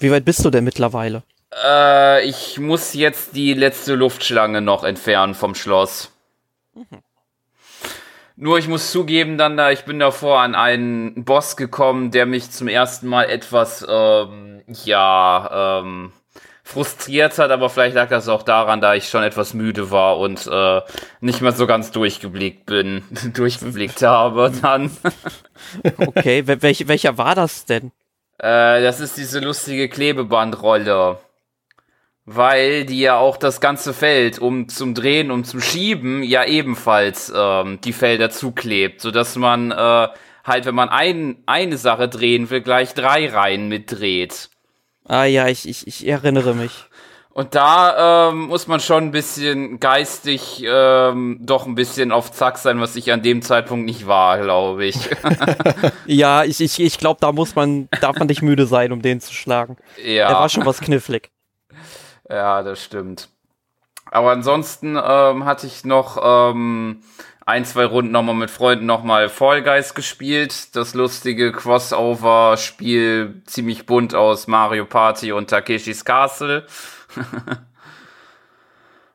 Wie 0.00 0.10
weit 0.10 0.24
bist 0.24 0.44
du 0.44 0.50
denn 0.50 0.64
mittlerweile? 0.64 1.22
Äh, 1.62 2.26
ich 2.26 2.58
muss 2.58 2.94
jetzt 2.94 3.36
die 3.36 3.52
letzte 3.54 3.94
Luftschlange 3.94 4.62
noch 4.62 4.82
entfernen 4.82 5.34
vom 5.34 5.54
Schloss. 5.54 6.10
Mhm. 6.74 7.02
Nur 8.36 8.58
ich 8.58 8.68
muss 8.68 8.90
zugeben, 8.90 9.36
dann 9.36 9.58
da, 9.58 9.70
ich 9.70 9.84
bin 9.84 9.98
davor 9.98 10.40
an 10.40 10.54
einen 10.54 11.24
Boss 11.26 11.58
gekommen, 11.58 12.10
der 12.10 12.24
mich 12.24 12.50
zum 12.50 12.68
ersten 12.68 13.06
Mal 13.06 13.24
etwas, 13.24 13.86
ähm, 13.86 14.62
ja, 14.84 15.80
ähm, 15.82 16.12
frustriert 16.64 17.36
hat, 17.38 17.50
aber 17.50 17.68
vielleicht 17.68 17.96
lag 17.96 18.08
das 18.08 18.28
auch 18.28 18.42
daran, 18.42 18.80
da 18.80 18.94
ich 18.94 19.10
schon 19.10 19.24
etwas 19.24 19.52
müde 19.52 19.90
war 19.90 20.18
und 20.18 20.46
äh, 20.50 20.80
nicht 21.20 21.42
mehr 21.42 21.52
so 21.52 21.66
ganz 21.66 21.90
durchgeblickt 21.90 22.64
bin, 22.64 23.02
durchgeblickt 23.34 24.00
habe 24.00 24.50
dann. 24.62 24.90
okay, 25.98 26.46
welch, 26.46 26.88
welcher 26.88 27.18
war 27.18 27.34
das 27.34 27.66
denn? 27.66 27.92
Äh, 28.40 28.82
das 28.82 29.00
ist 29.00 29.16
diese 29.16 29.40
lustige 29.40 29.88
Klebebandrolle 29.88 31.18
weil 32.32 32.84
die 32.84 33.00
ja 33.00 33.16
auch 33.16 33.36
das 33.36 33.60
ganze 33.60 33.92
Feld 33.92 34.38
um 34.38 34.68
zum 34.68 34.94
Drehen 34.94 35.32
und 35.32 35.46
zum 35.46 35.60
Schieben 35.60 36.22
ja 36.22 36.44
ebenfalls 36.44 37.32
ähm, 37.34 37.80
die 37.80 37.92
Felder 37.92 38.30
zuklebt, 38.30 39.00
so 39.00 39.10
dass 39.10 39.34
man 39.34 39.72
äh, 39.72 40.08
halt, 40.44 40.64
wenn 40.64 40.74
man 40.74 40.88
ein, 40.88 41.42
eine 41.46 41.76
Sache 41.76 42.08
drehen 42.08 42.48
will, 42.50 42.60
gleich 42.60 42.94
drei 42.94 43.28
Reihen 43.28 43.68
mitdreht. 43.68 44.48
Ah 45.06 45.24
ja, 45.24 45.48
ich, 45.48 45.68
ich, 45.68 45.86
ich 45.88 46.06
erinnere 46.06 46.54
mich. 46.54 46.84
Und 47.32 47.54
da 47.54 48.28
ähm, 48.30 48.48
muss 48.48 48.66
man 48.66 48.80
schon 48.80 49.04
ein 49.04 49.10
bisschen 49.12 49.78
geistig 49.78 50.64
ähm, 50.66 51.38
doch 51.40 51.64
ein 51.64 51.76
bisschen 51.76 52.10
auf 52.10 52.32
Zack 52.32 52.58
sein, 52.58 52.80
was 52.80 52.96
ich 52.96 53.12
an 53.12 53.22
dem 53.22 53.40
Zeitpunkt 53.42 53.86
nicht 53.86 54.08
war, 54.08 54.38
glaube 54.38 54.84
ich. 54.84 54.96
ja, 56.06 56.42
ich, 56.42 56.60
ich, 56.60 56.80
ich 56.80 56.98
glaube, 56.98 57.20
da 57.20 57.30
muss 57.30 57.54
man, 57.54 57.88
darf 58.00 58.18
man 58.18 58.26
nicht 58.26 58.42
müde 58.42 58.66
sein, 58.66 58.90
um 58.90 59.00
den 59.00 59.20
zu 59.20 59.32
schlagen. 59.32 59.76
Ja. 60.04 60.28
Er 60.28 60.34
war 60.34 60.48
schon 60.48 60.66
was 60.66 60.80
knifflig. 60.80 61.30
Ja, 62.32 62.62
das 62.62 62.80
stimmt. 62.80 63.28
Aber 64.08 64.30
ansonsten 64.30 64.96
ähm, 64.96 65.44
hatte 65.46 65.66
ich 65.66 65.84
noch 65.84 66.16
ähm, 66.22 67.02
ein, 67.44 67.64
zwei 67.64 67.84
Runden 67.84 68.12
nochmal 68.12 68.36
mit 68.36 68.50
Freunden 68.50 68.86
nochmal 68.86 69.28
Fall 69.28 69.64
Guys 69.64 69.94
gespielt. 69.94 70.76
Das 70.76 70.94
lustige 70.94 71.50
Crossover-Spiel, 71.50 73.42
ziemlich 73.46 73.84
bunt 73.84 74.14
aus 74.14 74.46
Mario 74.46 74.84
Party 74.84 75.32
und 75.32 75.50
Takeshis 75.50 76.04
Castle. 76.04 76.66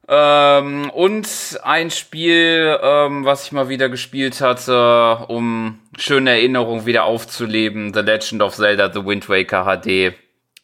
ähm, 0.07 0.89
und 0.91 1.59
ein 1.63 1.91
Spiel, 1.91 2.79
ähm, 2.81 3.25
was 3.25 3.45
ich 3.45 3.51
mal 3.51 3.69
wieder 3.69 3.89
gespielt 3.89 4.41
hatte, 4.41 5.25
um 5.27 5.79
schöne 5.97 6.31
Erinnerungen 6.31 6.85
wieder 6.85 7.05
aufzuleben. 7.05 7.93
The 7.93 8.01
Legend 8.01 8.41
of 8.41 8.55
Zelda 8.55 8.91
The 8.91 9.05
Wind 9.05 9.29
Waker 9.29 9.65
HD 9.65 10.15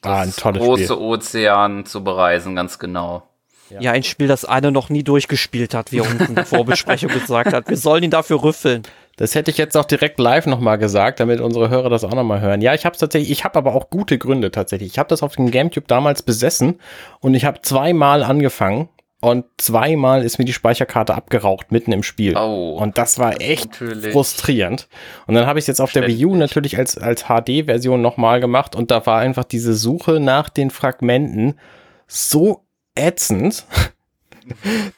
ah, 0.02 0.22
ein 0.22 0.34
tolles 0.36 0.62
große 0.62 0.84
Spiel. 0.86 0.98
Ozean 0.98 1.86
zu 1.86 2.04
bereisen, 2.04 2.56
ganz 2.56 2.80
genau. 2.80 3.28
Ja. 3.70 3.80
ja, 3.80 3.92
ein 3.94 4.04
Spiel, 4.04 4.28
das 4.28 4.44
Anne 4.44 4.72
noch 4.72 4.90
nie 4.90 5.04
durchgespielt 5.04 5.74
hat, 5.74 5.94
wie 5.94 6.00
er 6.00 6.10
uns 6.10 6.28
in 6.28 6.36
der 6.36 6.46
Vorbesprechung 6.46 7.10
gesagt 7.10 7.54
hat. 7.54 7.70
Wir 7.70 7.78
sollen 7.78 8.04
ihn 8.04 8.12
dafür 8.12 8.44
rüffeln. 8.44 8.84
Das 9.22 9.36
hätte 9.36 9.52
ich 9.52 9.60
jetzt 9.60 9.78
auch 9.78 9.86
direkt 9.86 10.20
live 10.20 10.48
nochmal 10.48 10.80
gesagt, 10.80 11.20
damit 11.20 11.42
unsere 11.42 11.70
Hörer 11.70 11.92
das 11.92 12.04
auch 12.04 12.16
nochmal 12.16 12.42
hören. 12.42 12.60
Ja, 12.60 12.74
ich 12.74 12.86
habe 12.86 12.94
es 12.94 13.00
tatsächlich, 13.00 13.30
ich 13.30 13.44
habe 13.44 13.60
aber 13.60 13.76
auch 13.76 13.92
gute 13.92 14.18
Gründe 14.18 14.50
tatsächlich. 14.50 14.94
Ich 14.94 14.98
habe 14.98 15.10
das 15.10 15.22
auf 15.22 15.36
dem 15.36 15.52
Gamecube 15.52 15.86
damals 15.86 16.24
besessen 16.24 16.80
und 17.20 17.36
ich 17.36 17.46
habe 17.46 17.62
zweimal 17.62 18.24
angefangen 18.24 18.90
und 19.22 19.46
zweimal 19.60 20.24
ist 20.24 20.40
mir 20.40 20.46
die 20.46 20.54
Speicherkarte 20.54 21.14
abgeraucht 21.14 21.72
mitten 21.72 21.92
im 21.92 22.02
Spiel. 22.02 22.36
Oh, 22.36 22.80
und 22.82 22.98
das 22.98 23.20
war 23.20 23.40
echt 23.40 23.80
natürlich. 23.80 24.12
frustrierend. 24.12 24.88
Und 25.28 25.36
dann 25.36 25.46
habe 25.46 25.60
ich 25.60 25.64
es 25.64 25.68
jetzt 25.68 25.82
auf 25.82 25.92
der 25.92 26.08
Wii 26.08 26.26
U 26.26 26.36
natürlich 26.36 26.80
als, 26.80 26.98
als 26.98 27.26
HD-Version 27.26 28.02
nochmal 28.02 28.40
gemacht 28.40 28.76
und 28.76 28.90
da 28.90 29.06
war 29.06 29.20
einfach 29.20 29.44
diese 29.44 29.76
Suche 29.76 30.20
nach 30.20 30.50
den 30.50 30.72
Fragmenten 30.72 31.60
so 32.08 32.66
ätzend, 32.96 33.68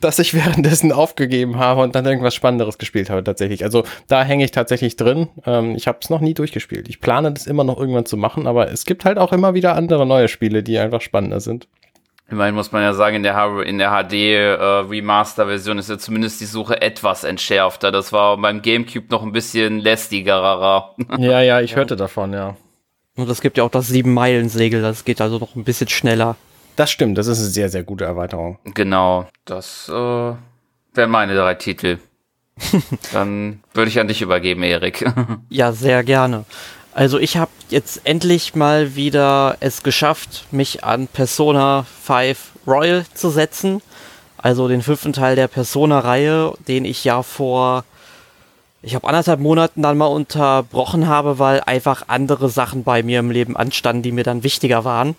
dass 0.02 0.20
ich 0.20 0.34
währenddessen 0.34 0.92
aufgegeben 0.92 1.58
habe 1.58 1.82
und 1.82 1.96
dann 1.96 2.06
irgendwas 2.06 2.36
Spannenderes 2.36 2.78
gespielt 2.78 3.10
habe 3.10 3.24
tatsächlich. 3.24 3.64
Also 3.64 3.84
da 4.08 4.24
hänge 4.24 4.46
ich 4.46 4.52
tatsächlich 4.52 4.96
drin. 4.96 5.30
Ähm, 5.46 5.76
ich 5.76 5.88
habe 5.88 6.00
es 6.02 6.10
noch 6.10 6.22
nie 6.22 6.34
durchgespielt. 6.34 6.90
Ich 6.90 7.02
plane 7.02 7.32
das 7.32 7.48
immer 7.48 7.64
noch 7.64 7.80
irgendwann 7.80 8.06
zu 8.06 8.18
machen, 8.18 8.48
aber 8.48 8.72
es 8.72 8.86
gibt 8.86 9.06
halt 9.06 9.18
auch 9.18 9.34
immer 9.34 9.54
wieder 9.54 9.76
andere 9.76 10.06
neue 10.06 10.28
Spiele, 10.28 10.64
die 10.64 10.78
einfach 10.78 11.02
spannender 11.02 11.40
sind. 11.40 11.68
Immerhin 12.30 12.56
muss 12.56 12.72
man 12.72 12.82
ja 12.82 12.94
sagen, 12.94 13.18
in 13.18 13.24
der, 13.24 13.62
in 13.64 13.78
der 13.78 13.92
HD 13.92 14.14
äh, 14.14 14.54
Remaster-Version 14.56 15.78
ist 15.78 15.90
ja 15.90 15.98
zumindest 15.98 16.42
die 16.42 16.46
Suche 16.46 16.82
etwas 16.82 17.24
entschärfter. 17.24 17.92
Das 17.92 18.12
war 18.12 18.38
beim 18.38 18.62
GameCube 18.62 19.06
noch 19.10 19.24
ein 19.24 19.32
bisschen 19.32 19.80
lästigerer. 19.80 20.96
Ja, 21.20 21.42
ja, 21.42 21.62
ich 21.62 21.76
hörte 21.76 21.96
davon, 21.96 22.34
ja. 22.34 22.56
Und 23.16 23.30
es 23.30 23.42
gibt 23.42 23.58
ja 23.58 23.64
auch 23.64 23.70
das 23.70 23.88
Sieben-Meilen-Segel, 23.88 24.82
das 24.82 25.06
geht 25.06 25.22
also 25.22 25.38
noch 25.38 25.56
ein 25.56 25.64
bisschen 25.64 25.90
schneller. 25.90 26.36
Das 26.76 26.90
stimmt, 26.92 27.18
das 27.18 27.28
ist 27.28 27.40
eine 27.40 27.48
sehr, 27.50 27.70
sehr 27.70 27.84
gute 27.84 28.06
Erweiterung. 28.06 28.58
Genau, 28.64 29.28
das 29.46 29.90
äh, 29.90 29.92
wären 29.92 31.10
meine 31.10 31.36
drei 31.36 31.56
Titel. 31.56 32.00
Dann 33.14 33.62
würde 33.74 33.90
ich 33.90 34.00
an 34.00 34.08
dich 34.08 34.22
übergeben, 34.22 34.64
Erik. 34.64 35.06
ja, 35.50 35.72
sehr 35.72 36.04
gerne. 36.04 36.46
Also 36.94 37.18
ich 37.18 37.38
habe 37.38 37.52
jetzt 37.70 38.02
endlich 38.06 38.54
mal 38.54 38.96
wieder 38.96 39.58
es 39.60 39.82
geschafft, 39.82 40.46
mich 40.52 40.84
an 40.84 41.08
Persona 41.08 41.86
5 42.04 42.52
Royal 42.68 43.06
zu 43.14 43.30
setzen. 43.30 43.82
Also 44.38 44.68
den 44.68 44.82
fünften 44.82 45.14
Teil 45.14 45.36
der 45.36 45.48
Persona-Reihe, 45.48 46.54
den 46.68 46.86
ich 46.86 47.04
ja 47.04 47.24
vor 47.24 47.84
ich 48.86 48.96
habe 48.96 49.08
anderthalb 49.08 49.40
Monaten 49.40 49.82
dann 49.82 49.98
mal 49.98 50.08
unterbrochen 50.08 51.08
habe, 51.08 51.40
weil 51.40 51.62
einfach 51.62 52.04
andere 52.08 52.50
Sachen 52.50 52.84
bei 52.84 53.02
mir 53.02 53.20
im 53.20 53.32
Leben 53.32 53.56
anstanden, 53.56 54.04
die 54.04 54.12
mir 54.12 54.26
dann 54.26 54.44
wichtiger 54.44 54.84
waren. 54.84 55.16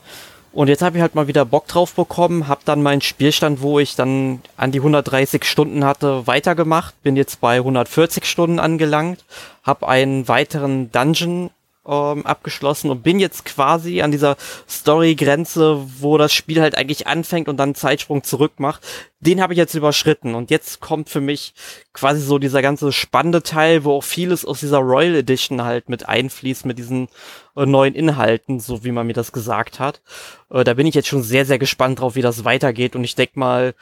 Und 0.55 0.69
jetzt 0.69 0.83
habe 0.83 0.97
ich 0.97 1.03
halt 1.03 1.17
mal 1.17 1.27
wieder 1.27 1.45
Bock 1.45 1.67
drauf 1.67 1.95
bekommen, 1.95 2.47
habe 2.47 2.61
dann 2.65 2.81
meinen 2.81 3.01
Spielstand, 3.01 3.61
wo 3.61 3.81
ich 3.81 3.97
dann 3.97 4.41
an 4.57 4.71
die 4.71 4.79
130 4.79 5.45
Stunden 5.45 5.85
hatte, 5.85 6.29
weitergemacht, 6.29 6.95
bin 7.03 7.17
jetzt 7.17 7.41
bei 7.41 7.57
140 7.57 8.25
Stunden 8.25 8.61
angelangt, 8.61 9.25
habe 9.65 9.89
einen 9.89 10.29
weiteren 10.29 10.93
Dungeon 10.93 11.51
ähm, 11.87 12.25
abgeschlossen 12.25 12.91
und 12.91 13.03
bin 13.03 13.19
jetzt 13.19 13.45
quasi 13.45 14.03
an 14.03 14.11
dieser 14.11 14.37
Story-Grenze, 14.69 15.87
wo 15.99 16.19
das 16.19 16.33
Spiel 16.33 16.61
halt 16.61 16.77
eigentlich 16.77 17.07
anfängt 17.07 17.49
und 17.49 17.57
dann 17.57 17.71
einen 17.71 17.75
Zeitsprung 17.75 18.23
zurück 18.23 18.53
macht. 18.59 18.83
Den 19.21 19.41
habe 19.41 19.53
ich 19.53 19.59
jetzt 19.59 19.75
überschritten 19.75 20.35
und 20.35 20.51
jetzt 20.51 20.81
kommt 20.81 21.09
für 21.09 21.21
mich 21.21 21.55
quasi 21.93 22.21
so 22.21 22.39
dieser 22.39 22.63
ganze 22.63 22.93
spannende 22.93 23.43
Teil, 23.43 23.85
wo 23.85 23.93
auch 23.93 24.05
vieles 24.05 24.45
aus 24.45 24.61
dieser 24.61 24.79
Royal 24.79 25.15
Edition 25.15 25.63
halt 25.63 25.89
mit 25.89 26.09
einfließt, 26.09 26.67
mit 26.67 26.79
diesen 26.79 27.09
äh, 27.57 27.67
neuen 27.67 27.95
Inhalten, 27.95 28.61
so 28.61 28.85
wie 28.85 28.93
man 28.93 29.07
mir 29.07 29.15
das 29.15 29.33
gesagt 29.33 29.81
hat. 29.81 30.03
Äh, 30.51 30.65
da 30.65 30.75
bin 30.75 30.87
ich 30.87 30.95
jetzt 30.95 31.09
schon 31.09 31.23
sehr, 31.23 31.47
sehr 31.47 31.59
gespannt 31.59 32.01
drauf, 32.01 32.15
wie 32.15 32.23
das 32.23 32.45
weitergeht 32.45 32.97
und 32.97 33.05
ich 33.05 33.15
denke 33.15 33.39
mal, 33.39 33.75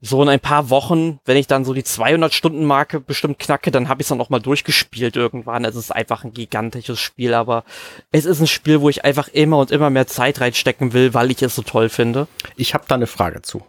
so 0.00 0.22
in 0.22 0.28
ein 0.28 0.40
paar 0.40 0.70
Wochen, 0.70 1.20
wenn 1.24 1.36
ich 1.36 1.46
dann 1.46 1.64
so 1.64 1.74
die 1.74 1.84
200 1.84 2.32
Stunden 2.32 2.64
Marke 2.64 3.00
bestimmt 3.00 3.38
knacke, 3.38 3.70
dann 3.70 3.88
habe 3.88 4.00
ich 4.00 4.06
es 4.06 4.08
dann 4.08 4.20
auch 4.20 4.30
mal 4.30 4.40
durchgespielt 4.40 5.16
irgendwann. 5.16 5.64
Es 5.64 5.76
ist 5.76 5.90
einfach 5.90 6.24
ein 6.24 6.32
gigantisches 6.32 6.98
Spiel, 6.98 7.34
aber 7.34 7.64
es 8.10 8.24
ist 8.24 8.40
ein 8.40 8.46
Spiel, 8.46 8.80
wo 8.80 8.88
ich 8.88 9.04
einfach 9.04 9.28
immer 9.28 9.58
und 9.58 9.70
immer 9.70 9.90
mehr 9.90 10.06
Zeit 10.06 10.40
reinstecken 10.40 10.92
will, 10.92 11.12
weil 11.12 11.30
ich 11.30 11.42
es 11.42 11.54
so 11.54 11.62
toll 11.62 11.90
finde. 11.90 12.28
Ich 12.56 12.72
habe 12.72 12.84
da 12.88 12.94
eine 12.94 13.06
Frage 13.06 13.42
zu. 13.42 13.62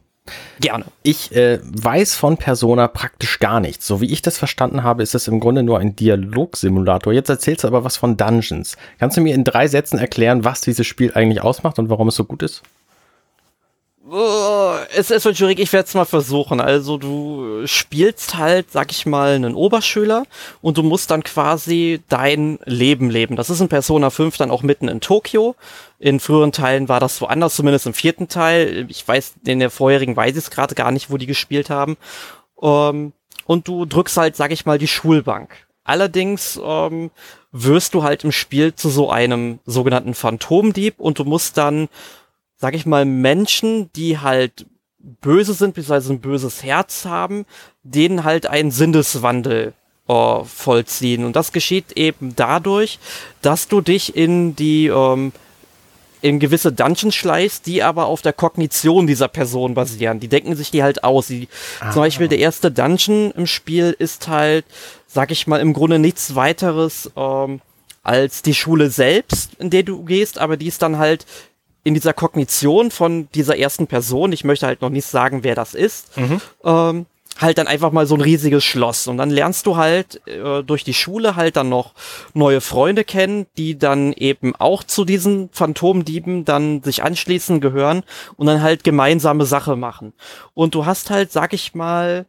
Gerne. 0.60 0.86
Ich 1.04 1.36
äh, 1.36 1.60
weiß 1.64 2.16
von 2.16 2.38
Persona 2.38 2.88
praktisch 2.88 3.40
gar 3.40 3.60
nichts. 3.60 3.88
So 3.88 4.00
wie 4.00 4.12
ich 4.12 4.22
das 4.22 4.38
verstanden 4.38 4.84
habe, 4.84 5.04
ist 5.04 5.16
es 5.16 5.28
im 5.28 5.40
Grunde 5.40 5.64
nur 5.64 5.80
ein 5.80 5.96
Dialogsimulator. 5.96 7.12
Jetzt 7.12 7.30
erzählst 7.30 7.64
du 7.64 7.68
aber 7.68 7.84
was 7.84 7.98
von 7.98 8.18
Dungeons. 8.18 8.78
Kannst 9.00 9.18
du 9.18 9.22
mir 9.22 9.34
in 9.34 9.44
drei 9.44 9.68
Sätzen 9.68 9.98
erklären, 9.98 10.46
was 10.46 10.62
dieses 10.62 10.86
Spiel 10.86 11.12
eigentlich 11.14 11.42
ausmacht 11.42 11.80
und 11.80 11.90
warum 11.90 12.08
es 12.08 12.16
so 12.16 12.24
gut 12.24 12.44
ist? 12.44 12.62
Oh, 14.14 14.76
es 14.94 15.10
ist 15.10 15.24
schwierig, 15.38 15.58
ich 15.60 15.72
werde 15.72 15.88
es 15.88 15.94
mal 15.94 16.04
versuchen. 16.04 16.60
Also 16.60 16.98
du 16.98 17.66
spielst 17.66 18.36
halt, 18.36 18.70
sag 18.70 18.92
ich 18.92 19.06
mal, 19.06 19.36
einen 19.36 19.56
Oberschüler 19.56 20.26
und 20.62 20.78
du 20.78 20.84
musst 20.84 21.12
dann 21.12 21.24
quasi 21.24 22.02
dein 22.10 22.60
Leben 22.66 23.10
leben. 23.10 23.38
Das 23.38 23.50
ist 23.50 23.62
in 23.62 23.70
Persona 23.70 24.10
5 24.10 24.36
dann 24.36 24.52
auch 24.52 24.64
mitten 24.64 24.90
in 24.90 25.00
Tokio. 25.00 25.56
In 25.98 26.20
früheren 26.20 26.52
Teilen 26.52 26.90
war 26.90 27.00
das 27.00 27.22
woanders, 27.22 27.56
zumindest 27.56 27.86
im 27.86 27.94
vierten 27.94 28.28
Teil. 28.28 28.86
Ich 28.90 29.08
weiß, 29.08 29.36
in 29.46 29.60
der 29.60 29.70
vorherigen 29.70 30.18
weiß 30.18 30.32
ich 30.32 30.40
es 30.40 30.52
gerade 30.52 30.76
gar 30.76 30.92
nicht, 30.92 31.10
wo 31.10 31.16
die 31.16 31.26
gespielt 31.26 31.70
haben. 31.70 31.96
Ähm, 32.62 33.14
und 33.46 33.70
du 33.70 33.86
drückst 33.86 34.18
halt, 34.18 34.36
sag 34.36 34.52
ich 34.52 34.66
mal, 34.66 34.78
die 34.78 34.90
Schulbank. 34.90 35.56
Allerdings 35.86 36.60
ähm, 36.62 37.12
wirst 37.54 37.94
du 37.94 38.04
halt 38.04 38.26
im 38.26 38.34
Spiel 38.34 38.76
zu 38.76 38.90
so 38.90 39.10
einem 39.10 39.60
sogenannten 39.66 40.16
Phantomdieb 40.16 41.00
und 41.00 41.18
du 41.18 41.24
musst 41.24 41.58
dann 41.58 41.88
sag 42.62 42.76
ich 42.76 42.86
mal, 42.86 43.06
Menschen, 43.06 43.92
die 43.94 44.20
halt 44.20 44.68
böse 45.00 45.54
sind, 45.54 45.74
beziehungsweise 45.74 46.14
ein 46.14 46.22
böses 46.22 46.62
Herz 46.62 47.06
haben, 47.06 47.46
denen 47.82 48.24
halt 48.24 48.46
einen 48.46 48.70
Sinneswandel 48.70 49.74
äh, 50.08 50.44
vollziehen. 50.44 51.26
Und 51.26 51.36
das 51.36 51.54
geschieht 51.54 51.94
eben 51.94 52.36
dadurch, 52.36 53.00
dass 53.42 53.68
du 53.68 53.82
dich 53.82 54.16
in 54.16 54.56
die 54.56 54.88
ähm, 54.88 55.32
in 56.22 56.40
gewisse 56.40 56.72
Dungeons 56.72 57.16
schleißt, 57.16 57.66
die 57.66 57.82
aber 57.82 58.06
auf 58.06 58.22
der 58.22 58.34
Kognition 58.34 59.08
dieser 59.08 59.28
Person 59.28 59.74
basieren. 59.74 60.20
Die 60.20 60.28
denken 60.28 60.56
sich 60.56 60.70
die 60.70 60.84
halt 60.84 61.04
aus. 61.04 61.28
Die, 61.28 61.48
zum 61.92 62.04
Beispiel 62.04 62.28
der 62.28 62.38
erste 62.38 62.70
Dungeon 62.70 63.32
im 63.32 63.48
Spiel 63.48 63.96
ist 63.98 64.28
halt, 64.28 64.66
sag 65.08 65.32
ich 65.32 65.48
mal, 65.48 65.60
im 65.60 65.74
Grunde 65.74 65.98
nichts 65.98 66.36
weiteres 66.36 67.10
ähm, 67.16 67.60
als 68.04 68.44
die 68.44 68.54
Schule 68.54 68.92
selbst, 68.92 69.56
in 69.56 69.72
der 69.72 69.82
du 69.82 70.04
gehst, 70.04 70.38
aber 70.38 70.58
die 70.58 70.68
ist 70.68 70.84
dann 70.84 71.00
halt 71.00 71.26
in 71.84 71.94
dieser 71.94 72.14
Kognition 72.14 72.92
von 72.92 73.28
dieser 73.34 73.58
ersten 73.58 73.88
Person, 73.88 74.32
ich 74.32 74.44
möchte 74.44 74.68
halt 74.68 74.82
noch 74.82 74.90
nicht 74.90 75.06
sagen, 75.06 75.44
wer 75.44 75.56
das 75.56 75.74
ist, 75.74 76.16
mhm. 76.18 76.42
ähm, 76.64 77.06
halt 77.40 77.58
dann 77.58 77.68
einfach 77.68 77.92
mal 77.92 78.06
so 78.06 78.16
ein 78.16 78.22
riesiges 78.22 78.64
Schloss. 78.64 79.08
Und 79.08 79.18
dann 79.18 79.30
lernst 79.30 79.66
du 79.66 79.78
halt 79.78 80.22
äh, 80.28 80.64
durch 80.64 80.84
die 80.84 80.94
Schule 80.94 81.36
halt 81.36 81.56
dann 81.56 81.70
noch 81.70 81.94
neue 82.34 82.62
Freunde 82.62 83.04
kennen, 83.04 83.48
die 83.58 83.78
dann 83.78 84.14
eben 84.14 84.56
auch 84.56 84.84
zu 84.84 85.06
diesen 85.06 85.50
Phantomdieben 85.52 86.46
dann 86.46 86.84
sich 86.84 87.04
anschließen 87.04 87.62
gehören 87.62 88.04
und 88.38 88.48
dann 88.48 88.62
halt 88.62 88.84
gemeinsame 88.84 89.46
Sache 89.46 89.76
machen. 89.76 90.14
Und 90.54 90.76
du 90.76 90.86
hast 90.86 91.10
halt, 91.10 91.32
sag 91.32 91.54
ich 91.54 91.74
mal, 91.74 92.26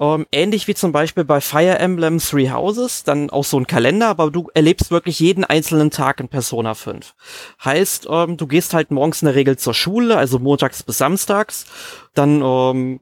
ähm, 0.00 0.26
ähnlich 0.32 0.66
wie 0.66 0.74
zum 0.74 0.92
Beispiel 0.92 1.24
bei 1.24 1.40
Fire 1.42 1.78
Emblem 1.78 2.18
Three 2.18 2.50
Houses, 2.50 3.04
dann 3.04 3.28
auch 3.28 3.44
so 3.44 3.58
ein 3.58 3.66
Kalender, 3.66 4.08
aber 4.08 4.30
du 4.30 4.48
erlebst 4.54 4.90
wirklich 4.90 5.20
jeden 5.20 5.44
einzelnen 5.44 5.90
Tag 5.90 6.20
in 6.20 6.28
Persona 6.28 6.74
5. 6.74 7.14
Heißt, 7.62 8.08
ähm, 8.10 8.38
du 8.38 8.46
gehst 8.46 8.72
halt 8.72 8.90
morgens 8.90 9.20
in 9.20 9.26
der 9.26 9.34
Regel 9.34 9.58
zur 9.58 9.74
Schule, 9.74 10.16
also 10.16 10.38
montags 10.38 10.82
bis 10.82 10.98
samstags, 10.98 11.66
dann 12.14 12.40
ähm, 12.42 13.00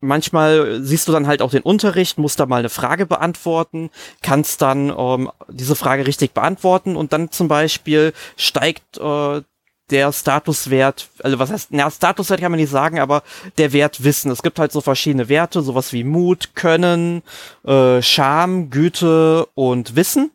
manchmal 0.00 0.80
siehst 0.82 1.06
du 1.06 1.12
dann 1.12 1.26
halt 1.26 1.42
auch 1.42 1.50
den 1.50 1.62
Unterricht, 1.62 2.16
musst 2.16 2.40
da 2.40 2.46
mal 2.46 2.60
eine 2.60 2.70
Frage 2.70 3.04
beantworten, 3.04 3.90
kannst 4.22 4.62
dann 4.62 4.92
ähm, 4.96 5.30
diese 5.48 5.76
Frage 5.76 6.06
richtig 6.06 6.32
beantworten 6.32 6.96
und 6.96 7.12
dann 7.12 7.30
zum 7.30 7.48
Beispiel 7.48 8.14
steigt 8.36 8.96
äh, 8.98 9.42
der 9.90 10.12
Statuswert, 10.12 11.08
also 11.22 11.38
was 11.38 11.50
heißt, 11.50 11.68
na, 11.70 11.90
Statuswert 11.90 12.40
kann 12.40 12.52
man 12.52 12.60
nicht 12.60 12.70
sagen, 12.70 12.98
aber 12.98 13.22
der 13.56 13.72
Wert 13.72 14.04
Wissen. 14.04 14.30
Es 14.30 14.42
gibt 14.42 14.58
halt 14.58 14.72
so 14.72 14.80
verschiedene 14.80 15.28
Werte, 15.28 15.62
sowas 15.62 15.92
wie 15.92 16.04
Mut, 16.04 16.50
Können, 16.54 17.22
äh, 17.64 18.02
Scham, 18.02 18.70
Güte 18.70 19.46
und 19.54 19.96
Wissen. 19.96 20.30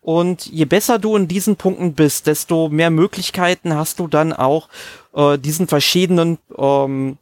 Und 0.00 0.46
je 0.46 0.64
besser 0.64 0.98
du 0.98 1.16
in 1.16 1.28
diesen 1.28 1.56
Punkten 1.56 1.94
bist, 1.94 2.26
desto 2.26 2.68
mehr 2.68 2.90
Möglichkeiten 2.90 3.74
hast 3.74 4.00
du 4.00 4.08
dann 4.08 4.32
auch, 4.32 4.68
äh, 5.14 5.38
diesen 5.38 5.68
verschiedenen 5.68 6.38
ähm, 6.58 7.18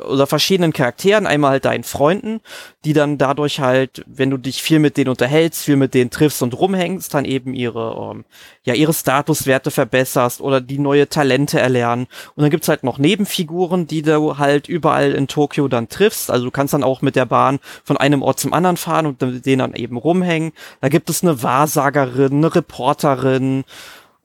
oder 0.00 0.26
verschiedenen 0.26 0.72
Charakteren, 0.72 1.26
einmal 1.26 1.52
halt 1.52 1.66
deinen 1.66 1.84
Freunden, 1.84 2.40
die 2.86 2.94
dann 2.94 3.18
dadurch 3.18 3.60
halt, 3.60 4.02
wenn 4.06 4.30
du 4.30 4.38
dich 4.38 4.62
viel 4.62 4.78
mit 4.78 4.96
denen 4.96 5.10
unterhältst, 5.10 5.62
viel 5.62 5.76
mit 5.76 5.92
denen 5.92 6.10
triffst 6.10 6.42
und 6.42 6.58
rumhängst, 6.58 7.12
dann 7.12 7.26
eben 7.26 7.52
ihre, 7.52 8.12
ähm, 8.12 8.24
ja, 8.64 8.72
ihre 8.72 8.94
Statuswerte 8.94 9.70
verbesserst 9.70 10.40
oder 10.40 10.62
die 10.62 10.78
neue 10.78 11.10
Talente 11.10 11.60
erlernen. 11.60 12.06
Und 12.34 12.42
dann 12.42 12.50
gibt's 12.50 12.68
halt 12.68 12.82
noch 12.82 12.96
Nebenfiguren, 12.96 13.86
die 13.86 14.00
du 14.00 14.38
halt 14.38 14.68
überall 14.68 15.12
in 15.12 15.28
Tokio 15.28 15.68
dann 15.68 15.90
triffst. 15.90 16.30
Also 16.30 16.46
du 16.46 16.50
kannst 16.50 16.72
dann 16.72 16.84
auch 16.84 17.02
mit 17.02 17.14
der 17.14 17.26
Bahn 17.26 17.60
von 17.84 17.98
einem 17.98 18.22
Ort 18.22 18.40
zum 18.40 18.54
anderen 18.54 18.78
fahren 18.78 19.04
und 19.04 19.20
mit 19.20 19.44
denen 19.44 19.58
dann 19.58 19.74
eben 19.74 19.98
rumhängen. 19.98 20.52
Da 20.80 20.88
gibt 20.88 21.10
es 21.10 21.22
eine 21.22 21.42
Wahrsagerin, 21.42 22.32
eine 22.32 22.54
Reporterin, 22.54 23.64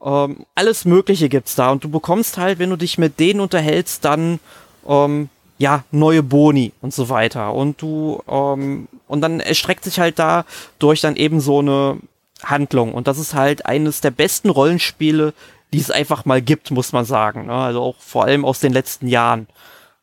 ähm, 0.01 0.45
alles 0.55 0.86
Mögliche 0.86 1.28
gibt's 1.28 1.55
da. 1.55 1.70
Und 1.72 1.84
du 1.84 1.89
bekommst 1.89 2.38
halt, 2.38 2.60
wenn 2.60 2.70
du 2.70 2.78
dich 2.78 2.97
mit 2.97 3.20
denen 3.20 3.41
unterhältst, 3.41 4.05
dann 4.05 4.39
ähm, 4.88 5.30
ja, 5.60 5.84
neue 5.91 6.24
Boni 6.24 6.72
und 6.82 6.93
so 6.93 7.10
weiter. 7.10 7.53
Und 7.53 7.82
du, 7.82 8.24
ähm, 8.28 8.88
und 9.07 9.22
dann 9.22 9.41
erstreckt 9.41 9.84
sich 9.84 9.99
halt 9.99 10.18
da 10.18 10.45
durch 10.80 11.01
dann 11.01 11.18
eben 11.18 11.41
so 11.41 11.60
eine 11.60 11.97
Handlung. 12.41 12.93
Und 12.93 13.07
das 13.07 13.20
ist 13.20 13.36
halt 13.36 13.66
eines 13.66 13.99
der 13.99 14.12
besten 14.12 14.49
Rollenspiele, 14.49 15.34
die 15.74 15.80
es 15.80 15.91
einfach 15.91 16.24
mal 16.24 16.41
gibt, 16.41 16.72
muss 16.72 16.93
man 16.93 17.03
sagen. 17.03 17.47
Ne? 17.47 17.53
Also 17.53 17.82
auch 17.82 17.95
vor 17.99 18.24
allem 18.24 18.45
aus 18.45 18.62
den 18.62 18.72
letzten 18.72 19.07
Jahren. 19.07 19.47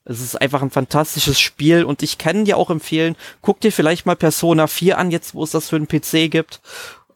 Es 0.05 0.21
ist 0.21 0.41
einfach 0.41 0.61
ein 0.63 0.71
fantastisches 0.71 1.41
Spiel 1.41 1.85
und 1.85 2.03
ich 2.03 2.19
kann 2.19 2.45
dir 2.45 2.59
auch 2.59 2.71
empfehlen, 2.71 3.17
guck 3.41 3.61
dir 3.61 3.73
vielleicht 3.73 4.07
mal 4.07 4.15
Persona 4.15 4.69
4 4.69 4.99
an, 4.99 5.11
jetzt 5.11 5.35
wo 5.35 5.43
es 5.43 5.51
das 5.51 5.71
für 5.71 5.81
den 5.81 5.89
PC 5.89 6.31
gibt. 6.31 6.61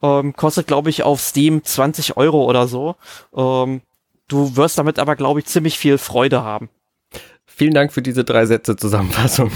Ähm, 0.01 0.35
kostet, 0.35 0.65
glaube 0.65 0.89
ich, 0.89 1.03
auf 1.03 1.21
Steam 1.21 1.63
20 1.63 2.17
Euro 2.17 2.43
oder 2.43 2.67
so. 2.67 2.95
Ähm, 3.37 3.81
du 4.27 4.55
wirst 4.55 4.79
damit 4.79 4.97
aber, 4.97 5.15
glaube 5.15 5.39
ich, 5.39 5.45
ziemlich 5.45 5.77
viel 5.77 5.99
Freude 5.99 6.43
haben. 6.43 6.69
Vielen 7.61 7.75
Dank 7.75 7.93
für 7.93 8.01
diese 8.01 8.23
drei 8.23 8.47
Sätze 8.47 8.75
Zusammenfassung. 8.75 9.51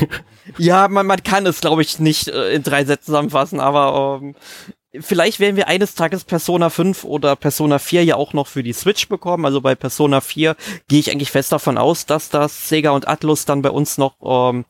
Ja, 0.59 0.87
man, 0.87 1.07
man 1.07 1.23
kann 1.23 1.47
es, 1.47 1.59
glaube 1.59 1.81
ich, 1.81 1.97
nicht 1.97 2.27
äh, 2.27 2.53
in 2.53 2.61
drei 2.61 2.85
Sätzen 2.85 3.07
zusammenfassen, 3.07 3.59
aber 3.59 4.19
ähm, 4.21 4.35
vielleicht 5.01 5.39
werden 5.39 5.55
wir 5.55 5.67
eines 5.67 5.95
Tages 5.95 6.23
Persona 6.23 6.69
5 6.69 7.03
oder 7.03 7.35
Persona 7.35 7.79
4 7.79 8.05
ja 8.05 8.15
auch 8.15 8.33
noch 8.33 8.45
für 8.45 8.61
die 8.61 8.73
Switch 8.73 9.09
bekommen. 9.09 9.43
Also 9.43 9.59
bei 9.59 9.73
Persona 9.73 10.21
4 10.21 10.55
gehe 10.87 10.99
ich 10.99 11.09
eigentlich 11.09 11.31
fest 11.31 11.51
davon 11.51 11.79
aus, 11.79 12.05
dass 12.05 12.29
das 12.29 12.69
Sega 12.69 12.91
und 12.91 13.07
Atlus 13.07 13.45
dann 13.45 13.63
bei 13.63 13.71
uns 13.71 13.97
noch 13.97 14.17
ähm, 14.21 14.65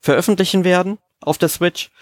veröffentlichen 0.00 0.64
werden 0.64 0.98
auf 1.20 1.38
der 1.38 1.48
Switch 1.48 1.92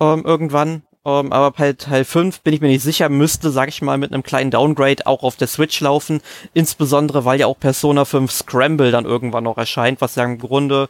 ähm, 0.00 0.24
irgendwann. 0.24 0.80
Ähm, 1.04 1.32
aber 1.32 1.50
bei 1.50 1.72
Teil 1.72 2.04
5 2.04 2.40
bin 2.42 2.54
ich 2.54 2.60
mir 2.60 2.68
nicht 2.68 2.82
sicher, 2.82 3.08
müsste, 3.08 3.50
sag 3.50 3.68
ich 3.68 3.82
mal, 3.82 3.98
mit 3.98 4.12
einem 4.12 4.22
kleinen 4.22 4.50
Downgrade 4.50 5.06
auch 5.06 5.22
auf 5.22 5.36
der 5.36 5.48
Switch 5.48 5.80
laufen. 5.80 6.20
Insbesondere, 6.54 7.24
weil 7.24 7.40
ja 7.40 7.46
auch 7.46 7.58
Persona 7.58 8.04
5 8.04 8.30
Scramble 8.30 8.90
dann 8.90 9.04
irgendwann 9.04 9.44
noch 9.44 9.58
erscheint, 9.58 10.00
was 10.00 10.14
ja 10.14 10.24
im 10.24 10.38
Grunde 10.38 10.88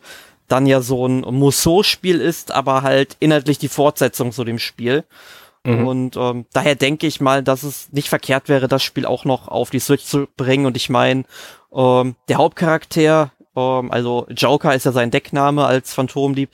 dann 0.48 0.66
ja 0.66 0.82
so 0.82 1.06
ein 1.06 1.20
Musou-Spiel 1.20 2.20
ist, 2.20 2.52
aber 2.52 2.82
halt 2.82 3.16
inhaltlich 3.20 3.58
die 3.58 3.68
Fortsetzung 3.68 4.32
zu 4.32 4.44
dem 4.44 4.58
Spiel. 4.58 5.04
Mhm. 5.64 5.86
Und 5.86 6.16
ähm, 6.16 6.46
daher 6.52 6.74
denke 6.74 7.06
ich 7.06 7.20
mal, 7.20 7.42
dass 7.42 7.62
es 7.62 7.90
nicht 7.92 8.08
verkehrt 8.08 8.48
wäre, 8.48 8.68
das 8.68 8.82
Spiel 8.82 9.06
auch 9.06 9.24
noch 9.24 9.48
auf 9.48 9.70
die 9.70 9.78
Switch 9.78 10.04
zu 10.04 10.26
bringen. 10.36 10.66
Und 10.66 10.76
ich 10.76 10.90
meine, 10.90 11.24
ähm, 11.72 12.16
der 12.28 12.36
Hauptcharakter, 12.36 13.32
ähm, 13.56 13.90
also 13.90 14.26
Joker 14.28 14.74
ist 14.74 14.84
ja 14.84 14.92
sein 14.92 15.10
Deckname 15.10 15.64
als 15.64 15.94
Phantomdieb, 15.94 16.50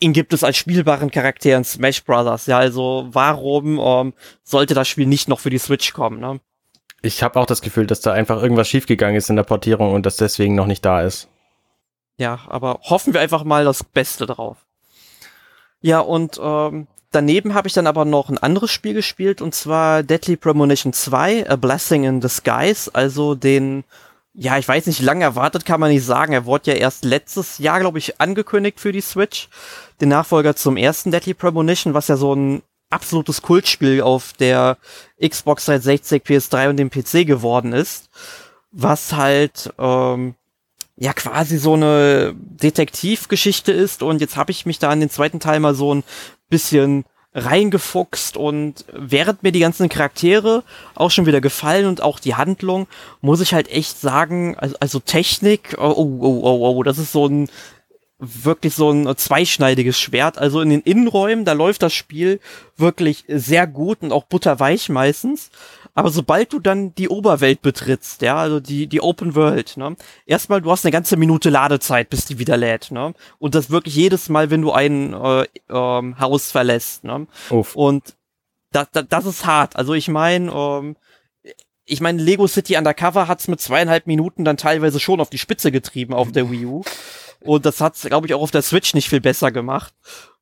ihn 0.00 0.12
gibt 0.12 0.32
es 0.32 0.42
als 0.42 0.56
spielbaren 0.56 1.10
Charakter 1.10 1.56
in 1.56 1.64
Smash 1.64 2.02
Brothers. 2.04 2.46
Ja, 2.46 2.58
also 2.58 3.08
warum 3.12 3.78
ähm, 3.78 4.14
sollte 4.42 4.74
das 4.74 4.88
Spiel 4.88 5.06
nicht 5.06 5.28
noch 5.28 5.40
für 5.40 5.50
die 5.50 5.58
Switch 5.58 5.92
kommen? 5.92 6.18
Ne? 6.20 6.40
Ich 7.02 7.22
habe 7.22 7.38
auch 7.38 7.46
das 7.46 7.62
Gefühl, 7.62 7.86
dass 7.86 8.00
da 8.00 8.12
einfach 8.12 8.42
irgendwas 8.42 8.68
schiefgegangen 8.68 9.16
ist 9.16 9.30
in 9.30 9.36
der 9.36 9.44
Portierung 9.44 9.92
und 9.92 10.06
das 10.06 10.16
deswegen 10.16 10.54
noch 10.54 10.66
nicht 10.66 10.84
da 10.84 11.02
ist. 11.02 11.28
Ja, 12.16 12.40
aber 12.48 12.80
hoffen 12.82 13.14
wir 13.14 13.20
einfach 13.20 13.44
mal 13.44 13.64
das 13.64 13.84
Beste 13.84 14.26
drauf. 14.26 14.58
Ja, 15.80 16.00
und 16.00 16.38
ähm, 16.42 16.86
daneben 17.10 17.54
habe 17.54 17.68
ich 17.68 17.74
dann 17.74 17.86
aber 17.86 18.04
noch 18.04 18.28
ein 18.28 18.36
anderes 18.36 18.70
Spiel 18.70 18.92
gespielt 18.92 19.40
und 19.40 19.54
zwar 19.54 20.02
Deadly 20.02 20.36
Premonition 20.36 20.92
2, 20.92 21.48
A 21.48 21.56
Blessing 21.56 22.04
in 22.04 22.20
Disguise, 22.20 22.90
also 22.94 23.34
den 23.34 23.84
ja, 24.42 24.56
ich 24.56 24.66
weiß 24.66 24.86
nicht, 24.86 25.02
lange 25.02 25.22
erwartet 25.22 25.66
kann 25.66 25.80
man 25.80 25.90
nicht 25.90 26.02
sagen. 26.02 26.32
Er 26.32 26.46
wurde 26.46 26.70
ja 26.70 26.78
erst 26.78 27.04
letztes 27.04 27.58
Jahr, 27.58 27.78
glaube 27.78 27.98
ich, 27.98 28.22
angekündigt 28.22 28.80
für 28.80 28.90
die 28.90 29.02
Switch. 29.02 29.50
Den 30.00 30.08
Nachfolger 30.08 30.56
zum 30.56 30.78
ersten 30.78 31.10
Deadly 31.10 31.34
Premonition, 31.34 31.92
was 31.92 32.08
ja 32.08 32.16
so 32.16 32.34
ein 32.34 32.62
absolutes 32.88 33.42
Kultspiel 33.42 34.00
auf 34.00 34.32
der 34.32 34.78
Xbox 35.22 35.66
360, 35.66 36.22
PS3 36.22 36.70
und 36.70 36.78
dem 36.78 36.88
PC 36.88 37.26
geworden 37.26 37.74
ist. 37.74 38.08
Was 38.70 39.12
halt, 39.12 39.74
ähm, 39.78 40.36
ja, 40.96 41.12
quasi 41.12 41.58
so 41.58 41.74
eine 41.74 42.34
Detektivgeschichte 42.34 43.72
ist. 43.72 44.02
Und 44.02 44.22
jetzt 44.22 44.38
habe 44.38 44.52
ich 44.52 44.64
mich 44.64 44.78
da 44.78 44.88
an 44.88 45.00
den 45.00 45.10
zweiten 45.10 45.40
Teil 45.40 45.60
mal 45.60 45.74
so 45.74 45.94
ein 45.94 46.02
bisschen 46.48 47.04
reingefuchst 47.32 48.36
und 48.36 48.84
während 48.92 49.42
mir 49.42 49.52
die 49.52 49.60
ganzen 49.60 49.88
Charaktere 49.88 50.64
auch 50.94 51.10
schon 51.10 51.26
wieder 51.26 51.40
gefallen 51.40 51.86
und 51.86 52.02
auch 52.02 52.18
die 52.18 52.34
Handlung, 52.34 52.88
muss 53.20 53.40
ich 53.40 53.54
halt 53.54 53.70
echt 53.70 54.00
sagen, 54.00 54.56
also, 54.58 54.76
also 54.80 54.98
Technik, 54.98 55.76
oh, 55.78 55.94
oh, 55.96 56.18
oh, 56.20 56.40
oh, 56.42 56.76
oh, 56.76 56.82
das 56.82 56.98
ist 56.98 57.12
so 57.12 57.26
ein 57.26 57.48
wirklich 58.20 58.74
so 58.74 58.90
ein 58.90 59.16
zweischneidiges 59.16 59.98
Schwert. 59.98 60.38
Also 60.38 60.60
in 60.60 60.68
den 60.68 60.82
Innenräumen, 60.82 61.44
da 61.44 61.52
läuft 61.52 61.82
das 61.82 61.94
Spiel 61.94 62.38
wirklich 62.76 63.24
sehr 63.28 63.66
gut 63.66 64.02
und 64.02 64.12
auch 64.12 64.24
butterweich 64.24 64.88
meistens. 64.90 65.50
Aber 66.00 66.08
sobald 66.08 66.50
du 66.54 66.60
dann 66.60 66.94
die 66.94 67.10
Oberwelt 67.10 67.60
betrittst, 67.60 68.22
ja, 68.22 68.36
also 68.36 68.58
die, 68.58 68.86
die 68.86 69.02
Open 69.02 69.34
World, 69.34 69.76
ne, 69.76 69.96
erstmal, 70.24 70.62
du 70.62 70.70
hast 70.70 70.86
eine 70.86 70.92
ganze 70.92 71.18
Minute 71.18 71.50
Ladezeit, 71.50 72.08
bis 72.08 72.24
die 72.24 72.38
wieder 72.38 72.56
lädt, 72.56 72.90
ne? 72.90 73.12
Und 73.38 73.54
das 73.54 73.68
wirklich 73.68 73.96
jedes 73.96 74.30
Mal, 74.30 74.48
wenn 74.48 74.62
du 74.62 74.72
ein 74.72 75.12
äh, 75.12 75.44
ähm, 75.68 76.18
Haus 76.18 76.50
verlässt, 76.50 77.04
ne? 77.04 77.26
Uff. 77.50 77.76
Und 77.76 78.16
das, 78.72 78.88
das, 78.92 79.08
das 79.10 79.26
ist 79.26 79.44
hart. 79.44 79.76
Also 79.76 79.92
ich 79.92 80.08
meine, 80.08 80.50
ähm, 80.50 80.96
ich 81.84 82.00
meine, 82.00 82.22
Lego 82.22 82.46
City 82.46 82.78
Undercover 82.78 83.28
hat's 83.28 83.46
mit 83.46 83.60
zweieinhalb 83.60 84.06
Minuten 84.06 84.46
dann 84.46 84.56
teilweise 84.56 85.00
schon 85.00 85.20
auf 85.20 85.28
die 85.28 85.36
Spitze 85.36 85.70
getrieben 85.70 86.14
auf 86.14 86.32
der 86.32 86.50
Wii 86.50 86.64
U. 86.64 86.82
Und 87.40 87.66
das 87.66 87.82
hat's, 87.82 88.04
glaube 88.04 88.26
ich, 88.26 88.32
auch 88.32 88.40
auf 88.40 88.50
der 88.50 88.62
Switch 88.62 88.94
nicht 88.94 89.10
viel 89.10 89.20
besser 89.20 89.52
gemacht. 89.52 89.92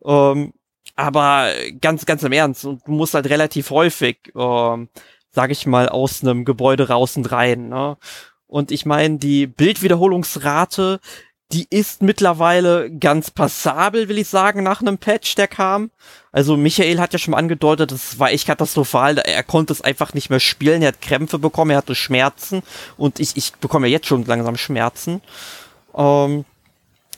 Ähm, 0.05 0.53
aber 0.95 1.51
ganz, 1.81 2.07
ganz 2.07 2.23
im 2.23 2.31
Ernst, 2.31 2.65
und 2.65 2.87
du 2.87 2.93
musst 2.93 3.15
halt 3.15 3.29
relativ 3.29 3.71
häufig 3.71 4.19
ähm, 4.37 4.89
sag 5.31 5.51
ich 5.51 5.67
mal, 5.67 5.89
aus 5.89 6.23
einem 6.23 6.45
Gebäude 6.45 6.89
raus 6.89 7.17
und 7.17 7.31
rein. 7.31 7.69
Ne? 7.69 7.97
Und 8.47 8.71
ich 8.71 8.87
meine, 8.87 9.19
die 9.19 9.47
Bildwiederholungsrate, 9.47 11.01
die 11.53 11.67
ist 11.71 12.03
mittlerweile 12.03 12.91
ganz 12.91 13.31
passabel, 13.31 14.09
will 14.09 14.19
ich 14.19 14.29
sagen, 14.29 14.63
nach 14.63 14.81
einem 14.81 14.99
Patch, 14.99 15.35
der 15.35 15.49
kam. 15.49 15.91
Also 16.31 16.57
Michael 16.57 17.01
hat 17.01 17.15
ja 17.15 17.19
schon 17.19 17.35
angedeutet, 17.35 17.91
das 17.91 18.19
war 18.19 18.31
echt 18.31 18.47
katastrophal. 18.47 19.19
Er 19.19 19.43
konnte 19.43 19.73
es 19.73 19.81
einfach 19.81 20.13
nicht 20.13 20.29
mehr 20.29 20.41
spielen. 20.41 20.83
Er 20.83 20.89
hat 20.89 21.01
Krämpfe 21.01 21.39
bekommen, 21.39 21.71
er 21.71 21.79
hatte 21.79 21.95
Schmerzen. 21.95 22.63
Und 22.99 23.19
ich, 23.19 23.37
ich 23.37 23.53
bekomme 23.55 23.87
ja 23.87 23.93
jetzt 23.93 24.07
schon 24.07 24.27
langsam 24.27 24.59
Schmerzen. 24.59 25.23
Ähm, 25.95 26.45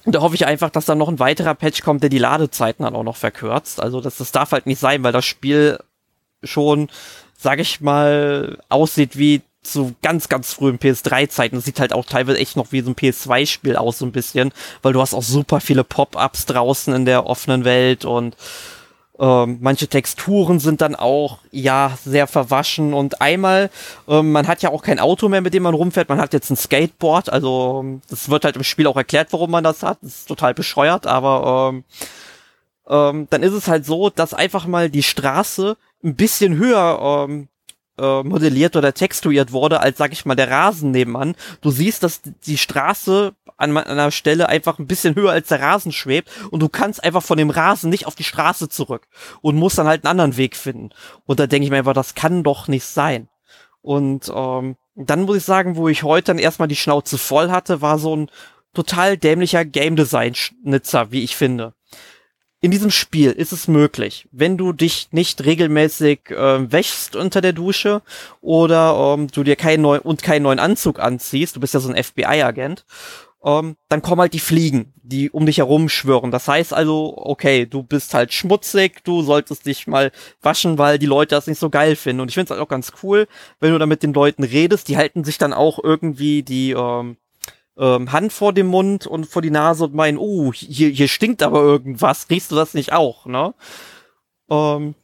da 0.05 0.21
hoffe 0.21 0.35
ich 0.35 0.47
einfach, 0.47 0.71
dass 0.71 0.87
da 0.87 0.95
noch 0.95 1.09
ein 1.09 1.19
weiterer 1.19 1.55
Patch 1.55 1.83
kommt, 1.83 2.03
der 2.03 2.11
die 2.11 2.19
Ladezeiten 2.19 2.85
dann 2.85 2.95
auch 2.95 3.03
noch 3.03 3.17
verkürzt. 3.17 3.81
Also 3.81 4.01
das, 4.01 4.17
das 4.17 4.33
darf 4.33 4.53
halt 4.53 4.67
nicht 4.67 4.79
sein, 4.81 5.03
weil 5.03 5.13
das 5.13 5.25
Spiel 5.25 5.79
schon 6.43 6.89
sag 7.41 7.59
ich 7.59 7.81
mal, 7.81 8.59
aussieht 8.69 9.17
wie 9.17 9.41
zu 9.63 9.95
ganz, 10.03 10.29
ganz 10.29 10.53
frühen 10.53 10.79
PS3-Zeiten. 10.79 11.57
Das 11.57 11.65
sieht 11.65 11.81
halt 11.81 11.93
auch 11.93 12.05
teilweise 12.05 12.39
echt 12.39 12.57
noch 12.57 12.73
wie 12.73 12.81
so 12.81 12.91
ein 12.91 12.97
PS2-Spiel 12.97 13.77
aus, 13.77 13.99
so 13.99 14.07
ein 14.07 14.13
bisschen, 14.13 14.53
weil 14.83 14.93
du 14.93 15.01
hast 15.01 15.15
auch 15.15 15.23
super 15.23 15.61
viele 15.61 15.85
Pop-Ups 15.85 16.47
draußen 16.47 16.95
in 16.95 17.05
der 17.05 17.27
offenen 17.27 17.65
Welt 17.65 18.05
und 18.05 18.37
ähm, 19.19 19.59
manche 19.61 19.87
Texturen 19.87 20.61
sind 20.61 20.81
dann 20.81 20.95
auch, 20.95 21.39
ja, 21.51 21.99
sehr 22.05 22.27
verwaschen. 22.27 22.95
Und 22.95 23.21
einmal, 23.21 23.71
ähm, 24.09 24.33
man 24.33 24.49
hat 24.49 24.63
ja 24.63 24.71
auch 24.71 24.83
kein 24.83 24.99
Auto 24.99 25.29
mehr, 25.29 25.43
mit 25.43 25.53
dem 25.53 25.63
man 25.63 25.75
rumfährt, 25.75 26.09
man 26.09 26.21
hat 26.21 26.33
jetzt 26.33 26.51
ein 26.51 26.57
Skateboard, 26.57 27.31
also 27.31 28.01
das 28.09 28.31
wird 28.31 28.45
halt 28.45 28.57
im 28.57 28.65
Spiel 28.65 28.87
auch 28.87 28.97
erklärt, 28.97 29.33
warum 29.33 29.51
man 29.51 29.65
das 29.65 29.83
hat, 29.83 29.99
das 30.01 30.21
ist 30.21 30.29
total 30.29 30.55
bescheuert, 30.55 31.07
aber 31.07 31.71
ähm, 31.71 31.85
ähm, 32.89 33.27
dann 33.31 33.43
ist 33.43 33.53
es 33.53 33.69
halt 33.69 33.85
so, 33.85 34.11
dass 34.11 34.35
einfach 34.35 34.67
mal 34.67 34.89
die 34.89 35.03
Straße 35.03 35.77
ein 36.03 36.17
bisschen 36.17 36.57
höher 36.57 37.27
ähm, 37.29 37.49
äh, 37.99 38.23
modelliert 38.23 38.77
oder 38.77 38.95
textuiert 38.95 39.53
wurde 39.53 39.81
als, 39.81 39.99
sag 39.99 40.13
ich 40.13 40.25
mal, 40.25 40.35
der 40.35 40.51
Rasen 40.51 40.91
nebenan. 40.91 41.37
Du 41.61 41.71
siehst, 41.71 42.03
dass 42.03 42.23
die 42.23 42.59
Straße 42.59 43.35
an 43.57 43.77
einer 43.77 44.11
Stelle 44.11 44.49
einfach 44.49 44.79
ein 44.79 44.87
bisschen 44.87 45.15
höher 45.15 45.33
als 45.33 45.49
der 45.49 45.61
Rasen 45.61 45.93
schwebt 45.93 46.31
und 46.51 46.61
du 46.61 46.69
kannst 46.69 47.05
einfach 47.05 47.23
von 47.23 47.37
dem 47.37 47.51
Rasen 47.51 47.91
nicht 47.91 48.07
auf 48.07 48.15
die 48.15 48.25
Straße 48.25 48.71
zurück 48.71 49.07
und 49.43 49.57
musst 49.57 49.77
dann 49.77 49.87
halt 49.87 50.05
einen 50.05 50.11
anderen 50.11 50.37
Weg 50.39 50.57
finden. 50.57 50.91
Und 51.27 51.41
da 51.41 51.47
denke 51.47 51.65
ich 51.65 51.71
mir 51.71 51.79
einfach, 51.79 51.93
das 51.93 52.15
kann 52.15 52.43
doch 52.43 52.69
nicht 52.69 52.85
sein. 52.85 53.29
Und 53.83 54.33
ähm, 54.35 54.77
dann 54.95 55.23
muss 55.23 55.37
ich 55.39 55.45
sagen, 55.45 55.77
wo 55.77 55.89
ich 55.89 56.03
heute 56.03 56.27
dann 56.27 56.39
erstmal 56.39 56.69
die 56.69 56.77
Schnauze 56.77 57.19
voll 57.19 57.51
hatte, 57.51 57.83
war 57.83 57.99
so 57.99 58.17
ein 58.17 58.31
total 58.73 59.19
dämlicher 59.19 59.65
Game 59.65 59.97
Design 59.97 60.35
Schnitzer, 60.35 61.13
wie 61.13 61.23
ich 61.23 61.37
finde 61.37 61.75
in 62.61 62.71
diesem 62.71 62.91
Spiel 62.91 63.31
ist 63.31 63.53
es 63.53 63.69
möglich, 63.69 64.29
wenn 64.33 64.59
du 64.59 64.73
dich 64.73 65.09
nicht 65.13 65.45
regelmäßig 65.45 66.31
äh, 66.31 66.71
wäschst 66.71 67.17
unter 67.17 67.41
der 67.41 67.55
Dusche 67.55 68.03
oder 68.43 69.15
ähm, 69.15 69.29
du 69.29 69.43
dir 69.43 69.57
keinen 69.57 69.83
neuen 69.83 70.03
und 70.03 70.23
keinen 70.23 70.43
neuen 70.43 70.59
Anzug 70.59 70.99
anziehst, 71.01 71.57
du 71.57 71.61
bist 71.61 71.73
ja 71.73 71.81
so 71.81 71.91
ein 71.91 72.03
FBI-Agent, 72.03 72.85
ähm, 73.43 73.77
dann 73.89 74.03
kommen 74.03 74.21
halt 74.21 74.35
die 74.35 74.39
Fliegen, 74.39 74.93
die 75.03 75.31
um 75.31 75.47
dich 75.47 75.59
herum 75.59 75.89
schwören. 75.89 76.31
Das 76.31 76.47
heißt 76.49 76.75
also, 76.75 77.15
okay, 77.17 77.65
du 77.65 77.83
bist 77.83 78.13
halt 78.13 78.35
schmutzig, 78.35 79.03
du 79.05 79.23
solltest 79.23 79.65
dich 79.65 79.87
mal 79.87 80.13
waschen, 80.43 80.77
weil 80.77 80.99
die 80.99 81.07
Leute 81.07 81.35
das 81.35 81.47
nicht 81.47 81.59
so 81.59 81.71
geil 81.71 81.97
finden. 81.97 82.21
Und 82.21 82.29
ich 82.29 82.35
finde 82.35 82.45
es 82.45 82.51
halt 82.51 82.61
auch 82.61 82.69
ganz 82.69 82.93
cool, 83.03 83.27
wenn 83.59 83.73
du 83.73 83.79
da 83.79 83.87
mit 83.87 84.03
den 84.03 84.13
Leuten 84.13 84.45
redest, 84.45 84.89
die 84.89 84.99
halten 84.99 85.25
sich 85.25 85.39
dann 85.39 85.55
auch 85.55 85.83
irgendwie 85.83 86.43
die 86.43 86.73
ähm, 86.73 87.17
ähm, 87.79 88.13
Hand 88.13 88.33
vor 88.33 88.53
dem 88.53 88.67
Mund 88.67 89.07
und 89.07 89.27
vor 89.27 89.43
die 89.43 89.51
Nase 89.51 89.85
und 89.85 89.95
meinen, 89.95 90.19
oh, 90.19 90.53
hier, 90.53 90.91
hier 90.91 91.09
stinkt 91.09 91.43
aber 91.43 91.61
irgendwas, 91.61 92.29
riechst 92.31 92.51
du 92.51 92.57
das 92.57 92.75
nicht 92.75 92.93
auch, 92.93 93.27
ne? 93.27 93.55
Ähm, 94.51 94.95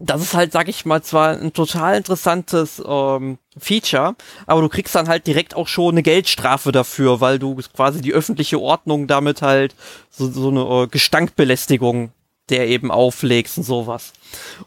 das 0.00 0.22
ist 0.22 0.34
halt, 0.34 0.50
sag 0.50 0.68
ich 0.68 0.86
mal, 0.86 1.02
zwar 1.02 1.36
ein 1.36 1.52
total 1.52 1.94
interessantes 1.96 2.82
ähm, 2.84 3.38
Feature, 3.58 4.16
aber 4.46 4.62
du 4.62 4.70
kriegst 4.70 4.94
dann 4.94 5.08
halt 5.08 5.26
direkt 5.26 5.54
auch 5.54 5.68
schon 5.68 5.94
eine 5.94 6.02
Geldstrafe 6.02 6.72
dafür, 6.72 7.20
weil 7.20 7.38
du 7.38 7.56
quasi 7.74 8.00
die 8.00 8.14
öffentliche 8.14 8.58
Ordnung 8.58 9.06
damit 9.06 9.42
halt 9.42 9.74
so, 10.08 10.30
so 10.30 10.48
eine 10.48 10.84
äh, 10.84 10.86
Gestankbelästigung 10.86 12.12
der 12.50 12.68
eben 12.68 12.90
auflegst 12.90 13.58
und 13.58 13.64
sowas. 13.64 14.12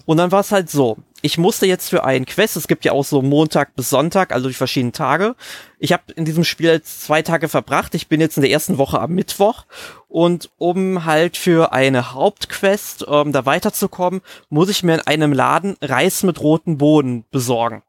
Und 0.06 0.18
dann 0.18 0.32
war 0.32 0.40
es 0.40 0.52
halt 0.52 0.70
so, 0.70 0.98
ich 1.22 1.38
musste 1.38 1.66
jetzt 1.66 1.90
für 1.90 2.04
einen 2.04 2.26
Quest, 2.26 2.58
es 2.58 2.68
gibt 2.68 2.84
ja 2.84 2.92
auch 2.92 3.06
so 3.06 3.22
Montag 3.22 3.76
bis 3.76 3.90
Sonntag, 3.90 4.34
also 4.34 4.50
die 4.50 4.54
verschiedenen 4.54 4.92
Tage. 4.92 5.36
Ich 5.80 5.94
habe 5.94 6.12
in 6.16 6.26
diesem 6.26 6.44
Spiel 6.44 6.82
zwei 6.82 7.22
Tage 7.22 7.48
verbracht. 7.48 7.96
Ich 7.96 8.10
bin 8.10 8.20
jetzt 8.20 8.38
in 8.38 8.42
der 8.42 8.52
ersten 8.52 8.78
Woche 8.78 9.00
am 9.00 9.12
Mittwoch 9.12 9.66
und 10.10 10.50
um 10.58 11.06
halt 11.06 11.38
für 11.38 11.72
eine 11.72 12.14
Hauptquest 12.14 13.06
ähm, 13.08 13.32
da 13.32 13.46
weiterzukommen, 13.46 14.22
muss 14.50 14.70
ich 14.70 14.84
mir 14.84 14.96
in 14.96 15.02
einem 15.02 15.32
Laden 15.32 15.78
Reis 15.82 16.24
mit 16.24 16.42
rotem 16.42 16.78
Boden 16.78 17.26
besorgen. 17.32 17.84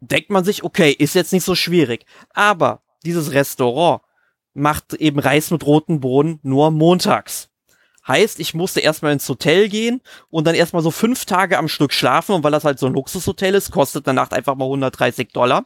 Denkt 0.00 0.30
man 0.30 0.44
sich, 0.44 0.64
okay, 0.64 0.92
ist 0.92 1.14
jetzt 1.14 1.32
nicht 1.32 1.44
so 1.44 1.54
schwierig. 1.54 2.06
Aber 2.32 2.82
dieses 3.04 3.32
Restaurant 3.32 4.02
macht 4.54 4.94
eben 4.94 5.18
Reis 5.18 5.50
mit 5.50 5.66
roten 5.66 6.00
Boden 6.00 6.40
nur 6.42 6.70
montags. 6.70 7.50
Heißt, 8.06 8.38
ich 8.38 8.52
musste 8.52 8.80
erstmal 8.80 9.12
ins 9.12 9.28
Hotel 9.28 9.68
gehen 9.68 10.02
und 10.30 10.46
dann 10.46 10.54
erstmal 10.54 10.82
so 10.82 10.90
fünf 10.90 11.24
Tage 11.24 11.56
am 11.56 11.68
Stück 11.68 11.92
schlafen. 11.92 12.34
Und 12.34 12.44
weil 12.44 12.52
das 12.52 12.64
halt 12.64 12.78
so 12.78 12.86
ein 12.86 12.92
Luxushotel 12.92 13.54
ist, 13.54 13.70
kostet 13.70 14.06
eine 14.06 14.14
Nacht 14.14 14.34
einfach 14.34 14.56
mal 14.56 14.66
130 14.66 15.32
Dollar. 15.32 15.64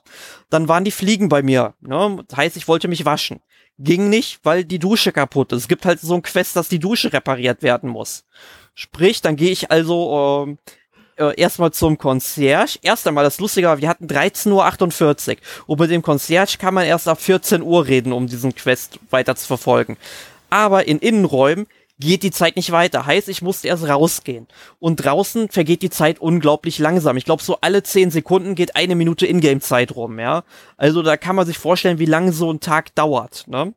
Dann 0.49 0.69
waren 0.69 0.85
die 0.85 0.93
Fliegen 0.93 1.29
bei 1.29 1.43
mir. 1.43 1.75
Ne? 1.81 2.25
Heißt, 2.35 2.57
ich 2.57 2.69
wollte 2.69 2.87
mich 2.87 3.05
waschen. 3.05 3.41
Ging 3.79 4.09
nicht, 4.09 4.41
weil 4.45 4.65
die 4.65 4.79
Dusche 4.79 5.13
kaputt 5.13 5.53
ist. 5.53 5.63
Es 5.63 5.69
gibt 5.69 5.85
halt 5.85 6.01
so 6.01 6.15
ein 6.15 6.23
Quest, 6.23 6.55
dass 6.57 6.69
die 6.69 6.79
Dusche 6.79 7.13
repariert 7.13 7.63
werden 7.63 7.91
muss. 7.91 8.25
Sprich, 8.75 9.21
dann 9.21 9.37
gehe 9.37 9.51
ich 9.51 9.71
also 9.73 10.57
äh, 11.19 11.25
äh, 11.25 11.35
erstmal 11.41 11.73
zum 11.73 11.99
Concierge. 11.99 12.79
Erst 12.83 13.07
einmal, 13.09 13.25
das 13.25 13.41
Lustige 13.41 13.67
war, 13.67 13.81
wir 13.81 13.89
hatten 13.89 14.07
13.48 14.07 15.31
Uhr. 15.31 15.37
Und 15.67 15.81
mit 15.81 15.91
dem 15.91 16.03
Concierge 16.03 16.57
kann 16.59 16.75
man 16.75 16.87
erst 16.87 17.09
ab 17.09 17.21
14 17.21 17.63
Uhr 17.63 17.87
reden, 17.87 18.13
um 18.13 18.29
diesen 18.29 18.55
Quest 18.55 19.01
weiter 19.11 19.35
zu 19.35 19.47
verfolgen. 19.47 19.97
Aber 20.51 20.87
in 20.87 20.99
Innenräumen 20.99 21.67
geht 22.01 22.23
die 22.23 22.31
Zeit 22.31 22.57
nicht 22.57 22.71
weiter. 22.73 23.07
Heißt, 23.07 23.29
ich 23.29 23.43
musste 23.43 23.69
erst 23.69 23.89
rausgehen. 23.89 24.47
Und 24.79 24.97
draußen 24.97 25.49
vergeht 25.49 25.83
die 25.83 25.91
Zeit 25.91 26.21
unglaublich 26.21 26.79
langsam. 26.79 27.17
Ich 27.17 27.25
glaube, 27.25 27.43
so 27.43 27.59
alle 27.61 27.83
zehn 27.83 28.11
Sekunden 28.11 28.55
geht 28.55 28.77
eine 28.77 28.95
Minute 28.95 29.27
Ingame-Zeit 29.27 29.95
rum, 29.97 30.19
ja. 30.19 30.45
Also 30.77 31.03
da 31.03 31.17
kann 31.17 31.37
man 31.37 31.47
sich 31.47 31.59
vorstellen, 31.59 31.99
wie 31.99 32.07
lange 32.07 32.33
so 32.33 32.51
ein 32.53 32.61
Tag 32.61 32.95
dauert, 32.95 33.45
ne? 33.49 33.75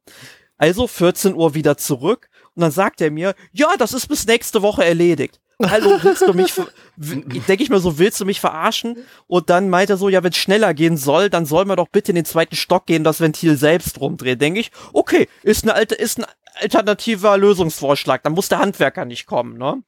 Also 0.57 0.87
14 0.87 1.33
Uhr 1.33 1.55
wieder 1.55 1.75
zurück 1.77 2.29
Und 2.55 2.61
dann 2.61 2.71
sagt 2.71 3.01
er 3.01 3.11
mir, 3.11 3.33
ja, 3.51 3.69
das 3.77 3.93
ist 3.93 4.07
bis 4.07 4.27
nächste 4.27 4.61
Woche 4.61 4.85
erledigt. 4.85 5.40
Hallo, 5.69 5.99
willst 6.01 6.21
du 6.21 6.33
mich, 6.33 6.53
denke 6.97 7.63
ich 7.63 7.69
mir 7.69 7.79
so, 7.79 7.99
willst 7.99 8.19
du 8.19 8.25
mich 8.25 8.39
verarschen? 8.39 8.97
Und 9.27 9.49
dann 9.49 9.69
meint 9.69 9.89
er 9.89 9.97
so, 9.97 10.09
ja, 10.09 10.23
wenn 10.23 10.31
es 10.31 10.37
schneller 10.37 10.73
gehen 10.73 10.97
soll, 10.97 11.29
dann 11.29 11.45
soll 11.45 11.65
man 11.65 11.77
doch 11.77 11.87
bitte 11.87 12.11
in 12.11 12.15
den 12.15 12.25
zweiten 12.25 12.55
Stock 12.55 12.85
gehen, 12.85 13.03
das 13.03 13.21
Ventil 13.21 13.57
selbst 13.57 13.99
rumdrehen. 13.99 14.39
Denke 14.39 14.59
ich, 14.59 14.71
okay, 14.93 15.27
ist 15.43 15.63
eine 15.63 15.73
alte, 15.73 15.95
ist 15.95 16.19
ein 16.19 16.25
alternativer 16.59 17.37
Lösungsvorschlag, 17.37 18.23
dann 18.23 18.33
muss 18.33 18.49
der 18.49 18.59
Handwerker 18.59 19.05
nicht 19.05 19.25
kommen, 19.25 19.57
ne? 19.57 19.81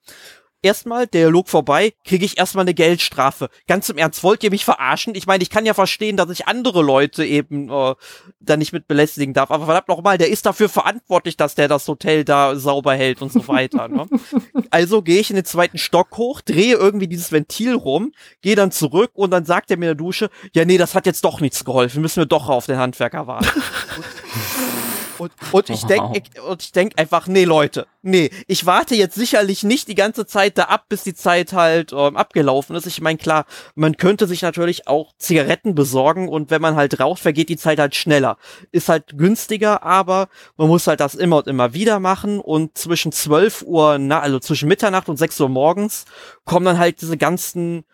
Erstmal, 0.63 1.05
der 1.05 1.23
Dialog 1.23 1.49
vorbei, 1.49 1.93
kriege 2.05 2.25
ich 2.25 2.37
erstmal 2.37 2.63
eine 2.63 2.73
Geldstrafe. 2.73 3.49
Ganz 3.67 3.89
im 3.89 3.97
Ernst, 3.97 4.23
wollt 4.23 4.43
ihr 4.43 4.49
mich 4.49 4.65
verarschen? 4.65 5.15
Ich 5.15 5.27
meine, 5.27 5.43
ich 5.43 5.49
kann 5.49 5.65
ja 5.65 5.73
verstehen, 5.73 6.17
dass 6.17 6.29
ich 6.29 6.47
andere 6.47 6.81
Leute 6.81 7.23
eben 7.23 7.69
äh, 7.69 7.95
da 8.39 8.57
nicht 8.57 8.73
mit 8.73 8.87
belästigen 8.87 9.33
darf, 9.33 9.51
aber 9.51 9.65
verdammt 9.65 9.87
nochmal, 9.87 10.17
der 10.17 10.29
ist 10.29 10.45
dafür 10.45 10.69
verantwortlich, 10.69 11.37
dass 11.37 11.55
der 11.55 11.67
das 11.67 11.87
Hotel 11.87 12.25
da 12.25 12.55
sauber 12.55 12.95
hält 12.95 13.21
und 13.21 13.31
so 13.31 13.47
weiter. 13.47 13.87
ne? 13.87 14.07
Also 14.71 15.01
gehe 15.01 15.19
ich 15.19 15.29
in 15.29 15.35
den 15.35 15.45
zweiten 15.45 15.77
Stock 15.77 16.17
hoch, 16.17 16.41
drehe 16.41 16.75
irgendwie 16.75 17.07
dieses 17.07 17.31
Ventil 17.31 17.75
rum, 17.75 18.11
gehe 18.41 18.55
dann 18.55 18.71
zurück 18.71 19.11
und 19.13 19.31
dann 19.31 19.45
sagt 19.45 19.71
er 19.71 19.77
mir 19.77 19.91
in 19.91 19.97
der 19.97 20.05
Dusche, 20.05 20.29
ja 20.53 20.65
nee, 20.65 20.77
das 20.77 20.95
hat 20.95 21.05
jetzt 21.05 21.23
doch 21.23 21.41
nichts 21.41 21.63
geholfen, 21.63 22.01
müssen 22.01 22.21
wir 22.21 22.25
doch 22.25 22.49
auf 22.49 22.65
den 22.65 22.77
Handwerker 22.77 23.27
warten. 23.27 23.47
Und, 25.19 25.31
und 25.51 25.69
ich 25.69 25.83
denke 25.85 26.21
ich 26.59 26.71
denk 26.71 26.93
einfach, 26.97 27.27
nee, 27.27 27.43
Leute, 27.43 27.87
nee, 28.01 28.29
ich 28.47 28.65
warte 28.65 28.95
jetzt 28.95 29.15
sicherlich 29.15 29.63
nicht 29.63 29.87
die 29.87 29.95
ganze 29.95 30.25
Zeit 30.25 30.57
da 30.57 30.63
ab, 30.63 30.85
bis 30.89 31.03
die 31.03 31.13
Zeit 31.13 31.53
halt 31.53 31.91
ähm, 31.93 32.17
abgelaufen 32.17 32.75
ist. 32.75 32.85
Ich 32.85 33.01
meine, 33.01 33.17
klar, 33.17 33.45
man 33.75 33.97
könnte 33.97 34.27
sich 34.27 34.41
natürlich 34.41 34.87
auch 34.87 35.13
Zigaretten 35.17 35.75
besorgen 35.75 36.29
und 36.29 36.51
wenn 36.51 36.61
man 36.61 36.75
halt 36.75 36.99
raucht, 36.99 37.21
vergeht 37.21 37.49
die 37.49 37.57
Zeit 37.57 37.79
halt 37.79 37.95
schneller. 37.95 38.37
Ist 38.71 38.89
halt 38.89 39.17
günstiger, 39.17 39.83
aber 39.83 40.29
man 40.57 40.67
muss 40.67 40.87
halt 40.87 40.99
das 40.99 41.15
immer 41.15 41.37
und 41.37 41.47
immer 41.47 41.73
wieder 41.73 41.99
machen 41.99 42.39
und 42.39 42.77
zwischen 42.77 43.11
12 43.11 43.63
Uhr, 43.63 43.97
na, 43.97 44.19
also 44.19 44.39
zwischen 44.39 44.67
Mitternacht 44.67 45.09
und 45.09 45.17
6 45.17 45.39
Uhr 45.39 45.49
morgens 45.49 46.05
kommen 46.45 46.65
dann 46.65 46.79
halt 46.79 47.01
diese 47.01 47.17
ganzen 47.17 47.85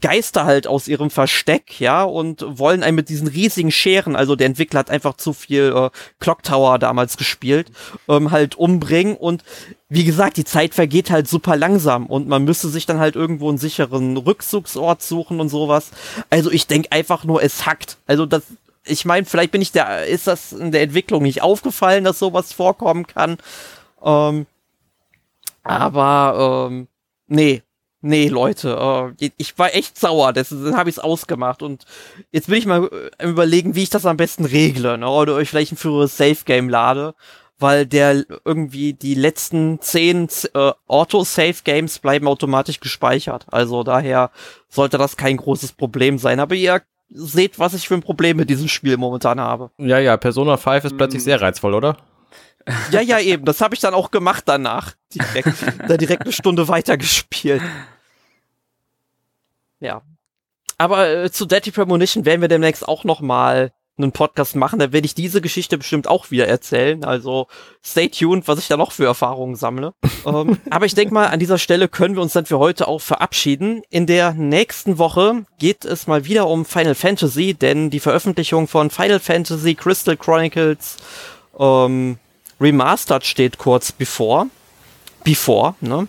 Geister 0.00 0.44
halt 0.44 0.66
aus 0.66 0.88
ihrem 0.88 1.10
Versteck, 1.10 1.78
ja, 1.80 2.02
und 2.02 2.44
wollen 2.46 2.82
einen 2.82 2.96
mit 2.96 3.08
diesen 3.08 3.28
riesigen 3.28 3.70
Scheren, 3.70 4.16
also 4.16 4.36
der 4.36 4.46
Entwickler 4.46 4.80
hat 4.80 4.90
einfach 4.90 5.16
zu 5.16 5.32
viel 5.32 5.72
äh, 5.74 5.90
Clock 6.18 6.42
Tower 6.42 6.78
damals 6.78 7.16
gespielt, 7.16 7.70
ähm, 8.08 8.30
halt 8.30 8.54
umbringen 8.54 9.16
und 9.16 9.44
wie 9.88 10.04
gesagt, 10.04 10.38
die 10.38 10.44
Zeit 10.44 10.74
vergeht 10.74 11.10
halt 11.10 11.28
super 11.28 11.56
langsam 11.56 12.06
und 12.06 12.26
man 12.26 12.44
müsste 12.44 12.68
sich 12.68 12.86
dann 12.86 12.98
halt 12.98 13.14
irgendwo 13.14 13.50
einen 13.50 13.58
sicheren 13.58 14.16
Rückzugsort 14.16 15.02
suchen 15.02 15.38
und 15.40 15.50
sowas. 15.50 15.90
Also 16.30 16.50
ich 16.50 16.66
denke 16.66 16.90
einfach 16.92 17.24
nur, 17.24 17.42
es 17.42 17.66
hackt. 17.66 17.98
Also 18.06 18.24
das, 18.24 18.44
ich 18.86 19.04
meine, 19.04 19.26
vielleicht 19.26 19.52
bin 19.52 19.60
ich 19.60 19.72
der, 19.72 20.06
ist 20.06 20.26
das 20.26 20.52
in 20.52 20.72
der 20.72 20.80
Entwicklung 20.80 21.22
nicht 21.22 21.42
aufgefallen, 21.42 22.04
dass 22.04 22.18
sowas 22.18 22.54
vorkommen 22.54 23.06
kann. 23.06 23.36
Ähm, 24.02 24.46
aber 25.62 26.68
ähm, 26.70 26.88
nee, 27.26 27.62
nee, 28.02 28.28
Leute, 28.28 29.14
äh, 29.18 29.30
ich 29.36 29.58
war 29.58 29.74
echt 29.74 29.98
sauer, 29.98 30.32
deswegen 30.32 30.76
habe 30.76 30.90
ich 30.90 30.96
es 30.96 31.02
ausgemacht 31.02 31.62
und 31.62 31.84
jetzt 32.30 32.48
will 32.48 32.58
ich 32.58 32.66
mal 32.66 32.90
äh, 33.18 33.26
überlegen, 33.26 33.74
wie 33.74 33.84
ich 33.84 33.90
das 33.90 34.06
am 34.06 34.16
besten 34.16 34.44
regle, 34.44 34.98
ne? 34.98 35.08
oder 35.08 35.34
euch 35.34 35.48
vielleicht 35.48 35.72
ein 35.72 35.76
früheres 35.76 36.16
Safe-Game 36.16 36.68
lade, 36.68 37.14
weil 37.58 37.86
der 37.86 38.24
irgendwie 38.44 38.92
die 38.92 39.14
letzten 39.14 39.80
zehn 39.80 40.28
äh, 40.54 40.72
Auto-Safe-Games 40.86 42.00
bleiben 42.00 42.28
automatisch 42.28 42.80
gespeichert, 42.80 43.46
also 43.50 43.82
daher 43.82 44.30
sollte 44.68 44.98
das 44.98 45.16
kein 45.16 45.38
großes 45.38 45.72
Problem 45.72 46.18
sein, 46.18 46.40
aber 46.40 46.54
ihr 46.54 46.82
seht, 47.08 47.58
was 47.58 47.74
ich 47.74 47.88
für 47.88 47.94
ein 47.94 48.02
Problem 48.02 48.36
mit 48.36 48.50
diesem 48.50 48.68
Spiel 48.68 48.96
momentan 48.96 49.38
habe. 49.38 49.70
Ja, 49.78 49.98
ja, 49.98 50.16
Persona 50.16 50.56
5 50.56 50.84
ist 50.84 50.96
plötzlich 50.96 51.22
sehr 51.22 51.40
reizvoll, 51.40 51.74
oder? 51.74 51.96
Ja, 52.90 53.00
ja, 53.00 53.18
eben. 53.18 53.44
Das 53.44 53.60
habe 53.60 53.74
ich 53.74 53.80
dann 53.80 53.94
auch 53.94 54.10
gemacht 54.10 54.44
danach. 54.46 54.92
Direkt, 55.14 55.48
da 55.88 55.96
direkt 55.96 56.22
eine 56.22 56.32
Stunde 56.32 56.68
weitergespielt. 56.68 57.62
Ja. 59.82 60.02
Aber 60.78 61.08
äh, 61.08 61.30
zu 61.30 61.44
Deadly 61.44 61.72
Premonition 61.72 62.24
werden 62.24 62.40
wir 62.40 62.48
demnächst 62.48 62.86
auch 62.86 63.04
noch 63.04 63.20
mal 63.20 63.72
einen 63.98 64.12
Podcast 64.12 64.56
machen. 64.56 64.78
Da 64.78 64.92
werde 64.92 65.04
ich 65.04 65.14
diese 65.14 65.40
Geschichte 65.40 65.76
bestimmt 65.76 66.08
auch 66.08 66.30
wieder 66.30 66.48
erzählen. 66.48 67.04
Also 67.04 67.46
stay 67.84 68.08
tuned, 68.08 68.48
was 68.48 68.58
ich 68.58 68.68
da 68.68 68.76
noch 68.76 68.92
für 68.92 69.04
Erfahrungen 69.04 69.54
sammle. 69.54 69.92
ähm, 70.26 70.58
aber 70.70 70.86
ich 70.86 70.94
denke 70.94 71.12
mal, 71.12 71.26
an 71.26 71.40
dieser 71.40 71.58
Stelle 71.58 71.88
können 71.88 72.14
wir 72.14 72.22
uns 72.22 72.32
dann 72.32 72.46
für 72.46 72.58
heute 72.58 72.88
auch 72.88 73.00
verabschieden. 73.00 73.82
In 73.90 74.06
der 74.06 74.32
nächsten 74.32 74.98
Woche 74.98 75.44
geht 75.58 75.84
es 75.84 76.06
mal 76.06 76.24
wieder 76.24 76.48
um 76.48 76.64
Final 76.64 76.94
Fantasy, 76.94 77.54
denn 77.54 77.90
die 77.90 78.00
Veröffentlichung 78.00 78.66
von 78.66 78.90
Final 78.90 79.20
Fantasy 79.20 79.74
Crystal 79.74 80.16
Chronicles 80.16 80.96
ähm, 81.58 82.18
Remastered 82.60 83.24
steht 83.26 83.58
kurz 83.58 83.92
bevor. 83.92 84.46
Before, 85.24 85.76
ne? 85.80 86.08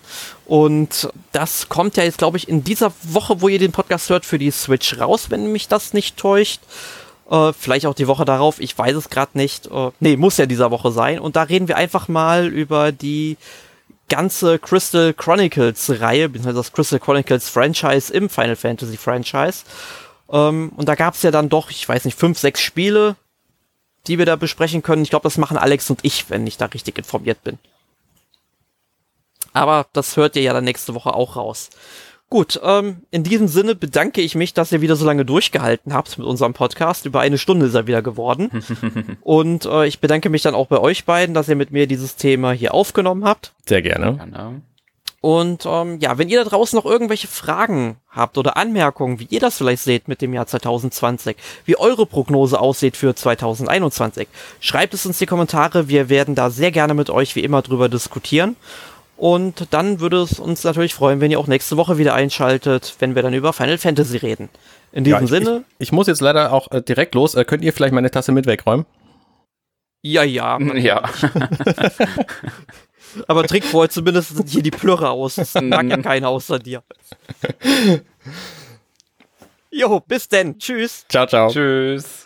Und 0.53 1.09
das 1.31 1.67
kommt 1.67 1.97
ja 1.97 2.03
jetzt, 2.03 2.19
glaube 2.19 2.37
ich, 2.37 2.47
in 2.47 2.63
dieser 2.63 2.93
Woche, 3.01 3.41
wo 3.41 3.47
ihr 3.47 3.57
den 3.57 3.71
Podcast 3.71 4.11
hört, 4.11 4.23
für 4.23 4.37
die 4.37 4.51
Switch 4.51 4.99
raus, 4.99 5.31
wenn 5.31 5.51
mich 5.51 5.67
das 5.67 5.93
nicht 5.93 6.15
täuscht. 6.15 6.61
Äh, 7.27 7.53
vielleicht 7.53 7.87
auch 7.87 7.95
die 7.95 8.07
Woche 8.07 8.23
darauf, 8.23 8.59
ich 8.59 8.77
weiß 8.77 8.95
es 8.95 9.09
gerade 9.09 9.35
nicht. 9.35 9.65
Äh, 9.65 9.89
nee, 9.99 10.15
muss 10.15 10.37
ja 10.37 10.45
dieser 10.45 10.69
Woche 10.69 10.91
sein. 10.91 11.17
Und 11.17 11.37
da 11.37 11.41
reden 11.41 11.67
wir 11.67 11.77
einfach 11.77 12.07
mal 12.07 12.45
über 12.45 12.91
die 12.91 13.37
ganze 14.09 14.59
Crystal 14.59 15.11
Chronicles 15.15 15.99
Reihe, 15.99 16.29
beziehungsweise 16.29 16.57
das 16.57 16.71
Crystal 16.71 16.99
Chronicles 16.99 17.49
Franchise 17.49 18.13
im 18.13 18.29
Final 18.29 18.55
Fantasy 18.55 18.97
Franchise. 18.97 19.63
Ähm, 20.31 20.71
und 20.75 20.87
da 20.87 20.93
gab 20.93 21.15
es 21.15 21.23
ja 21.23 21.31
dann 21.31 21.49
doch, 21.49 21.71
ich 21.71 21.89
weiß 21.89 22.05
nicht, 22.05 22.19
fünf, 22.19 22.37
sechs 22.37 22.61
Spiele, 22.61 23.15
die 24.05 24.19
wir 24.19 24.27
da 24.27 24.35
besprechen 24.35 24.83
können. 24.83 25.01
Ich 25.01 25.09
glaube, 25.09 25.23
das 25.23 25.39
machen 25.39 25.57
Alex 25.57 25.89
und 25.89 26.01
ich, 26.03 26.29
wenn 26.29 26.45
ich 26.45 26.57
da 26.57 26.65
richtig 26.65 26.99
informiert 26.99 27.43
bin. 27.43 27.57
Aber 29.53 29.87
das 29.93 30.17
hört 30.17 30.35
ihr 30.35 30.41
ja 30.41 30.53
dann 30.53 30.63
nächste 30.63 30.93
Woche 30.93 31.13
auch 31.13 31.35
raus. 31.35 31.69
Gut, 32.29 32.59
ähm, 32.63 33.03
in 33.11 33.23
diesem 33.23 33.47
Sinne 33.47 33.75
bedanke 33.75 34.19
ich 34.21 34.33
mich, 34.33 34.55
dass 34.55 34.71
ihr 34.71 34.81
wieder 34.81 34.95
so 34.95 35.05
lange 35.05 35.23
durchgehalten 35.23 35.93
habt 35.93 36.17
mit 36.17 36.25
unserem 36.25 36.53
Podcast. 36.53 37.05
Über 37.05 37.19
eine 37.19 37.37
Stunde 37.37 37.67
ist 37.67 37.75
er 37.75 37.85
wieder 37.85 38.01
geworden. 38.01 38.49
Und 39.21 39.65
äh, 39.65 39.85
ich 39.85 39.99
bedanke 39.99 40.31
mich 40.31 40.41
dann 40.41 40.55
auch 40.55 40.65
bei 40.65 40.79
euch 40.79 41.05
beiden, 41.05 41.35
dass 41.35 41.47
ihr 41.47 41.55
mit 41.55 41.69
mir 41.69 41.85
dieses 41.85 42.15
Thema 42.15 42.51
hier 42.51 42.73
aufgenommen 42.73 43.23
habt. 43.23 43.53
Sehr 43.67 43.83
gerne. 43.83 44.17
Genau. 44.17 44.53
Und 45.21 45.65
ähm, 45.65 45.99
ja, 46.01 46.17
wenn 46.17 46.27
ihr 46.27 46.43
da 46.43 46.49
draußen 46.49 46.75
noch 46.75 46.85
irgendwelche 46.85 47.27
Fragen 47.27 47.95
habt 48.09 48.37
oder 48.37 48.57
Anmerkungen, 48.57 49.21
wie 49.21 49.27
ihr 49.29 49.39
das 49.39 49.57
vielleicht 49.57 49.83
seht 49.83 50.09
mit 50.09 50.21
dem 50.21 50.33
Jahr 50.33 50.47
2020, 50.47 51.37
wie 51.63 51.77
eure 51.77 52.05
Prognose 52.05 52.59
aussieht 52.59 52.97
für 52.97 53.15
2021, 53.15 54.27
schreibt 54.59 54.93
es 54.93 55.05
uns 55.05 55.21
in 55.21 55.25
die 55.25 55.29
Kommentare. 55.29 55.87
Wir 55.87 56.09
werden 56.09 56.35
da 56.35 56.49
sehr 56.49 56.71
gerne 56.71 56.93
mit 56.93 57.09
euch 57.09 57.37
wie 57.37 57.43
immer 57.43 57.61
drüber 57.61 57.87
diskutieren. 57.87 58.57
Und 59.15 59.67
dann 59.71 59.99
würde 59.99 60.21
es 60.21 60.39
uns 60.39 60.63
natürlich 60.63 60.93
freuen, 60.93 61.21
wenn 61.21 61.31
ihr 61.31 61.39
auch 61.39 61.47
nächste 61.47 61.77
Woche 61.77 61.97
wieder 61.97 62.13
einschaltet, 62.13 62.95
wenn 62.99 63.15
wir 63.15 63.21
dann 63.21 63.33
über 63.33 63.53
Final 63.53 63.77
Fantasy 63.77 64.17
reden. 64.17 64.49
In 64.91 65.03
diesem 65.03 65.19
ja, 65.19 65.23
ich, 65.23 65.29
Sinne. 65.29 65.63
Ich, 65.77 65.87
ich, 65.87 65.91
muss 65.91 66.07
jetzt 66.07 66.21
leider 66.21 66.51
auch 66.51 66.71
äh, 66.71 66.81
direkt 66.81 67.15
los. 67.15 67.35
Äh, 67.35 67.45
könnt 67.45 67.63
ihr 67.63 67.73
vielleicht 67.73 67.93
meine 67.93 68.11
Tasse 68.11 68.31
mit 68.31 68.45
wegräumen? 68.45 68.85
Ja, 70.01 70.23
ja. 70.23 70.59
Ja. 70.75 71.03
Aber 73.27 73.45
trink 73.45 73.63
vorher 73.63 73.91
zumindest 73.91 74.33
hier 74.49 74.63
die 74.63 74.71
Plörre 74.71 75.11
aus. 75.11 75.35
Das 75.35 75.53
mag 75.61 75.87
ja 75.87 75.97
keiner 75.97 76.29
außer 76.29 76.59
dir. 76.59 76.83
Jo, 79.75 79.99
bis 80.01 80.29
denn. 80.29 80.59
Tschüss. 80.59 81.03
Ciao, 81.09 81.25
ciao. 81.25 81.49
Tschüss. 81.49 82.22